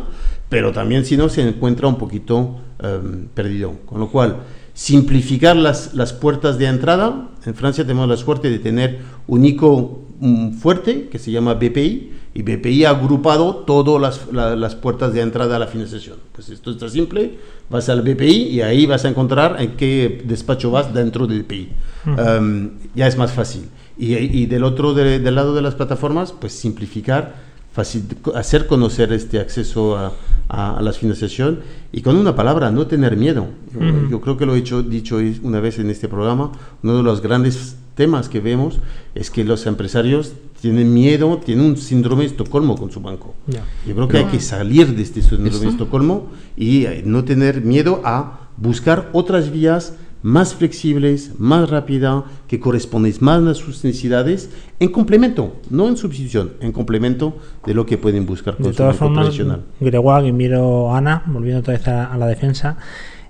pero 0.49 0.71
también 0.71 1.05
si 1.05 1.17
no 1.17 1.29
se 1.29 1.47
encuentra 1.47 1.87
un 1.87 1.97
poquito 1.97 2.61
um, 2.81 3.27
perdido. 3.33 3.73
Con 3.85 3.99
lo 3.99 4.09
cual, 4.09 4.37
simplificar 4.73 5.55
las, 5.55 5.93
las, 5.93 6.13
puertas 6.13 6.57
de 6.57 6.65
entrada. 6.65 7.29
En 7.45 7.55
Francia 7.55 7.83
tenemos 7.83 8.09
la 8.09 8.17
suerte 8.17 8.49
de 8.49 8.59
tener 8.59 8.99
un 9.27 9.45
ICO 9.45 10.05
um, 10.19 10.53
fuerte 10.53 11.09
que 11.09 11.19
se 11.19 11.31
llama 11.31 11.53
BPI 11.53 12.11
y 12.35 12.41
BPI 12.41 12.85
ha 12.85 12.89
agrupado 12.89 13.57
todas 13.57 14.01
las, 14.01 14.33
la, 14.33 14.55
las, 14.55 14.75
puertas 14.75 15.13
de 15.13 15.21
entrada 15.21 15.57
a 15.57 15.59
la 15.59 15.67
financiación. 15.67 16.17
Pues 16.31 16.49
esto 16.49 16.71
está 16.71 16.89
simple, 16.89 17.37
vas 17.69 17.89
al 17.89 18.01
BPI 18.01 18.47
y 18.49 18.61
ahí 18.61 18.85
vas 18.87 19.05
a 19.05 19.09
encontrar 19.09 19.57
en 19.59 19.73
qué 19.77 20.23
despacho 20.25 20.71
vas 20.71 20.93
dentro 20.93 21.27
del 21.27 21.43
BPI. 21.43 21.69
Uh 22.05 22.09
-huh. 22.09 22.39
um, 22.39 22.69
ya 22.95 23.07
es 23.07 23.17
más 23.17 23.31
fácil. 23.31 23.69
Y, 23.95 24.15
y 24.15 24.47
del 24.47 24.63
otro, 24.63 24.95
de, 24.95 25.19
del 25.19 25.35
lado 25.35 25.53
de 25.53 25.61
las 25.61 25.75
plataformas, 25.75 26.31
pues 26.31 26.53
simplificar, 26.53 27.35
facil, 27.71 28.05
hacer 28.33 28.65
conocer 28.65 29.13
este 29.13 29.39
acceso 29.39 29.95
a, 29.95 30.13
a, 30.49 30.77
a 30.77 30.81
la 30.81 30.91
financiación 30.93 31.59
y 31.91 32.01
con 32.01 32.15
una 32.15 32.35
palabra, 32.35 32.71
no 32.71 32.87
tener 32.87 33.17
miedo. 33.17 33.47
Yo, 33.73 33.79
Ujú. 33.79 34.09
yo 34.09 34.21
creo 34.21 34.37
que 34.37 34.45
lo 34.45 34.55
he 34.55 34.59
hecho, 34.59 34.83
dicho 34.83 35.17
una 35.43 35.59
vez 35.59 35.79
en 35.79 35.89
este 35.89 36.07
programa, 36.07 36.51
uno 36.81 36.97
de 36.97 37.03
los 37.03 37.21
grandes 37.21 37.77
temas 37.95 38.29
que 38.29 38.39
vemos 38.39 38.79
es 39.13 39.29
que 39.29 39.43
los 39.43 39.65
empresarios 39.65 40.33
tienen 40.61 40.93
miedo, 40.93 41.39
tienen 41.43 41.65
un 41.65 41.77
síndrome 41.77 42.23
de 42.23 42.29
Estocolmo 42.29 42.75
con 42.77 42.89
su 42.91 43.01
banco. 43.01 43.35
Ya. 43.47 43.63
Yo 43.85 43.95
creo 43.95 44.07
que 44.07 44.17
hay 44.17 44.25
que 44.25 44.39
salir 44.39 44.95
de 44.95 45.03
este 45.03 45.21
síndrome 45.21 45.49
de 45.49 45.57
Eso. 45.57 45.69
Estocolmo 45.69 46.29
y 46.55 46.85
eh, 46.85 47.03
no 47.05 47.23
tener 47.23 47.61
miedo 47.61 48.01
a 48.05 48.47
buscar 48.57 49.09
otras 49.13 49.51
vías 49.51 49.95
más 50.23 50.55
flexibles, 50.55 51.33
más 51.37 51.69
rápidas, 51.69 52.23
que 52.47 52.59
corresponden 52.59 53.13
más 53.19 53.43
a 53.43 53.53
sus 53.53 53.83
necesidades, 53.83 54.49
en 54.79 54.89
complemento, 54.91 55.57
no 55.69 55.87
en 55.87 55.97
sustitución, 55.97 56.53
en 56.61 56.71
complemento 56.71 57.37
de 57.65 57.73
lo 57.73 57.85
que 57.85 57.97
pueden 57.97 58.25
buscar 58.25 58.55
con 58.55 58.65
De 58.65 58.73
todas 58.73 58.95
formas, 58.95 59.25
tradicional. 59.25 59.63
Gregoire, 59.79 60.27
y 60.27 60.31
miro 60.31 60.91
a 60.91 60.97
Ana, 60.97 61.23
volviendo 61.27 61.59
otra 61.59 61.73
vez 61.73 61.87
a, 61.87 62.11
a 62.11 62.17
la 62.17 62.25
defensa, 62.25 62.77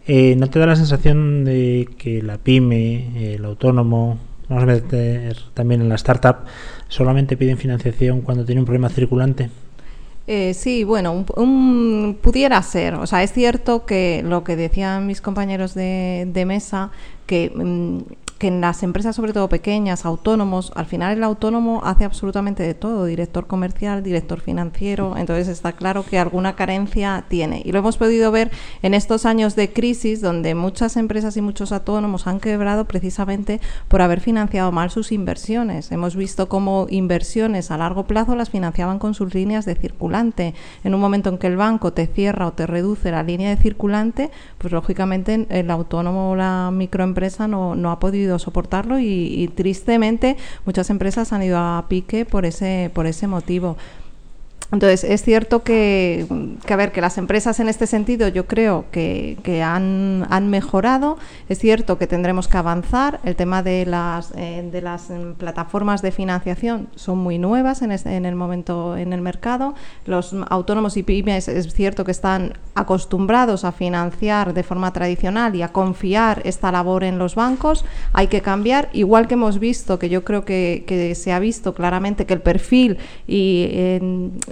eh, 0.05 0.35
¿no 0.37 0.49
te 0.49 0.59
da 0.59 0.65
la 0.65 0.75
sensación 0.75 1.45
de 1.45 1.89
que 1.97 2.21
la 2.21 2.37
pyme, 2.37 3.33
el 3.35 3.45
autónomo, 3.45 4.19
vamos 4.49 4.63
a 4.63 4.67
meter 4.67 5.37
también 5.53 5.81
en 5.81 5.89
la 5.89 5.95
startup, 5.95 6.45
solamente 6.89 7.37
piden 7.37 7.57
financiación 7.57 8.21
cuando 8.21 8.45
tiene 8.45 8.61
un 8.61 8.65
problema 8.65 8.89
circulante? 8.89 9.49
Eh, 10.25 10.53
sí, 10.53 10.83
bueno, 10.85 11.11
un- 11.11 11.25
un- 11.35 12.17
pudiera 12.21 12.61
ser. 12.63 12.95
O 12.95 13.05
sea, 13.07 13.23
es 13.23 13.33
cierto 13.33 13.85
que 13.85 14.21
lo 14.23 14.43
que 14.45 14.55
decían 14.55 15.05
mis 15.05 15.19
compañeros 15.21 15.73
de, 15.73 16.25
de 16.31 16.45
mesa, 16.45 16.91
que, 17.25 17.51
mm, 17.53 17.99
que 18.43 18.49
en 18.49 18.59
las 18.59 18.83
empresas, 18.83 19.15
sobre 19.15 19.31
todo 19.31 19.47
pequeñas, 19.47 20.03
autónomos, 20.03 20.73
al 20.75 20.85
final 20.85 21.15
el 21.15 21.23
autónomo 21.23 21.79
hace 21.85 22.03
absolutamente 22.03 22.61
de 22.61 22.73
todo, 22.73 23.05
director 23.05 23.47
comercial, 23.47 24.03
director 24.03 24.41
financiero, 24.41 25.15
entonces 25.15 25.47
está 25.47 25.71
claro 25.71 26.03
que 26.03 26.19
alguna 26.19 26.57
carencia 26.57 27.23
tiene. 27.29 27.61
Y 27.63 27.71
lo 27.71 27.79
hemos 27.79 27.95
podido 27.95 28.33
ver 28.33 28.51
en 28.81 28.95
estos 28.95 29.25
años 29.25 29.55
de 29.55 29.71
crisis, 29.71 30.19
donde 30.19 30.55
muchas 30.55 30.97
empresas 30.97 31.37
y 31.37 31.41
muchos 31.41 31.71
autónomos 31.71 32.27
han 32.27 32.41
quebrado 32.41 32.83
precisamente 32.83 33.61
por 33.87 34.01
haber 34.01 34.19
financiado 34.19 34.73
mal 34.73 34.89
sus 34.89 35.13
inversiones. 35.13 35.93
Hemos 35.93 36.17
visto 36.17 36.49
cómo 36.49 36.87
inversiones 36.89 37.71
a 37.71 37.77
largo 37.77 38.07
plazo 38.07 38.35
las 38.35 38.49
financiaban 38.49 38.99
con 38.99 39.13
sus 39.13 39.33
líneas 39.33 39.63
de 39.63 39.75
circulante. 39.75 40.53
En 40.83 40.93
un 40.93 40.99
momento 40.99 41.29
en 41.29 41.37
que 41.37 41.47
el 41.47 41.55
banco 41.55 41.93
te 41.93 42.07
cierra 42.07 42.47
o 42.47 42.51
te 42.51 42.67
reduce 42.67 43.09
la 43.09 43.23
línea 43.23 43.51
de 43.51 43.55
circulante, 43.55 44.31
pues 44.57 44.73
lógicamente 44.73 45.47
el 45.49 45.71
autónomo 45.71 46.31
o 46.31 46.35
la 46.35 46.71
microempresa 46.73 47.47
no, 47.47 47.75
no 47.75 47.89
ha 47.89 47.99
podido 48.01 48.32
soportarlo 48.39 48.99
y, 48.99 49.05
y 49.05 49.47
tristemente 49.47 50.37
muchas 50.65 50.89
empresas 50.89 51.33
han 51.33 51.43
ido 51.43 51.57
a 51.57 51.85
pique 51.87 52.25
por 52.25 52.45
ese, 52.45 52.91
por 52.93 53.05
ese 53.05 53.27
motivo. 53.27 53.77
Entonces, 54.71 55.03
es 55.03 55.21
cierto 55.21 55.61
que, 55.61 56.25
a 56.67 56.75
ver, 56.75 56.91
que 56.91 56.99
las 56.99 57.19
empresas 57.19 57.59
en 57.59 57.69
este 57.69 57.85
sentido 57.85 58.27
yo 58.29 58.47
creo 58.47 58.85
que, 58.91 59.37
que 59.43 59.61
han, 59.61 60.25
han 60.31 60.49
mejorado. 60.49 61.17
Es 61.47 61.59
cierto 61.59 61.99
que 61.99 62.07
tendremos 62.07 62.47
que 62.47 62.57
avanzar. 62.57 63.19
El 63.23 63.35
tema 63.35 63.61
de 63.61 63.85
las, 63.85 64.31
eh, 64.35 64.67
de 64.71 64.81
las 64.81 65.11
em, 65.11 65.35
plataformas 65.35 66.01
de 66.01 66.11
financiación 66.11 66.87
son 66.95 67.19
muy 67.19 67.37
nuevas 67.37 67.83
en, 67.83 67.91
este- 67.91 68.15
en 68.15 68.25
el 68.25 68.33
momento 68.35 68.97
en 68.97 69.13
el 69.13 69.21
mercado. 69.21 69.75
Los 70.07 70.35
autónomos 70.49 70.97
y 70.97 71.03
pymes 71.03 71.47
es 71.49 71.71
cierto 71.71 72.03
que 72.03 72.11
están 72.11 72.53
acostumbrados 72.73 73.65
a 73.65 73.71
financiar 73.73 74.55
de 74.55 74.63
forma 74.63 74.91
tradicional 74.91 75.53
y 75.55 75.61
a 75.61 75.67
confiar 75.67 76.41
esta 76.45 76.71
labor 76.71 77.03
en 77.03 77.19
los 77.19 77.35
bancos. 77.35 77.85
Hay 78.11 78.25
que 78.25 78.41
cambiar, 78.41 78.89
igual 78.93 79.27
que 79.27 79.35
hemos 79.35 79.59
visto, 79.59 79.99
que 79.99 80.09
yo 80.09 80.23
creo 80.23 80.45
que, 80.45 80.83
que 80.87 81.13
se 81.13 81.31
ha 81.31 81.37
visto 81.37 81.75
claramente 81.75 82.25
que 82.25 82.33
el 82.33 82.41
perfil 82.41 82.97
y, 83.27 83.99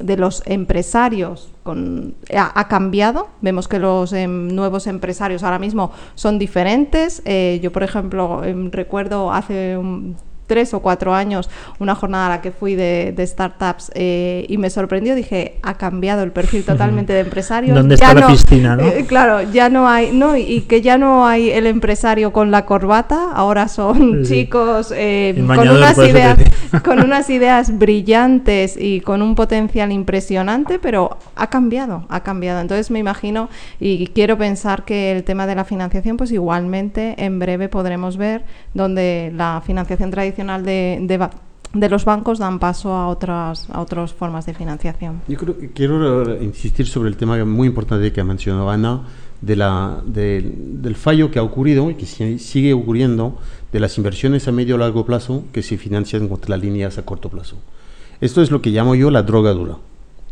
de 0.04 0.18
los 0.18 0.43
empresarios 0.45 1.49
con- 1.64 2.16
ha, 2.36 2.68
cambiado. 2.68 3.30
Vemos 3.41 3.68
que 3.68 3.80
los 3.80 4.14
em, 4.14 4.47
nuevos 4.54 4.88
empresarios 4.88 5.43
ahora 5.43 5.60
mismo 5.60 5.91
son 6.16 6.39
diferentes. 6.39 7.22
Eh, 7.26 7.60
yo, 7.62 7.72
por 7.72 7.84
ejemplo, 7.84 8.43
em, 8.43 8.72
recuerdo 8.72 9.32
hace 9.32 9.78
un- 9.78 10.16
tres 10.52 10.74
o 10.74 10.82
cuatro 10.82 11.14
años 11.14 11.49
una 11.80 11.95
jornada 11.95 12.26
a 12.26 12.30
la 12.30 12.41
que 12.41 12.52
fui 12.52 12.76
de, 12.76 13.14
de 13.16 13.26
startups 13.26 13.89
eh, 13.95 14.45
y 14.49 14.58
me 14.58 14.70
sorprendió. 14.70 15.16
Dije, 15.16 15.56
ha 15.64 15.76
cambiado 15.76 16.24
el 16.24 16.32
perfil 16.34 16.66
totalmente 16.66 17.14
de 17.14 17.22
empresarios. 17.22 17.74
¿Dónde 17.74 17.95
Ya 17.95 18.10
está 18.10 18.20
la 18.20 18.28
piscina, 18.28 18.76
no? 18.76 18.84
eh, 18.84 19.06
claro, 19.08 19.49
ya 19.54 19.70
no 19.70 19.88
hay, 19.88 20.12
no, 20.12 20.36
y 20.36 20.62
que 20.68 20.82
ya 20.82 20.97
no 20.97 21.26
hay 21.26 21.52
el 21.52 21.68
empresario 21.68 22.34
con 22.34 22.52
la 22.52 22.66
corbata, 22.66 23.32
ahora 23.34 23.70
son 23.70 24.26
Sí. 24.26 24.41
chicos 24.41 24.91
eh, 24.93 25.34
con 25.47 25.70
unas 25.70 25.97
ideas, 25.97 26.38
con 26.84 26.99
unas 26.99 27.30
ideas 27.30 27.78
brillantes 27.80 28.76
y 28.78 28.99
con 28.99 29.22
un 29.22 29.36
potencial 29.36 29.91
impresionante, 29.93 30.80
pero 30.80 31.18
ha 31.38 31.47
cambiado, 31.47 32.04
ha 32.10 32.20
cambiado. 32.24 32.60
Entonces 32.60 32.91
me 32.91 32.99
imagino 32.99 33.47
y 33.80 34.08
quiero 34.08 34.38
pensar 34.38 34.84
que 34.84 35.12
el 35.14 35.24
tema 35.24 35.47
de 35.47 35.56
la 35.56 35.64
financiación, 35.64 36.18
pues 36.18 36.32
igualmente 36.34 37.16
en 37.18 37.39
breve 37.39 37.70
podremos 37.70 38.18
ver 38.18 38.43
donde 38.74 39.32
la 39.36 39.62
financiación 39.66 40.12
tradicional 40.12 40.41
de, 40.64 41.00
de 41.02 41.30
de 41.74 41.88
los 41.88 42.04
bancos 42.04 42.38
dan 42.38 42.60
paso 42.60 42.94
a 42.94 43.08
otras 43.08 43.70
a 43.72 43.80
otras 43.80 44.12
formas 44.14 44.46
de 44.46 44.54
financiación. 44.54 45.22
Yo 45.30 45.38
creo 45.38 45.58
que 45.58 45.72
quiero 45.72 46.42
insistir 46.44 46.86
sobre 46.86 47.08
el 47.10 47.16
tema 47.16 47.44
muy 47.46 47.68
importante 47.70 48.12
que 48.12 48.20
ha 48.20 48.26
mencionado 48.26 48.70
Ana, 48.70 49.04
de 49.39 49.56
la, 49.56 50.02
del- 50.06 50.82
del 50.82 50.96
fallo 50.96 51.32
que 51.32 51.39
ha 51.39 51.44
ocurrido 51.44 51.89
y 51.89 51.96
que 51.96 52.06
si- 52.06 52.39
sigue 52.39 52.74
ocurriendo 52.74 53.38
de 53.72 53.80
las 53.80 53.98
inversiones 53.98 54.50
a 54.50 54.52
medio 54.52 54.76
o 54.76 54.78
largo 54.80 55.06
plazo 55.06 55.46
que 55.54 55.64
se 55.64 55.78
financian 55.78 56.28
con 56.28 56.39
las 56.48 56.60
líneas 56.60 56.98
a 56.98 57.04
corto 57.06 57.30
plazo. 57.30 57.56
Esto 58.20 58.42
es 58.42 58.52
lo 58.52 58.62
que 58.62 58.70
llamo 58.72 58.94
yo 58.96 59.10
la 59.10 59.24
droga 59.24 59.54
dura. 59.54 59.78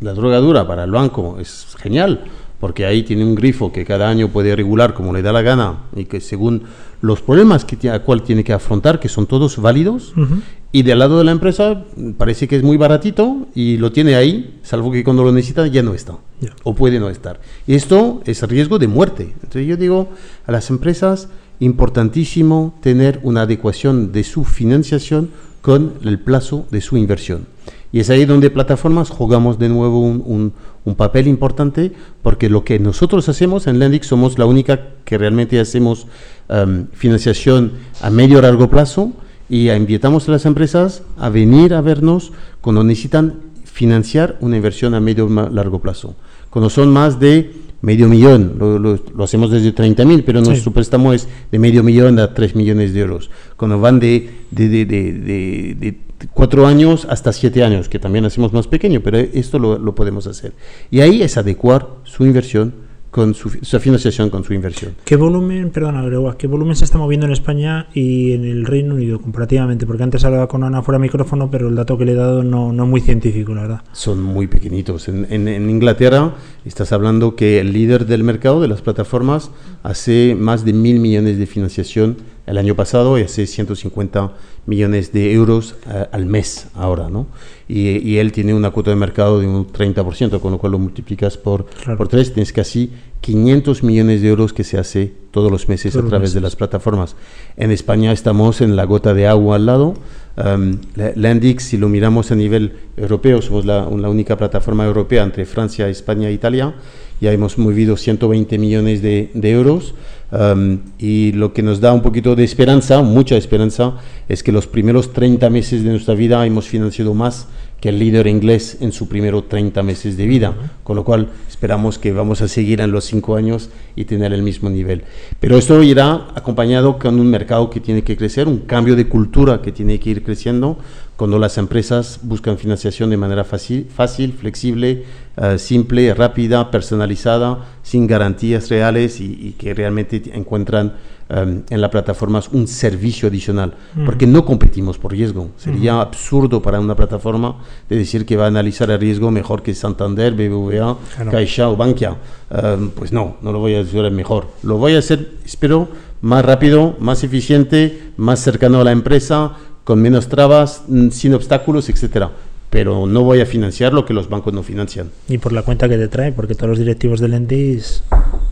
La 0.01 0.13
droga 0.13 0.39
dura 0.39 0.67
para 0.67 0.83
el 0.83 0.91
banco 0.91 1.37
es 1.39 1.75
genial, 1.79 2.25
porque 2.59 2.85
ahí 2.85 3.03
tiene 3.03 3.23
un 3.23 3.35
grifo 3.35 3.71
que 3.71 3.85
cada 3.85 4.09
año 4.09 4.27
puede 4.29 4.55
regular 4.55 4.93
como 4.93 5.13
le 5.13 5.21
da 5.21 5.31
la 5.31 5.41
gana 5.41 5.77
y 5.95 6.05
que 6.05 6.19
según 6.19 6.63
los 7.01 7.21
problemas 7.21 7.63
que 7.63 7.89
a 7.89 8.03
cual 8.03 8.23
tiene 8.23 8.43
que 8.43 8.51
afrontar, 8.53 8.99
que 8.99 9.07
son 9.07 9.25
todos 9.25 9.57
válidos, 9.61 10.11
Ujú. 10.17 10.41
y 10.73 10.83
del 10.83 10.99
lado 10.99 11.17
de 11.19 11.23
la 11.23 11.31
empresa 11.31 11.85
parece 12.17 12.47
que 12.49 12.57
es 12.57 12.63
muy 12.63 12.75
baratito 12.75 13.47
y 13.55 13.77
lo 13.77 13.91
tiene 13.93 14.15
ahí, 14.15 14.59
salvo 14.63 14.91
que 14.91 15.03
cuando 15.05 15.23
lo 15.23 15.31
necesita 15.31 15.65
ya 15.67 15.81
no 15.81 15.93
está. 15.93 16.17
O 16.63 16.75
puede 16.75 16.99
no 16.99 17.09
estar. 17.09 17.39
Y 17.67 17.75
esto 17.75 18.21
es 18.25 18.41
riesgo 18.43 18.77
de 18.79 18.87
muerte. 18.87 19.33
Entonces 19.43 19.65
yo 19.67 19.77
digo 19.77 20.09
a 20.45 20.51
las 20.51 20.69
empresas, 20.69 21.29
importantísimo 21.59 22.73
tener 22.81 23.19
una 23.23 23.41
adecuación 23.41 24.11
de 24.11 24.23
su 24.23 24.43
financiación 24.43 25.29
con 25.61 25.93
el 26.03 26.19
plazo 26.19 26.65
de 26.71 26.81
su 26.81 26.97
inversión. 26.97 27.45
Y 27.91 27.99
es 27.99 28.09
ahí 28.09 28.25
donde 28.25 28.49
plataformas 28.51 29.09
jugamos 29.09 29.57
de 29.57 29.69
nuevo 29.69 29.99
un, 30.01 30.21
un- 30.25 30.53
un 30.85 30.95
papel 30.95 31.27
importante 31.27 31.91
porque 32.21 32.49
lo 32.49 32.63
que 32.63 32.79
nosotros 32.79 33.29
hacemos 33.29 33.67
en 33.67 33.79
Lendix 33.79 34.07
somos 34.07 34.37
la 34.37 34.45
única 34.45 34.87
que 35.05 35.17
realmente 35.17 35.59
hacemos 35.59 36.07
em, 36.47 36.87
financiación 36.93 37.73
a 38.01 38.09
medio 38.09 38.41
largo 38.41 38.69
plazo 38.69 39.11
y 39.49 39.69
invitamos 39.71 40.27
a 40.27 40.31
las 40.33 40.45
empresas 40.45 41.03
a 41.17 41.29
venir 41.29 41.73
a 41.73 41.81
vernos 41.81 42.31
cuando 42.61 42.83
necesitan 42.83 43.35
financiar 43.65 44.37
una 44.41 44.57
inversión 44.57 44.93
a 44.93 44.99
medio 44.99 45.25
o 45.25 45.49
largo 45.49 45.79
plazo. 45.79 46.15
Cuando 46.49 46.69
son 46.69 46.91
más 46.91 47.19
de 47.19 47.53
medio 47.81 48.07
millón, 48.09 48.55
lo, 48.59 48.77
lo- 48.79 48.99
lo 49.15 49.23
hacemos 49.23 49.51
desde 49.51 49.73
30.000, 49.73 50.23
pero 50.25 50.41
Sí. 50.43 50.49
nuestro 50.49 50.71
préstamo 50.71 51.13
es 51.13 51.27
de 51.51 51.59
medio 51.59 51.83
millón 51.83 52.19
a 52.19 52.33
3 52.33 52.55
millones 52.55 52.93
de 52.93 52.99
euros. 53.01 53.29
Cuando 53.57 53.79
van 53.79 53.99
de, 53.99 54.29
de, 54.51 54.67
de, 54.69 54.85
de, 54.85 55.13
de- 55.13 55.75
de 55.79 55.97
cuatro 56.33 56.67
años 56.67 57.07
hasta 57.09 57.31
siete 57.31 57.63
años, 57.63 57.87
que 57.87 57.97
también 57.97 58.25
hacemos 58.25 58.51
más 58.51 58.67
pequeño, 58.67 58.99
pero 59.01 59.17
esto 59.17 59.57
lo, 59.59 59.79
lo 59.79 59.95
podemos 59.95 60.27
hacer. 60.27 60.51
Y 60.91 60.99
ahí 60.99 61.21
es 61.21 61.37
adecuar 61.37 61.87
su 62.03 62.25
inversión 62.25 62.73
con 63.11 63.33
su, 63.33 63.49
su 63.49 63.79
financiación 63.79 64.29
con 64.29 64.43
su 64.43 64.53
inversión. 64.53 64.93
¿Qué 65.03 65.15
volumen, 65.15 65.71
perdona, 65.71 66.01
Gregoire, 66.03 66.37
qué 66.37 66.47
volumen 66.47 66.75
se 66.75 66.85
está 66.85 66.97
moviendo 66.97 67.25
en 67.25 67.31
España 67.31 67.87
y 67.93 68.33
en 68.33 68.45
el 68.45 68.65
Reino 68.65 68.93
Unido 68.95 69.19
comparativamente? 69.19 69.85
Porque 69.87 70.03
antes 70.03 70.23
hablaba 70.25 70.47
con 70.47 70.63
Ana 70.63 70.81
fuera 70.83 70.97
de 70.99 71.03
micrófono, 71.03 71.49
pero 71.49 71.69
el 71.69 71.75
dato 71.75 71.97
que 71.97 72.05
le 72.05 72.11
he 72.11 72.15
dado 72.15 72.43
no, 72.43 72.71
no 72.71 72.83
es 72.83 72.89
muy 72.89 73.01
científico, 73.01 73.55
la 73.55 73.61
verdad. 73.63 73.81
son 73.93 74.21
muy 74.21 74.47
pequeñitos. 74.47 75.07
En, 75.07 75.25
en- 75.29 75.47
en 75.47 75.69
Inglaterra 75.69 76.35
estás 76.65 76.91
hablando 76.91 77.35
que 77.35 77.59
el 77.59 77.73
líder 77.73 78.05
del 78.05 78.23
mercado 78.23 78.61
de 78.61 78.67
las 78.67 78.81
plataformas 78.81 79.49
hace 79.83 80.35
más 80.39 80.63
de 80.65 80.73
mil 80.73 80.99
millones 80.99 81.37
de 81.37 81.45
financiación 81.47 82.17
el 82.49 82.57
año 82.57 82.75
pasado 82.75 83.17
y 83.17 83.21
hace 83.21 83.45
150 83.47 84.33
millones 84.65 85.13
de 85.13 85.31
euros 85.33 85.75
eh, 85.89 86.07
al 86.11 86.25
mes 86.25 86.67
ahora, 86.75 87.09
¿no? 87.09 87.27
Y, 87.67 87.97
y 88.07 88.17
él 88.17 88.31
tiene 88.31 88.53
una 88.53 88.71
cuota 88.71 88.89
de 88.89 88.95
mercado 88.95 89.39
de 89.39 89.47
un 89.47 89.67
30%, 89.67 90.39
con 90.39 90.51
lo 90.51 90.57
cual 90.57 90.71
lo 90.73 90.79
multiplicas 90.79 91.37
por, 91.37 91.65
Claro. 91.65 91.97
por 91.97 92.07
tres, 92.07 92.33
tienes 92.33 92.51
casi 92.51 92.91
500 93.21 93.83
millones 93.83 94.21
de 94.21 94.29
euros 94.29 94.53
que 94.53 94.63
se 94.63 94.77
hace 94.77 95.11
todos 95.31 95.51
los 95.51 95.67
meses 95.69 95.93
Todos 95.93 96.05
a 96.05 96.09
través 96.09 96.31
de 96.33 96.37
meses. 96.39 96.43
las 96.43 96.55
plataformas. 96.55 97.15
En 97.57 97.71
España 97.71 98.11
estamos 98.11 98.61
en 98.61 98.75
la 98.75 98.85
gota 98.85 99.13
de 99.13 99.27
agua 99.27 99.55
al 99.57 99.65
lado. 99.65 99.93
Um, 100.37 100.77
la- 100.95 101.11
Landix, 101.15 101.63
si 101.63 101.77
lo 101.77 101.89
miramos 101.89 102.31
a 102.31 102.35
nivel 102.35 102.71
europeo, 102.97 103.41
somos 103.41 103.65
la, 103.65 103.87
la 103.89 104.09
única 104.09 104.37
plataforma 104.37 104.85
europea 104.85 105.23
entre 105.23 105.45
Francia, 105.45 105.89
España 105.89 106.29
e 106.29 106.33
Italia. 106.33 106.73
Ya 107.21 107.33
hemos 107.33 107.57
movido 107.57 107.97
120 107.97 108.57
millones 108.57 109.01
de, 109.01 109.29
de 109.33 109.51
euros. 109.51 109.93
Um, 110.31 110.79
y 110.97 111.31
lo 111.33 111.53
que 111.53 111.63
nos 111.63 111.79
da 111.79 111.93
un 111.93 112.01
poquito 112.01 112.35
de 112.35 112.43
esperanza, 112.43 113.01
mucha 113.01 113.35
esperanza, 113.35 113.95
es 114.27 114.43
que 114.43 114.51
los 114.51 114.67
primeros 114.67 115.13
30 115.13 115.49
meses 115.49 115.83
de 115.83 115.89
nuestra 115.91 116.15
vida 116.15 116.45
hemos 116.45 116.67
financiado 116.67 117.13
más 117.13 117.47
que 117.79 117.89
el 117.89 117.99
líder 117.99 118.27
inglés 118.27 118.77
en 118.81 118.91
su 118.91 119.07
primero 119.07 119.43
30 119.43 119.81
meses 119.83 120.17
de 120.17 120.25
vida, 120.25 120.53
con 120.83 120.95
lo 120.97 121.05
cual 121.05 121.29
esperamos 121.47 121.97
que 121.97 122.11
vamos 122.11 122.41
a 122.41 122.47
seguir 122.47 122.81
en 122.81 122.91
los 122.91 123.05
5 123.05 123.35
años 123.35 123.69
y 123.95 124.05
tener 124.05 124.33
el 124.33 124.43
mismo 124.43 124.69
nivel. 124.69 125.03
Pero 125.39 125.57
esto 125.57 125.81
irá 125.81 126.27
acompañado 126.35 126.99
con 126.99 127.19
un 127.19 127.29
mercado 127.29 127.69
que 127.69 127.79
tiene 127.79 128.03
que 128.03 128.17
crecer, 128.17 128.47
un 128.47 128.59
cambio 128.59 128.95
de 128.95 129.07
cultura 129.07 129.61
que 129.61 129.71
tiene 129.71 129.99
que 129.99 130.09
ir 130.09 130.23
creciendo, 130.23 130.77
cuando 131.15 131.37
las 131.37 131.57
empresas 131.57 132.19
buscan 132.23 132.57
financiación 132.57 133.09
de 133.09 133.17
manera 133.17 133.43
fácil 133.43 134.33
flexible, 134.39 135.03
uh, 135.39 135.57
simple, 135.57 136.13
rápida, 136.13 136.69
personalizada, 136.69 137.65
sin 137.81 138.05
garantías 138.07 138.69
reales 138.69 139.19
y, 139.19 139.25
y 139.25 139.51
que 139.53 139.73
realmente 139.73 140.21
encuentran 140.33 140.93
um, 141.29 141.63
en 141.69 141.81
la 141.81 141.89
plataforma 141.89 142.41
un 142.51 142.67
servicio 142.67 143.27
adicional, 143.29 143.73
mm. 143.95 144.05
porque 144.05 144.27
no 144.27 144.45
competimos 144.45 144.97
por 144.97 145.11
riesgo. 145.11 145.49
Sería 145.57 145.95
mm. 145.95 145.99
absurdo 145.99 146.61
para 146.61 146.79
una 146.79 146.95
plataforma 146.95 147.55
de 147.87 147.95
decir 147.95 148.25
que 148.25 148.37
va 148.37 148.45
a 148.45 148.47
analizar 148.47 148.89
el 148.91 148.99
riesgo 148.99 149.31
mejor 149.31 149.63
que 149.63 149.73
Santander, 149.73 150.33
BBVA, 150.33 150.97
claro. 151.15 151.31
Caixa 151.31 151.69
o 151.69 151.75
Bankia. 151.75 152.17
Um, 152.49 152.89
pues 152.89 153.11
no, 153.11 153.37
no 153.41 153.51
lo 153.51 153.59
voy 153.59 153.75
a 153.75 153.81
hacer 153.81 154.09
mejor. 154.11 154.47
Lo 154.63 154.77
voy 154.77 154.95
a 154.95 154.99
hacer, 154.99 155.31
espero, 155.45 155.87
más 156.21 156.43
rápido, 156.43 156.95
más 156.99 157.23
eficiente, 157.23 158.11
más 158.17 158.39
cercano 158.39 158.81
a 158.81 158.83
la 158.83 158.91
empresa, 158.91 159.53
con 159.83 160.01
menos 160.01 160.27
trabas, 160.27 160.83
mm, 160.87 161.09
sin 161.09 161.33
obstáculos, 161.33 161.89
etcétera. 161.89 162.31
Pero 162.69 163.07
no 163.07 163.23
voy 163.23 163.41
a 163.41 163.45
financiar 163.45 163.93
lo 163.93 164.05
que 164.05 164.13
los 164.13 164.29
bancos 164.29 164.53
no 164.53 164.63
financian. 164.63 165.09
Y 165.27 165.39
por 165.39 165.53
la 165.53 165.63
cuenta 165.63 165.89
que 165.89 165.97
te 165.97 166.07
trae, 166.07 166.31
porque 166.31 166.55
todos 166.55 166.69
los 166.69 166.79
directivos 166.79 167.19
de 167.19 167.27
Lendis 167.27 168.03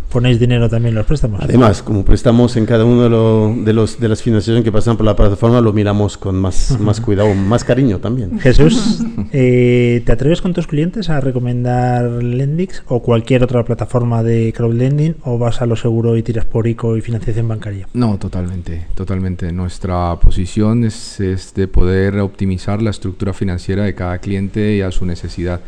ponéis 0.09 0.39
dinero 0.39 0.69
también 0.69 0.91
en 0.91 0.95
los 0.95 1.05
préstamos. 1.05 1.41
Además, 1.41 1.83
como 1.83 2.03
prestamos 2.03 2.55
en 2.57 2.65
cada 2.65 2.85
uno 2.85 3.03
de, 3.03 3.09
lo, 3.09 3.55
de, 3.55 3.73
los, 3.73 3.99
de 3.99 4.07
las 4.07 4.21
financiaciones 4.21 4.63
que 4.63 4.71
pasan 4.71 4.97
por 4.97 5.05
la 5.05 5.15
plataforma, 5.15 5.61
lo 5.61 5.73
miramos 5.73 6.17
con 6.17 6.35
más, 6.35 6.77
más 6.79 7.01
cuidado, 7.01 7.33
más 7.33 7.63
cariño 7.63 7.99
también. 7.99 8.39
Jesús, 8.39 9.03
eh, 9.31 10.01
¿te 10.05 10.11
atreves 10.11 10.41
con 10.41 10.53
tus 10.53 10.67
clientes 10.67 11.09
a 11.09 11.19
recomendar 11.19 12.23
Lendix 12.23 12.83
o 12.87 13.01
cualquier 13.01 13.43
otra 13.43 13.63
plataforma 13.63 14.23
de 14.23 14.53
crowdlending 14.55 15.17
o 15.23 15.37
vas 15.37 15.61
a 15.61 15.65
lo 15.65 15.75
seguro 15.75 16.17
y 16.17 16.23
tiras 16.23 16.45
por 16.45 16.67
ICO 16.67 16.97
y 16.97 17.01
financiación 17.01 17.47
bancaria? 17.47 17.87
No, 17.93 18.17
totalmente, 18.17 18.85
totalmente. 18.95 19.51
Nuestra 19.51 20.15
posición 20.19 20.83
es, 20.83 21.19
es 21.19 21.53
de 21.53 21.67
poder 21.67 22.19
optimizar 22.19 22.81
la 22.81 22.91
estructura 22.91 23.33
financiera 23.33 23.83
de 23.83 23.95
cada 23.95 24.19
cliente 24.19 24.75
y 24.75 24.81
a 24.81 24.91
su 24.91 25.05
necesidad 25.05 25.61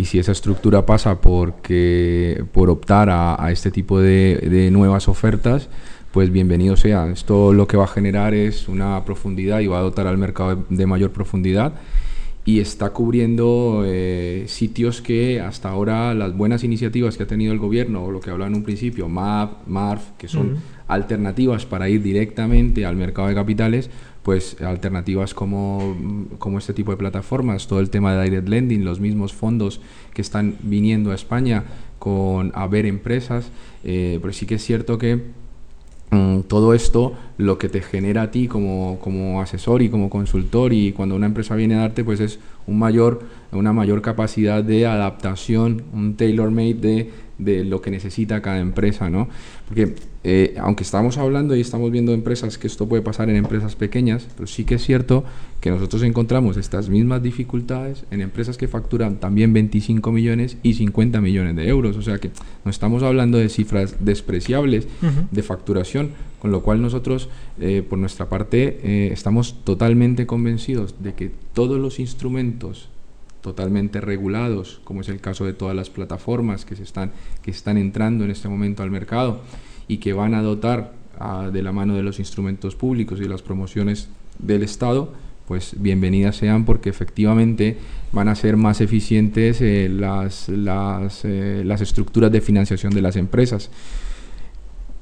y 0.00 0.06
si 0.06 0.18
esa 0.18 0.32
estructura 0.32 0.86
pasa 0.86 1.20
porque, 1.20 2.42
por 2.52 2.70
optar 2.70 3.10
a, 3.10 3.44
a 3.44 3.52
este 3.52 3.70
tipo 3.70 4.00
de, 4.00 4.36
de, 4.36 4.70
nuevas 4.70 5.08
ofertas, 5.08 5.68
pues 6.10 6.32
bienvenido 6.32 6.74
sea. 6.78 7.10
Esto 7.10 7.52
lo 7.52 7.66
que 7.66 7.76
va 7.76 7.84
a 7.84 7.86
generar 7.86 8.32
es 8.32 8.66
una 8.66 9.04
profundidad 9.04 9.60
y 9.60 9.66
va 9.66 9.78
a 9.78 9.82
dotar 9.82 10.06
al 10.06 10.16
mercado 10.16 10.56
de, 10.56 10.62
de 10.74 10.86
mayor 10.86 11.10
profundidad 11.10 11.74
y 12.46 12.60
está 12.60 12.90
cubriendo 12.90 13.84
eh, 13.86 14.44
sitios 14.48 15.02
que 15.02 15.40
hasta 15.40 15.68
ahora 15.68 16.14
las 16.14 16.34
buenas 16.34 16.64
iniciativas 16.64 17.18
que 17.18 17.24
ha 17.24 17.26
tenido 17.26 17.52
el 17.52 17.58
gobierno, 17.58 18.04
o 18.04 18.10
lo 18.10 18.20
que 18.20 18.30
hablaba 18.30 18.50
en 18.50 18.56
un 18.56 18.62
principio, 18.62 19.08
MAP, 19.08 19.66
MARF, 19.66 20.02
que 20.16 20.28
son 20.28 20.46
uh 20.46 20.54
-huh. 20.54 20.58
alternativas 20.88 21.66
para 21.66 21.90
ir 21.90 22.02
directamente 22.02 22.86
al 22.86 22.96
mercado 22.96 23.28
de 23.28 23.34
capitales, 23.34 23.90
pues 24.22 24.60
alternativas 24.60 25.34
como, 25.34 25.96
como 26.38 26.58
este 26.58 26.74
tipo 26.74 26.90
de 26.90 26.98
plataformas, 26.98 27.66
todo 27.66 27.80
el 27.80 27.90
tema 27.90 28.14
de 28.14 28.24
direct 28.24 28.48
lending, 28.48 28.84
los 28.84 29.00
mismos 29.00 29.32
fondos 29.32 29.80
que 30.12 30.22
están 30.22 30.56
viniendo 30.62 31.10
a 31.10 31.14
España 31.14 31.64
con 31.98 32.52
a 32.54 32.66
ver 32.66 32.86
empresas, 32.86 33.50
eh, 33.84 34.18
pero 34.20 34.32
sí 34.32 34.46
que 34.46 34.56
es 34.56 34.64
cierto 34.64 34.98
que 34.98 35.22
mm, 36.10 36.40
todo 36.48 36.74
esto 36.74 37.14
lo 37.38 37.58
que 37.58 37.68
te 37.68 37.80
genera 37.80 38.22
a 38.22 38.30
ti 38.30 38.46
como, 38.46 38.98
como 39.00 39.40
asesor 39.40 39.82
y 39.82 39.88
como 39.88 40.10
consultor 40.10 40.72
y 40.72 40.92
cuando 40.92 41.16
una 41.16 41.26
empresa 41.26 41.54
viene 41.56 41.74
a 41.76 41.80
darte 41.80 42.04
pues 42.04 42.20
es 42.20 42.38
un 42.66 42.78
mayor, 42.78 43.22
una 43.52 43.72
mayor 43.72 44.02
capacidad 44.02 44.62
de 44.62 44.86
adaptación, 44.86 45.82
un 45.92 46.16
tailor-made 46.16 46.74
de, 46.74 47.10
de 47.44 47.64
lo 47.64 47.80
que 47.80 47.90
necesita 47.90 48.42
cada 48.42 48.60
empresa, 48.60 49.10
¿no? 49.10 49.28
Porque 49.66 49.94
eh, 50.22 50.54
aunque 50.58 50.82
estamos 50.82 51.16
hablando 51.16 51.56
y 51.56 51.60
estamos 51.60 51.90
viendo 51.90 52.12
empresas 52.12 52.58
que 52.58 52.66
esto 52.66 52.86
puede 52.86 53.02
pasar 53.02 53.30
en 53.30 53.36
empresas 53.36 53.74
pequeñas, 53.74 54.26
pero 54.36 54.46
sí 54.46 54.64
que 54.64 54.74
es 54.74 54.84
cierto 54.84 55.24
que 55.60 55.70
nosotros 55.70 56.02
encontramos 56.02 56.58
estas 56.58 56.90
mismas 56.90 57.22
dificultades 57.22 58.04
en 58.10 58.20
empresas 58.20 58.58
que 58.58 58.68
facturan 58.68 59.16
también 59.16 59.52
25 59.54 60.12
millones 60.12 60.58
y 60.62 60.74
50 60.74 61.20
millones 61.22 61.56
de 61.56 61.68
euros. 61.68 61.96
O 61.96 62.02
sea 62.02 62.18
que 62.18 62.30
no 62.64 62.70
estamos 62.70 63.02
hablando 63.02 63.38
de 63.38 63.48
cifras 63.48 63.96
despreciables 64.00 64.86
uh 65.02 65.06
-huh. 65.06 65.28
de 65.30 65.42
facturación, 65.42 66.10
con 66.38 66.50
lo 66.50 66.62
cual 66.62 66.82
nosotros, 66.82 67.30
eh, 67.58 67.82
por 67.88 67.98
nuestra 67.98 68.28
parte, 68.28 68.80
eh, 68.82 69.10
estamos 69.12 69.64
totalmente 69.64 70.26
convencidos 70.26 70.96
de 71.02 71.14
que 71.14 71.30
todos 71.54 71.80
los 71.80 71.98
instrumentos 71.98 72.90
totalmente 73.40 74.00
regulados, 74.00 74.80
como 74.84 75.00
es 75.00 75.08
el 75.08 75.20
caso 75.20 75.44
de 75.44 75.52
todas 75.52 75.74
las 75.74 75.90
plataformas 75.90 76.64
que, 76.64 76.76
se 76.76 76.82
están, 76.82 77.12
que 77.42 77.50
están 77.50 77.78
entrando 77.78 78.24
en 78.24 78.30
este 78.30 78.48
momento 78.48 78.82
al 78.82 78.90
mercado, 78.90 79.40
y 79.88 79.98
que 79.98 80.12
van 80.12 80.34
a 80.34 80.42
dotar 80.42 80.92
de 81.52 81.62
la 81.62 81.72
mano 81.72 81.94
de 81.94 82.02
los 82.02 82.18
instrumentos 82.18 82.74
públicos 82.76 83.20
y 83.20 83.24
las 83.24 83.42
promociones 83.42 84.08
del 84.38 84.62
Estado, 84.62 85.12
pues 85.46 85.74
bienvenidas 85.76 86.36
sean 86.36 86.64
porque 86.64 86.88
efectivamente 86.88 87.76
van 88.12 88.28
a 88.28 88.34
ser 88.36 88.56
más 88.56 88.80
eficientes 88.80 89.60
eh, 89.60 89.88
las, 89.90 90.48
las, 90.48 91.24
eh, 91.24 91.62
las 91.64 91.80
estructuras 91.80 92.30
de 92.30 92.40
financiación 92.40 92.94
de 92.94 93.02
las 93.02 93.16
empresas. 93.16 93.68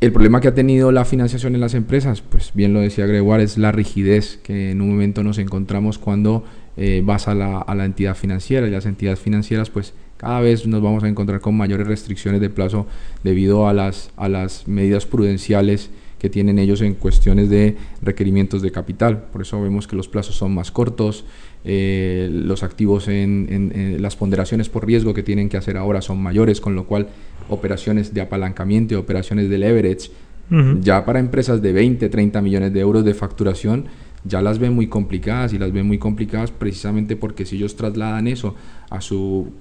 El 0.01 0.11
problema 0.13 0.41
que 0.41 0.49
ha 0.49 0.55
tenido 0.55 0.91
la 0.91 1.05
financiación 1.05 1.55
en 1.55 1.61
las 1.61 1.75
empresas, 1.75 2.23
pues 2.23 2.53
bien 2.55 2.73
lo 2.73 2.81
decía 2.81 3.05
Gregoire, 3.05 3.45
es 3.45 3.59
la 3.59 3.73
rigidez 3.73 4.39
que 4.43 4.71
en 4.71 4.81
un 4.81 4.89
momento 4.89 5.23
nos 5.23 5.39
encontramos 5.39 5.99
cuando 5.99 6.45
eh, 6.79 7.03
vas 7.05 7.29
a 7.29 7.35
la, 7.35 7.59
a 7.59 7.75
la 7.75 7.85
entidad 7.85 8.15
financiera 8.15 8.67
y 8.67 8.71
las 8.71 8.87
entidades 8.87 9.19
financieras 9.19 9.69
pues 9.69 9.93
cada 10.17 10.41
vez 10.41 10.67
nos 10.67 10.83
vamos 10.83 11.05
a 11.05 11.09
encontrar 11.09 11.41
con 11.41 11.57
mayores 11.57 11.87
restricciones 11.87 12.41
de 12.41 12.51
plazo 12.51 12.87
debido 13.23 13.69
a 13.69 13.73
las, 13.73 14.11
a 14.17 14.29
las 14.29 14.67
medidas 14.67 15.07
prudenciales 15.07 15.91
que 16.19 16.29
tienen 16.29 16.59
ellos 16.59 16.81
en 16.83 16.95
cuestiones 16.95 17.49
de 17.49 17.77
requerimientos 18.03 18.61
de 18.61 18.73
capital. 18.73 19.25
Por 19.33 19.43
eso 19.43 19.63
vemos 19.63 19.87
que 19.87 19.95
los 19.95 20.09
plazos 20.09 20.37
son 20.37 20.53
más 20.53 20.73
cortos, 20.73 21.25
eh, 21.65 22.29
los 22.33 22.63
activos 22.63 23.09
en, 23.09 23.47
en, 23.51 23.73
en, 23.81 24.03
las 24.03 24.17
ponderaciones 24.17 24.69
por 24.69 24.87
riesgo 24.87 25.15
que 25.15 25.23
tienen 25.23 25.49
que 25.49 25.57
hacer 25.57 25.77
ahora 25.77 26.03
son 26.03 26.21
mayores, 26.21 26.61
con 26.61 26.75
lo 26.75 26.85
cual 26.85 27.09
operaciones 27.49 28.13
de 28.15 28.21
apalancamiento 28.21 28.95
y 28.95 28.97
operaciones 28.97 29.49
de 29.49 29.59
leverage, 29.59 30.11
uh 30.51 30.55
-huh. 30.55 30.81
ya 30.81 31.05
para 31.05 31.21
empresas 31.21 31.63
de 31.63 31.73
20, 31.73 32.09
30 32.09 32.43
millones 32.43 32.73
de 32.73 32.81
euros 32.81 33.05
de 33.05 33.15
facturación, 33.15 33.87
ya 34.25 34.43
las 34.43 34.59
ven 34.59 34.75
muy 34.75 34.89
complicadas 34.89 35.53
y 35.53 35.59
las 35.59 35.73
ven 35.73 35.87
muy 35.87 35.99
complicadas 35.99 36.51
precisamente 36.51 37.17
porque 37.17 37.47
si 37.47 37.57
ellos 37.57 37.77
trasladan 37.77 38.27
eso 38.27 38.55
a 38.91 39.01
su 39.01 39.53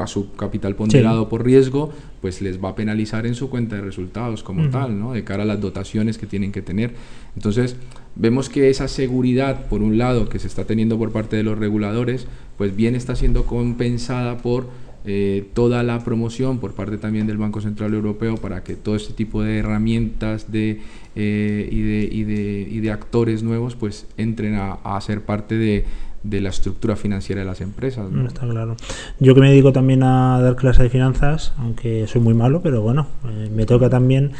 a 0.00 0.06
su 0.06 0.32
capital 0.32 0.74
ponderado 0.74 1.24
sí. 1.24 1.26
por 1.28 1.44
riesgo, 1.44 1.92
pues 2.20 2.40
les 2.40 2.62
va 2.62 2.70
a 2.70 2.74
penalizar 2.74 3.26
en 3.26 3.34
su 3.34 3.50
cuenta 3.50 3.76
de 3.76 3.82
resultados 3.82 4.42
como 4.42 4.62
uh 4.62 4.66
-huh. 4.66 4.70
tal, 4.70 4.98
¿no? 4.98 5.12
De 5.12 5.22
cara 5.22 5.42
a 5.42 5.46
las 5.46 5.60
dotaciones 5.60 6.16
que 6.16 6.26
tienen 6.26 6.50
que 6.50 6.62
tener. 6.62 6.94
Entonces, 7.36 7.76
vemos 8.14 8.48
que 8.48 8.70
esa 8.70 8.88
seguridad, 8.88 9.66
por 9.66 9.82
un 9.82 9.98
lado, 9.98 10.28
que 10.28 10.38
se 10.38 10.46
está 10.46 10.64
teniendo 10.64 10.96
por 10.98 11.12
parte 11.12 11.36
de 11.36 11.42
los 11.42 11.58
reguladores, 11.58 12.26
pues 12.56 12.74
bien 12.74 12.94
está 12.94 13.16
siendo 13.16 13.44
compensada 13.44 14.38
por 14.38 14.68
eh, 15.04 15.48
toda 15.54 15.82
la 15.82 15.98
promoción 16.04 16.58
por 16.58 16.74
parte 16.74 16.96
también 16.96 17.26
del 17.26 17.36
Banco 17.36 17.60
Central 17.60 17.92
Europeo 17.94 18.36
para 18.36 18.62
que 18.62 18.76
todo 18.76 18.94
este 18.94 19.12
tipo 19.14 19.42
de 19.42 19.58
herramientas 19.58 20.52
de, 20.52 20.80
eh, 21.16 21.68
y, 21.70 21.82
de, 21.82 22.08
y, 22.10 22.22
de, 22.24 22.68
y, 22.70 22.80
de, 22.80 22.90
actores 22.92 23.42
nuevos 23.42 23.74
pues 23.74 24.06
entren 24.16 24.54
a, 24.56 25.00
ser 25.00 25.22
parte 25.22 25.56
de, 25.56 25.84
de 26.22 26.40
la 26.40 26.50
estructura 26.50 26.94
financiera 26.94 27.40
de 27.40 27.46
las 27.46 27.60
empresas. 27.60 28.10
¿no? 28.10 28.26
Está 28.26 28.46
claro. 28.46 28.76
Yo 29.18 29.34
que 29.34 29.40
me 29.40 29.50
dedico 29.50 29.72
también 29.72 30.04
a 30.04 30.40
dar 30.40 30.54
clases 30.54 30.84
de 30.84 30.90
finanzas, 30.90 31.52
aunque 31.58 32.06
soy 32.06 32.20
muy 32.20 32.34
malo, 32.34 32.62
pero 32.62 32.80
bueno, 32.82 33.08
eh, 33.28 33.50
me 33.52 33.66
toca 33.66 33.90
también. 33.90 34.32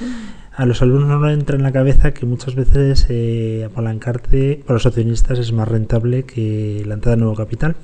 A 0.54 0.66
los 0.66 0.82
alumnos 0.82 1.08
no 1.08 1.26
le 1.26 1.32
entra 1.32 1.56
en 1.56 1.62
la 1.62 1.72
cabeza 1.72 2.12
que 2.12 2.26
muchas 2.26 2.54
veces 2.54 3.06
eh, 3.08 3.64
apalancarte 3.64 4.62
para 4.66 4.74
los 4.74 4.86
accionistas 4.86 5.38
es 5.38 5.50
más 5.52 5.66
rentable 5.66 6.24
que 6.24 6.84
la 6.86 6.94
entrada 6.94 7.16
de 7.16 7.22
nuevo 7.22 7.34
capital. 7.34 7.74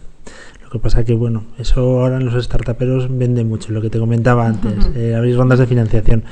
Lo 0.68 0.72
que 0.72 0.80
pasa 0.80 1.02
que, 1.02 1.14
bueno, 1.14 1.44
eso 1.58 2.02
ahora 2.02 2.18
en 2.18 2.26
los 2.26 2.44
startuperos 2.44 3.08
vende 3.08 3.42
mucho, 3.42 3.72
lo 3.72 3.80
que 3.80 3.88
te 3.88 3.98
comentaba 3.98 4.46
antes, 4.46 4.90
eh, 4.94 5.14
abrís 5.14 5.34
rondas 5.34 5.58
de 5.58 5.66
financiación. 5.66 6.24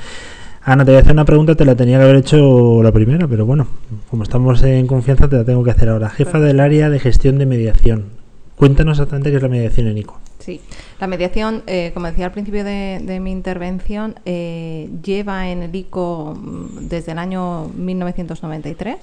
Ana, 0.61 0.85
te 0.85 0.91
voy 0.91 0.99
a 0.99 1.01
hacer 1.01 1.13
una 1.13 1.25
pregunta, 1.25 1.55
te 1.55 1.65
la 1.65 1.75
tenía 1.75 1.97
que 1.97 2.03
haber 2.03 2.17
hecho 2.17 2.83
la 2.83 2.91
primera, 2.91 3.27
pero 3.27 3.47
bueno, 3.47 3.65
como 4.11 4.21
estamos 4.21 4.61
en 4.61 4.85
confianza, 4.85 5.27
te 5.27 5.37
la 5.37 5.43
tengo 5.43 5.63
que 5.63 5.71
hacer 5.71 5.89
ahora. 5.89 6.09
Jefa 6.09 6.39
del 6.39 6.59
área 6.59 6.91
de 6.91 6.99
gestión 6.99 7.39
de 7.39 7.47
mediación. 7.47 8.03
Cuéntanos 8.57 8.99
exactamente 8.99 9.31
qué 9.31 9.37
es 9.37 9.41
la 9.41 9.49
mediación 9.49 9.87
en 9.87 9.97
ICO. 9.97 10.19
Sí, 10.47 10.61
la 11.01 11.07
mediación, 11.07 11.61
eh, 11.67 11.91
como 11.93 12.07
decía 12.07 12.25
al 12.25 12.31
principio 12.31 12.63
de, 12.63 13.19
mi 13.21 13.33
intervención, 13.33 14.15
eh, 14.23 14.89
lleva 15.03 15.49
en 15.49 15.61
el 15.61 15.75
ICO 15.75 16.35
mm, 16.39 16.87
desde 16.87 17.11
el 17.11 17.19
año 17.19 17.65
1993. 17.75 18.95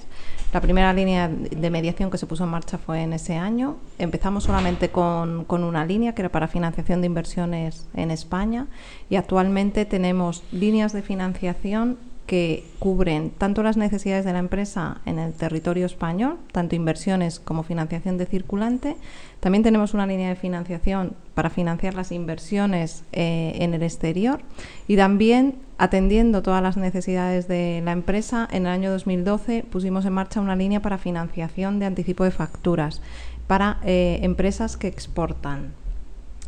La 0.51 0.59
primera 0.59 0.91
línea 0.91 1.27
de 1.27 1.69
mediación 1.69 2.09
que 2.09 2.17
se 2.17 2.25
puso 2.25 2.45
en 2.45 2.49
marcha 2.49 2.79
fue 2.79 3.03
en 3.03 3.13
ese 3.13 3.35
año. 3.35 3.77
Empezamos 3.99 4.45
solamente 4.45 4.89
con, 4.89 5.45
con 5.45 5.63
una 5.63 5.85
línea 5.85 6.15
que 6.15 6.23
era 6.23 6.29
para 6.29 6.47
financiación 6.47 7.01
de 7.01 7.05
inversiones 7.05 7.85
en 7.93 8.09
España 8.09 8.65
y 9.11 9.17
actualmente 9.17 9.85
tenemos 9.85 10.41
líneas 10.51 10.93
de 10.93 11.03
financiación 11.03 11.99
que 12.25 12.65
cubren 12.79 13.29
tanto 13.29 13.61
las 13.61 13.77
necesidades 13.77 14.25
de 14.25 14.33
la 14.33 14.39
empresa 14.39 15.01
en 15.05 15.19
el 15.19 15.33
territorio 15.33 15.85
español, 15.85 16.37
tanto 16.51 16.75
inversiones 16.75 17.39
como 17.39 17.63
financiación 17.63 18.17
de 18.17 18.25
circulante. 18.25 18.95
También 19.39 19.63
tenemos 19.63 19.93
una 19.93 20.07
línea 20.07 20.29
de 20.29 20.35
financiación 20.35 21.13
para 21.35 21.49
financiar 21.49 21.93
las 21.93 22.11
inversiones 22.11 23.03
eh, 23.11 23.53
en 23.59 23.73
el 23.73 23.83
exterior 23.83 24.39
y 24.87 24.95
también 24.95 25.55
atendiendo 25.77 26.41
todas 26.41 26.63
las 26.63 26.77
necesidades 26.77 27.47
de 27.47 27.81
la 27.83 27.91
empresa, 27.91 28.47
en 28.51 28.65
el 28.65 28.71
año 28.71 28.91
2012 28.91 29.65
pusimos 29.69 30.05
en 30.05 30.13
marcha 30.13 30.41
una 30.41 30.55
línea 30.55 30.81
para 30.81 30.97
financiación 30.97 31.79
de 31.79 31.85
anticipo 31.85 32.23
de 32.23 32.31
facturas 32.31 33.01
para 33.47 33.79
eh, 33.83 34.19
empresas 34.23 34.77
que 34.77 34.87
exportan 34.87 35.73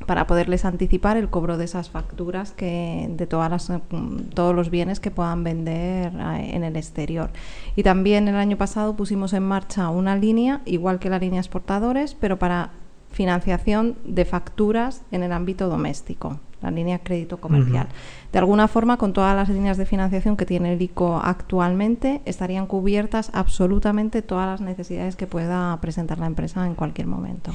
para 0.07 0.25
poderles 0.25 0.65
anticipar 0.65 1.17
el 1.17 1.29
cobro 1.29 1.57
de 1.57 1.65
esas 1.65 1.91
facturas 1.91 2.53
que 2.53 3.07
de 3.11 3.27
todas 3.27 3.51
las, 3.51 3.69
mm, 3.69 4.29
todos 4.33 4.55
los 4.55 4.71
bienes 4.71 4.99
que 4.99 5.11
puedan 5.11 5.43
vender 5.43 6.13
eh, 6.15 6.55
en 6.55 6.63
el 6.63 6.75
exterior. 6.75 7.29
Y 7.75 7.83
también 7.83 8.27
el 8.27 8.35
año 8.35 8.57
pasado 8.57 8.95
pusimos 8.95 9.33
en 9.33 9.43
marcha 9.43 9.89
una 9.89 10.15
línea, 10.15 10.61
igual 10.65 10.97
que 10.97 11.11
la 11.11 11.19
línea 11.19 11.41
exportadores, 11.41 12.15
pero 12.15 12.39
para 12.39 12.71
financiación 13.11 13.97
de 14.05 14.25
facturas 14.25 15.03
en 15.11 15.23
el 15.23 15.31
ámbito 15.31 15.69
doméstico 15.69 16.39
la 16.61 16.71
línea 16.71 16.99
crédito 16.99 17.37
comercial. 17.37 17.87
De 18.31 18.39
alguna 18.39 18.67
forma, 18.67 18.97
con 18.97 19.13
todas 19.13 19.35
las 19.35 19.49
líneas 19.49 19.77
de 19.77 19.85
financiación 19.85 20.37
que 20.37 20.45
tiene 20.45 20.73
el 20.73 20.81
ICO 20.81 21.21
actualmente, 21.23 22.21
estarían 22.25 22.67
cubiertas 22.67 23.29
absolutamente 23.33 24.21
todas 24.21 24.47
las 24.47 24.61
necesidades 24.61 25.15
que 25.15 25.27
pueda 25.27 25.77
presentar 25.81 26.19
la 26.19 26.25
empresa 26.25 26.65
en 26.65 26.75
cualquier 26.75 27.07
momento. 27.07 27.51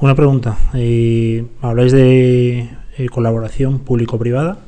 Una 0.00 0.14
pregunta. 0.14 0.56
Eh, 0.72 1.46
habláis 1.60 1.92
de 1.92 2.70
eh, 2.96 3.08
colaboración 3.10 3.80
público-privada. 3.80 4.58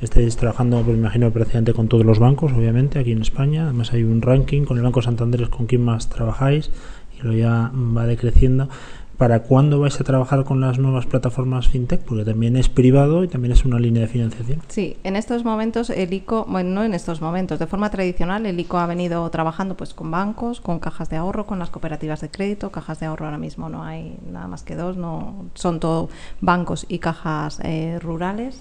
Estáis 0.00 0.36
trabajando, 0.36 0.82
pues, 0.82 0.96
me 0.96 1.02
imagino, 1.02 1.30
prácticamente 1.30 1.72
con 1.72 1.88
todos 1.88 2.04
los 2.04 2.18
bancos, 2.18 2.52
obviamente, 2.52 2.98
aquí 2.98 3.12
en 3.12 3.22
España. 3.22 3.64
Además 3.64 3.92
hay 3.92 4.02
un 4.02 4.20
ranking 4.20 4.64
con 4.64 4.76
el 4.76 4.82
Banco 4.82 5.00
Santander, 5.00 5.48
con 5.48 5.66
quien 5.66 5.84
más 5.84 6.08
trabajáis, 6.08 6.70
y 7.16 7.22
lo 7.24 7.32
ya 7.32 7.70
va 7.74 8.04
decreciendo. 8.06 8.68
¿Para 9.22 9.44
cuándo 9.44 9.78
vais 9.78 10.00
a 10.00 10.02
trabajar 10.02 10.42
con 10.42 10.60
las 10.60 10.80
nuevas 10.80 11.06
plataformas 11.06 11.68
fintech? 11.68 12.00
Porque 12.00 12.24
también 12.24 12.56
es 12.56 12.68
privado 12.68 13.22
y 13.22 13.28
también 13.28 13.52
es 13.52 13.64
una 13.64 13.78
línea 13.78 14.02
de 14.02 14.08
financiación. 14.08 14.60
Sí, 14.66 14.96
en 15.04 15.14
estos 15.14 15.44
momentos 15.44 15.90
el 15.90 16.12
ICO, 16.12 16.44
bueno, 16.48 16.70
no 16.70 16.82
en 16.82 16.92
estos 16.92 17.20
momentos, 17.20 17.60
de 17.60 17.68
forma 17.68 17.88
tradicional 17.88 18.46
el 18.46 18.58
ICO 18.58 18.78
ha 18.78 18.86
venido 18.88 19.30
trabajando 19.30 19.76
pues 19.76 19.94
con 19.94 20.10
bancos, 20.10 20.60
con 20.60 20.80
cajas 20.80 21.08
de 21.08 21.18
ahorro, 21.18 21.46
con 21.46 21.60
las 21.60 21.70
cooperativas 21.70 22.20
de 22.20 22.30
crédito, 22.30 22.72
cajas 22.72 22.98
de 22.98 23.06
ahorro 23.06 23.26
ahora 23.26 23.38
mismo 23.38 23.68
no 23.68 23.84
hay 23.84 24.18
nada 24.28 24.48
más 24.48 24.64
que 24.64 24.74
dos, 24.74 24.96
no 24.96 25.44
son 25.54 25.78
todo 25.78 26.08
bancos 26.40 26.84
y 26.88 26.98
cajas 26.98 27.60
eh, 27.62 28.00
rurales. 28.02 28.60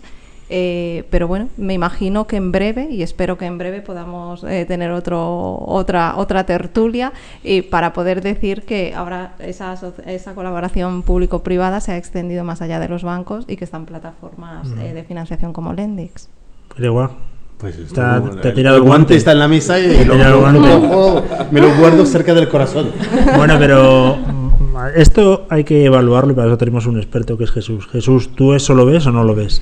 Eh, 0.54 1.06
pero 1.10 1.30
bueno, 1.30 1.48
me 1.56 1.74
imagino 1.74 2.28
que 2.28 2.36
en 2.36 2.52
breve, 2.52 2.90
y 2.92 3.04
espero 3.04 3.38
que 3.38 3.46
en 3.46 3.58
breve 3.58 3.80
podamos 3.82 4.44
eh, 4.44 4.66
tener 4.66 4.92
otro, 4.92 5.58
otra, 5.66 6.16
otra 6.18 6.46
tertulia 6.46 7.14
y 7.42 7.62
para 7.62 7.94
poder 7.94 8.22
decir 8.22 8.64
que 8.64 8.94
ahora 8.94 9.34
esa, 9.40 9.76
esa 10.06 10.36
colaboración 10.36 11.04
público-privada 11.04 11.80
se 11.80 11.94
ha 11.94 11.98
extendido 11.98 12.44
más 12.44 12.62
allá 12.62 12.82
de 12.82 12.90
los 12.90 13.02
bancos 13.04 13.46
y 13.48 13.56
que 13.56 13.64
están 13.64 13.86
plataformas 13.86 14.68
eh, 14.78 14.94
de 14.94 15.04
financiación 15.06 15.54
como 15.54 15.72
Lendix. 15.72 16.28
Pero 16.76 17.10
Pues 17.58 17.78
Está- 17.78 18.20
no, 18.20 18.32
te 18.32 18.48
ha 18.50 18.52
el- 18.52 18.56
tirado 18.56 18.76
el 18.76 18.82
el 18.84 18.88
guante 18.90 19.04
guante. 19.14 19.16
está 19.16 19.32
en 19.32 19.40
la 19.40 19.48
mesa 19.48 19.80
y, 19.80 20.04
lo, 20.04 20.16
me 21.52 21.62
lo 21.62 21.76
guardo 21.78 22.06
cerca 22.06 22.34
del 22.34 22.50
corazón. 22.50 22.92
Bueno, 23.38 23.56
pero 23.58 24.18
mm, 24.18 24.52
esto 24.98 25.46
hay 25.50 25.64
que 25.64 25.86
evaluarlo 25.86 26.34
y 26.34 26.36
para 26.36 26.48
eso 26.50 26.58
tenemos 26.58 26.88
un 26.88 26.98
experto 26.98 27.38
que 27.38 27.46
es 27.46 27.52
Jesús. 27.52 27.88
Jesús, 27.88 28.36
¿tú 28.36 28.54
eso 28.54 28.74
lo 28.74 28.86
ves 28.86 29.08
o 29.08 29.12
no 29.14 29.24
lo 29.24 29.34
ves? 29.34 29.62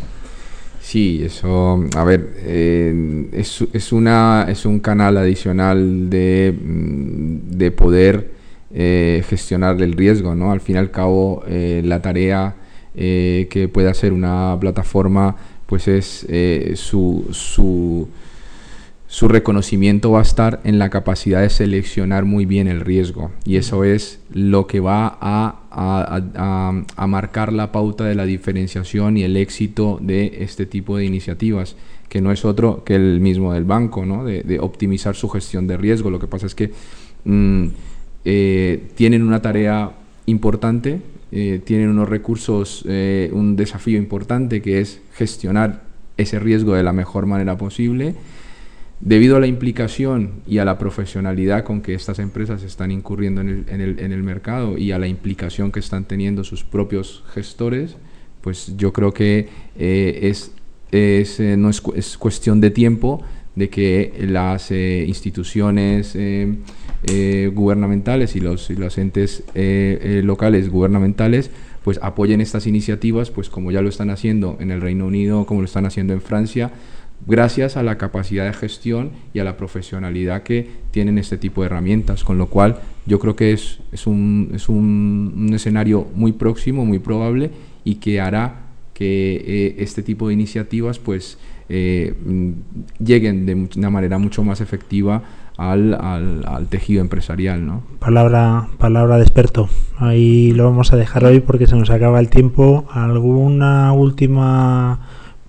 Sí, 0.89 1.21
eso, 1.23 1.85
a 1.95 2.03
ver, 2.03 2.33
eh, 2.37 3.27
es, 3.33 3.63
es, 3.73 3.91
una, 3.91 4.47
es 4.49 4.65
un 4.65 4.79
canal 4.79 5.17
adicional 5.17 6.09
de, 6.09 6.51
mm, 6.51 7.51
de 7.51 7.69
poder 7.69 8.31
eh, 8.73 9.23
gestionar 9.29 9.79
el 9.83 9.93
riesgo, 9.93 10.33
¿no? 10.33 10.51
Al 10.51 10.61
fin 10.61 10.77
y 10.77 10.79
al 10.79 10.89
cabo, 10.89 11.43
eh, 11.47 11.83
la 11.85 12.01
tarea 12.01 12.55
que 12.95 13.69
puede 13.71 13.87
hacer 13.87 14.13
una 14.13 14.57
plataforma, 14.59 15.35
pues 15.67 15.87
es 15.87 16.27
su, 16.73 17.27
su, 17.31 18.09
su 19.07 19.27
reconocimiento 19.27 20.09
va 20.09 20.19
a 20.19 20.23
estar 20.23 20.59
en 20.63 20.79
la 20.79 20.89
capacidad 20.89 21.41
de 21.41 21.51
seleccionar 21.51 22.25
muy 22.25 22.47
bien 22.47 22.67
el 22.67 22.81
riesgo. 22.81 23.29
Y 23.45 23.57
eso 23.57 23.83
es 23.83 24.21
lo 24.33 24.65
que 24.65 24.79
va 24.79 25.19
a, 25.21 25.59
a- 25.72 27.07
marcar 27.07 27.53
la 27.53 27.72
pauta 27.72 28.05
de 28.05 28.15
la 28.15 28.26
diferenciación 28.26 29.17
y 29.17 29.24
el 29.24 29.38
éxito 29.38 29.99
de 30.01 30.38
este 30.39 30.65
tipo 30.65 30.97
de 30.97 31.05
iniciativas, 31.05 31.76
que 32.07 32.22
no 32.22 32.32
es 32.32 32.45
otro 32.45 32.84
que 32.84 32.95
el 32.95 33.20
mismo 33.20 33.53
del 33.53 33.65
banco, 33.65 34.05
¿no? 34.05 34.24
de, 34.26 34.43
de 34.43 34.59
optimizar 34.59 35.15
su 35.15 35.30
gestión 35.30 35.67
de 35.67 35.78
riesgo. 35.78 36.09
Lo 36.09 36.20
que 36.20 36.28
pasa 36.28 36.45
es 36.47 36.55
que 36.55 36.72
mm, 37.26 37.67
eh, 38.26 38.84
tienen 38.95 39.24
una 39.24 39.41
tarea 39.41 39.91
importante, 40.26 41.01
eh, 41.32 41.61
tienen 41.63 41.89
unos 41.89 42.09
recursos, 42.09 42.84
eh, 42.88 43.30
un 43.34 43.55
desafío 43.55 43.97
importante 43.97 44.61
que 44.61 44.82
es 44.82 45.01
gestionar 45.13 45.84
ese 46.17 46.39
riesgo 46.39 46.74
de 46.74 46.84
la 46.84 46.93
mejor 46.93 47.26
manera 47.28 47.57
posible. 47.57 48.15
Debido 49.01 49.37
a 49.37 49.39
la 49.39 49.47
implicación 49.47 50.41
y 50.45 50.57
a 50.57 50.65
la 50.65 50.77
profesionalidad 50.77 51.63
con 51.63 51.81
que 51.81 51.93
estas 51.93 52.19
empresas 52.19 52.63
están 52.63 52.91
incurriendo 52.91 53.39
en 53.39 53.65
el, 53.69 54.23
mercado 54.23 54.77
y 54.77 54.91
a 54.91 54.99
la 54.99 55.07
implicación 55.07 55.71
que 55.71 55.79
están 55.79 56.03
teniendo 56.03 56.43
sus 56.43 56.65
propios 56.65 57.23
gestores, 57.33 57.95
pues 58.41 58.75
yo 58.75 58.91
creo 58.91 59.13
que 59.13 59.47
eh, 59.77 60.19
es, 60.23 60.51
eh, 60.91 61.55
no 61.57 61.69
es, 61.69 61.81
es 61.95 62.17
cuestión 62.17 62.59
de 62.59 62.71
tiempo 62.71 63.23
de 63.55 63.69
que 63.69 64.13
las 64.27 64.69
eh, 64.71 65.05
instituciones 65.07 66.17
gubernamentales 67.53 68.35
y 68.35 68.41
los, 68.41 68.69
los 68.69 68.97
entes 68.97 69.45
locales 70.25 70.69
gubernamentales 70.69 71.51
pues 71.85 71.99
apoyen 72.03 72.41
estas 72.41 72.67
iniciativas, 72.67 73.31
pues 73.31 73.49
como 73.49 73.71
ya 73.71 73.81
lo 73.81 73.87
están 73.87 74.09
haciendo 74.09 74.57
en 74.59 74.71
el 74.71 74.81
Reino 74.81 75.05
Unido, 75.05 75.45
como 75.45 75.61
lo 75.61 75.65
están 75.65 75.85
haciendo 75.85 76.11
en 76.11 76.21
Francia, 76.21 76.71
gracias 77.26 77.78
a 77.78 77.84
la 77.84 77.97
capacidad 77.97 78.45
de 78.45 78.53
gestión 78.53 79.11
y 79.34 79.39
a 79.39 79.43
la 79.43 79.57
profesionalidad 79.57 80.43
que 80.43 80.70
tienen 80.91 81.17
este 81.17 81.38
tipo 81.38 81.61
de 81.61 81.67
herramientas, 81.67 82.24
con 82.24 82.38
lo 82.38 82.47
cual 82.47 82.78
yo 83.05 83.20
creo 83.20 83.36
que 83.36 83.53
es, 83.53 83.80
es, 83.91 84.07
un, 84.07 84.51
es 84.53 84.70
un, 84.70 85.34
un 85.36 85.53
escenario 85.53 86.07
muy 86.15 86.32
próximo, 86.32 86.86
muy 86.86 86.99
probable 86.99 87.51
y 87.84 87.95
que 87.95 88.20
hará 88.22 88.61
que 88.93 89.43
eh, 89.45 89.76
este 89.80 90.03
tipo 90.03 90.28
de 90.28 90.34
iniciativas 90.34 90.99
pues 90.99 91.38
eh, 91.70 92.13
lleguen 93.03 93.45
de 93.45 93.67
una 93.78 93.89
manera 93.89 94.17
mucho 94.17 94.43
más 94.43 94.59
efectiva 94.61 95.22
al, 95.57 95.93
al- 95.93 96.43
al 96.47 96.67
tejido 96.67 97.01
empresarial, 97.01 97.65
¿no? 97.65 97.84
Palabra, 97.99 98.67
palabra 98.78 99.17
de 99.17 99.24
experto. 99.24 99.70
Ahí 99.97 100.51
lo 100.53 100.63
vamos 100.65 100.93
a 100.93 100.97
dejar 100.97 101.26
hoy 101.26 101.41
porque 101.41 101.67
se 101.67 101.76
nos 101.76 101.89
acaba 101.89 102.20
el 102.20 102.30
tiempo. 102.30 102.86
¿Alguna 102.91 103.91
última 103.93 104.99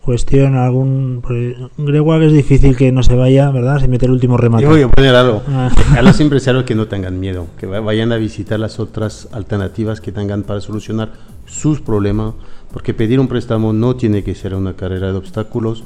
cuestión? 0.04 0.56
¿Algún 0.56 1.20
porque 1.22 1.56
Gregoire 1.78 2.26
es 2.26 2.32
difícil 2.32 2.76
que 2.76 2.90
no 2.92 3.02
se 3.02 3.14
vaya, 3.14 3.50
¿verdad? 3.50 3.78
Se 3.80 3.88
mete 3.88 4.06
el 4.06 4.12
último 4.12 4.36
remate. 4.36 4.64
Yo 4.64 4.70
voy 4.70 4.82
a 4.82 4.88
poner 4.88 5.14
algo. 5.14 5.42
Ah. 5.48 5.70
A 5.96 6.02
los 6.02 6.18
empresarios 6.20 6.64
que 6.64 6.74
no 6.74 6.86
tengan 6.88 7.20
miedo, 7.20 7.46
que 7.58 7.66
va- 7.66 7.80
vayan 7.80 8.12
a 8.12 8.16
visitar 8.16 8.58
las 8.58 8.80
otras 8.80 9.28
alternativas 9.32 10.00
que 10.00 10.12
tengan 10.12 10.42
para 10.42 10.60
solucionar 10.60 11.12
sus 11.46 11.80
problemas, 11.80 12.34
porque 12.72 12.94
pedir 12.94 13.18
un 13.20 13.28
préstamo 13.28 13.72
no 13.72 13.96
tiene 13.96 14.22
que 14.22 14.34
ser 14.34 14.54
una 14.54 14.74
carrera 14.74 15.10
de 15.12 15.18
obstáculos, 15.18 15.84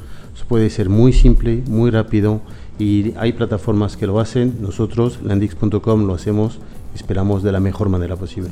puede 0.48 0.68
ser 0.68 0.90
muy 0.90 1.12
simple, 1.14 1.62
muy 1.66 1.90
rápido 1.90 2.42
y 2.78 3.14
hay 3.16 3.32
plataformas 3.32 3.96
que 3.96 4.06
lo 4.06 4.20
hacen. 4.20 4.56
Nosotros, 4.60 5.20
landix.com, 5.24 6.06
lo 6.06 6.12
hacemos, 6.14 6.58
esperamos 6.94 7.42
de 7.42 7.50
la 7.52 7.60
mejor 7.60 7.88
manera 7.88 8.14
posible. 8.16 8.50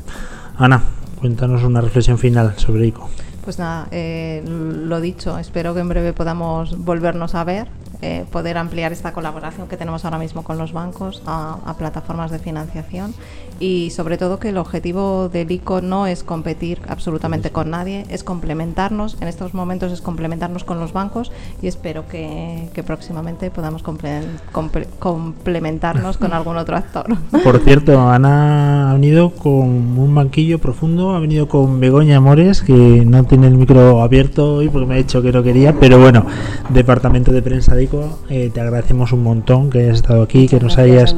Ana, 0.57 0.83
cuéntanos 1.21 1.63
una 1.65 1.83
reflexión 1.83 2.17
final 2.19 2.55
sobre 2.57 2.87
ICO. 2.87 3.11
Pues 3.45 3.59
nada, 3.59 3.89
eh, 3.91 4.43
lo 4.47 5.01
dicho, 5.01 5.37
espero 5.37 5.75
que 5.75 5.81
en 5.81 5.89
breve 5.89 6.13
podamos 6.13 6.79
volvernos 6.79 7.35
a 7.35 7.43
ver, 7.43 7.67
eh, 8.01 8.25
poder 8.31 8.57
ampliar 8.57 8.93
esta 8.93 9.13
colaboración 9.13 9.67
que 9.67 9.77
tenemos 9.77 10.05
ahora 10.05 10.19
mismo 10.19 10.45
con 10.45 10.59
los 10.59 10.73
bancos 10.73 11.23
a, 11.27 11.59
a 11.67 11.77
plataformas 11.77 12.31
de 12.31 12.39
financiación 12.39 13.15
y 13.63 13.91
sobre 13.91 14.19
todo 14.19 14.41
que 14.41 14.49
el 14.49 14.59
objetivo 14.59 15.29
del 15.29 15.51
ICO 15.53 15.81
no 15.81 16.09
es 16.09 16.25
competir 16.25 16.81
absolutamente 16.89 17.51
con 17.51 17.71
nadie, 17.71 18.05
es 18.09 18.25
complementarnos, 18.25 19.17
en 19.21 19.29
estos 19.29 19.55
momentos 19.55 19.93
es 19.93 20.01
complementarnos 20.01 20.65
con 20.65 20.81
los 20.81 20.93
bancos 20.93 21.31
y 21.63 21.69
espero 21.69 22.09
que, 22.09 22.69
que 22.75 22.83
próximamente 22.83 23.53
podamos 23.53 23.85
comple- 23.85 24.25
comple- 24.53 24.89
complementarnos 24.99 26.17
con 26.17 26.33
algún 26.33 26.57
otro 26.57 26.77
actor. 26.77 27.07
Por 27.45 27.61
cierto, 27.61 28.01
Ana 28.09 28.91
ha 28.91 28.95
venido 28.95 29.31
con 29.31 29.61
un 29.99 30.13
banquillo 30.15 30.59
profundo, 30.59 31.15
ha 31.15 31.21
venido 31.21 31.47
con 31.47 31.79
Begoña 31.79 32.17
Amores, 32.17 32.63
que 32.63 32.73
no 33.07 33.23
tiene 33.25 33.47
el 33.47 33.55
micro 33.57 34.03
abierto 34.03 34.57
hoy 34.57 34.69
porque 34.71 34.87
me 34.89 34.95
ha 34.95 34.99
dicho 34.99 35.23
que 35.23 35.31
no 35.31 35.43
quería, 35.45 35.73
pero 35.79 36.01
bueno, 36.01 36.27
Departamento 36.71 37.31
de 37.31 37.43
Prensa 37.43 37.77
de 37.77 37.85
ICO, 37.85 38.19
eh, 38.29 38.51
te 38.53 38.61
agradecemos 38.61 39.13
un 39.13 39.23
montón 39.23 39.71
que 39.71 39.79
hayas 39.85 39.97
estado 39.99 40.23
aquí, 40.23 40.49
que 40.49 40.59
nos 40.59 40.79
hayas, 40.79 41.15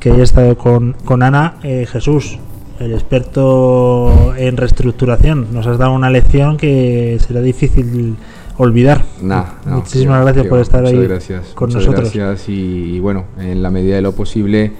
que 0.00 0.10
hayas 0.10 0.30
estado 0.30 0.56
con, 0.56 0.94
con 1.04 1.22
Ana. 1.22 1.54
Eh, 1.62 1.86
Jesús, 1.90 2.38
el 2.80 2.92
experto 2.92 4.34
en 4.36 4.56
reestructuración, 4.56 5.48
nos 5.52 5.66
has 5.66 5.78
dado 5.78 5.92
una 5.92 6.10
lección 6.10 6.56
que 6.56 7.18
será 7.26 7.40
difícil 7.40 8.16
olvidar. 8.58 9.04
Nah, 9.22 9.44
no, 9.66 9.76
Muchísimas 9.76 10.22
gracias 10.22 10.46
por 10.46 10.60
estar 10.60 10.84
ahí 10.84 11.06
gracias, 11.06 11.48
con 11.54 11.68
muchas 11.68 11.82
nosotros. 11.82 12.12
Gracias 12.14 12.48
y, 12.48 12.96
y 12.96 13.00
bueno, 13.00 13.24
en 13.38 13.62
la 13.62 13.70
medida 13.70 13.96
de 13.96 14.02
lo 14.02 14.12
posible, 14.12 14.72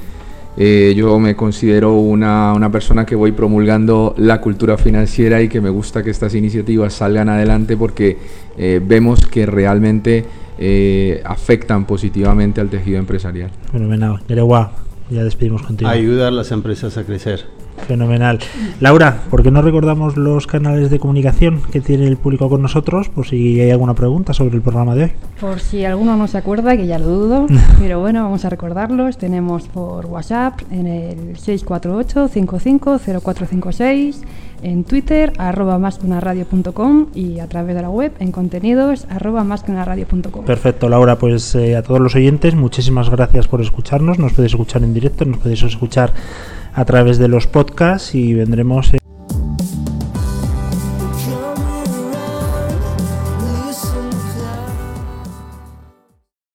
eh, 0.59 0.95
yo 0.97 1.19
me 1.19 1.37
considero 1.37 1.95
una, 1.95 2.55
una 2.55 2.73
persona 2.73 3.05
que 3.05 3.14
voy 3.14 3.33
promulgando 3.33 4.14
la 4.17 4.41
cultura 4.41 4.79
financiera 4.79 5.43
y 5.43 5.49
que 5.49 5.61
me 5.61 5.69
gusta 5.69 6.03
que 6.03 6.11
estas 6.11 6.35
iniciativas 6.35 6.95
salgan 6.95 7.29
adelante 7.29 7.77
porque 7.77 8.17
eh, 8.57 8.81
vemos 8.83 9.21
que 9.27 9.45
realmente 9.45 10.25
eh, 10.59 11.21
afectan 11.27 11.85
positivamente 11.85 12.62
al 12.62 12.71
tejido 12.71 12.99
empresarial. 12.99 13.51
Fenomenal. 13.71 14.23
Geregua, 14.27 14.73
Ayudar 15.89 16.29
a 16.29 16.31
las 16.33 16.51
empresas 16.51 16.97
a 16.97 17.05
crecer. 17.05 17.45
Fenomenal. 17.87 18.39
Laura, 18.81 19.20
¿por 19.31 19.43
qué 19.43 19.51
no 19.51 19.62
recordamos 19.62 20.16
los 20.16 20.47
canales 20.47 20.91
de 20.91 20.99
comunicación 20.99 21.62
que 21.70 21.81
tiene 21.81 22.07
el 22.07 22.16
público 22.16 22.49
con 22.49 22.62
nosotros? 22.62 23.09
Por 23.09 23.27
si 23.27 23.61
hay 23.61 23.70
alguna 23.70 23.95
pregunta 23.95 24.33
sobre 24.33 24.57
el 24.57 24.62
programa 24.62 24.95
de 24.95 25.05
hoy. 25.05 25.12
Por 25.41 25.61
si 25.61 25.85
alguno 25.85 26.16
no 26.16 26.27
se 26.27 26.39
acuerda, 26.39 26.77
que 26.77 26.87
ya 26.87 26.99
lo 26.99 27.07
dudo, 27.07 27.47
pero 27.79 28.01
bueno, 28.01 28.24
vamos 28.24 28.45
a 28.45 28.51
recordarlos. 28.51 29.18
Tenemos 29.18 29.68
por 29.68 30.07
WhatsApp 30.07 30.61
en 30.70 30.87
el 30.87 31.37
648-550456, 31.37 34.16
en 34.62 34.85
Twitter, 34.85 35.33
arroba 35.39 35.79
más 35.79 35.99
que 35.99 36.07
una 36.07 36.20
radio.com 36.20 37.09
y 37.14 37.41
a 37.41 37.47
través 37.47 37.77
de 37.77 37.83
la 37.83 37.91
web 37.91 38.12
en 38.18 38.33
contenidos, 38.33 39.07
arroba 39.11 39.45
más 39.45 39.62
que 39.62 39.70
una 39.70 39.85
radio.com. 39.85 40.45
Perfecto, 40.45 40.89
Laura. 40.89 41.18
Pues 41.18 41.55
eh, 41.55 41.77
a 41.77 41.83
todos 41.83 42.01
los 42.01 42.14
oyentes, 42.14 42.55
muchísimas 42.55 43.11
gracias 43.11 43.49
por 43.49 43.61
escucharnos. 43.61 44.18
Nos 44.18 44.33
podéis 44.33 44.53
escuchar 44.53 44.83
en 44.83 44.95
directo, 44.95 45.24
nos 45.24 45.39
podéis 45.39 45.62
escuchar 45.62 46.12
a 46.77 46.85
través 46.85 47.18
de 47.18 47.29
los 47.29 47.47
podcasts 47.47 48.14
y 48.14 48.35
vendremos. 48.35 48.93
eh, 48.95 48.99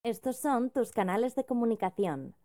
Estos 0.03 0.37
son 0.37 0.69
tus 0.69 0.91
canales 0.91 1.33
de 1.35 1.43
comunicación. 1.45 2.35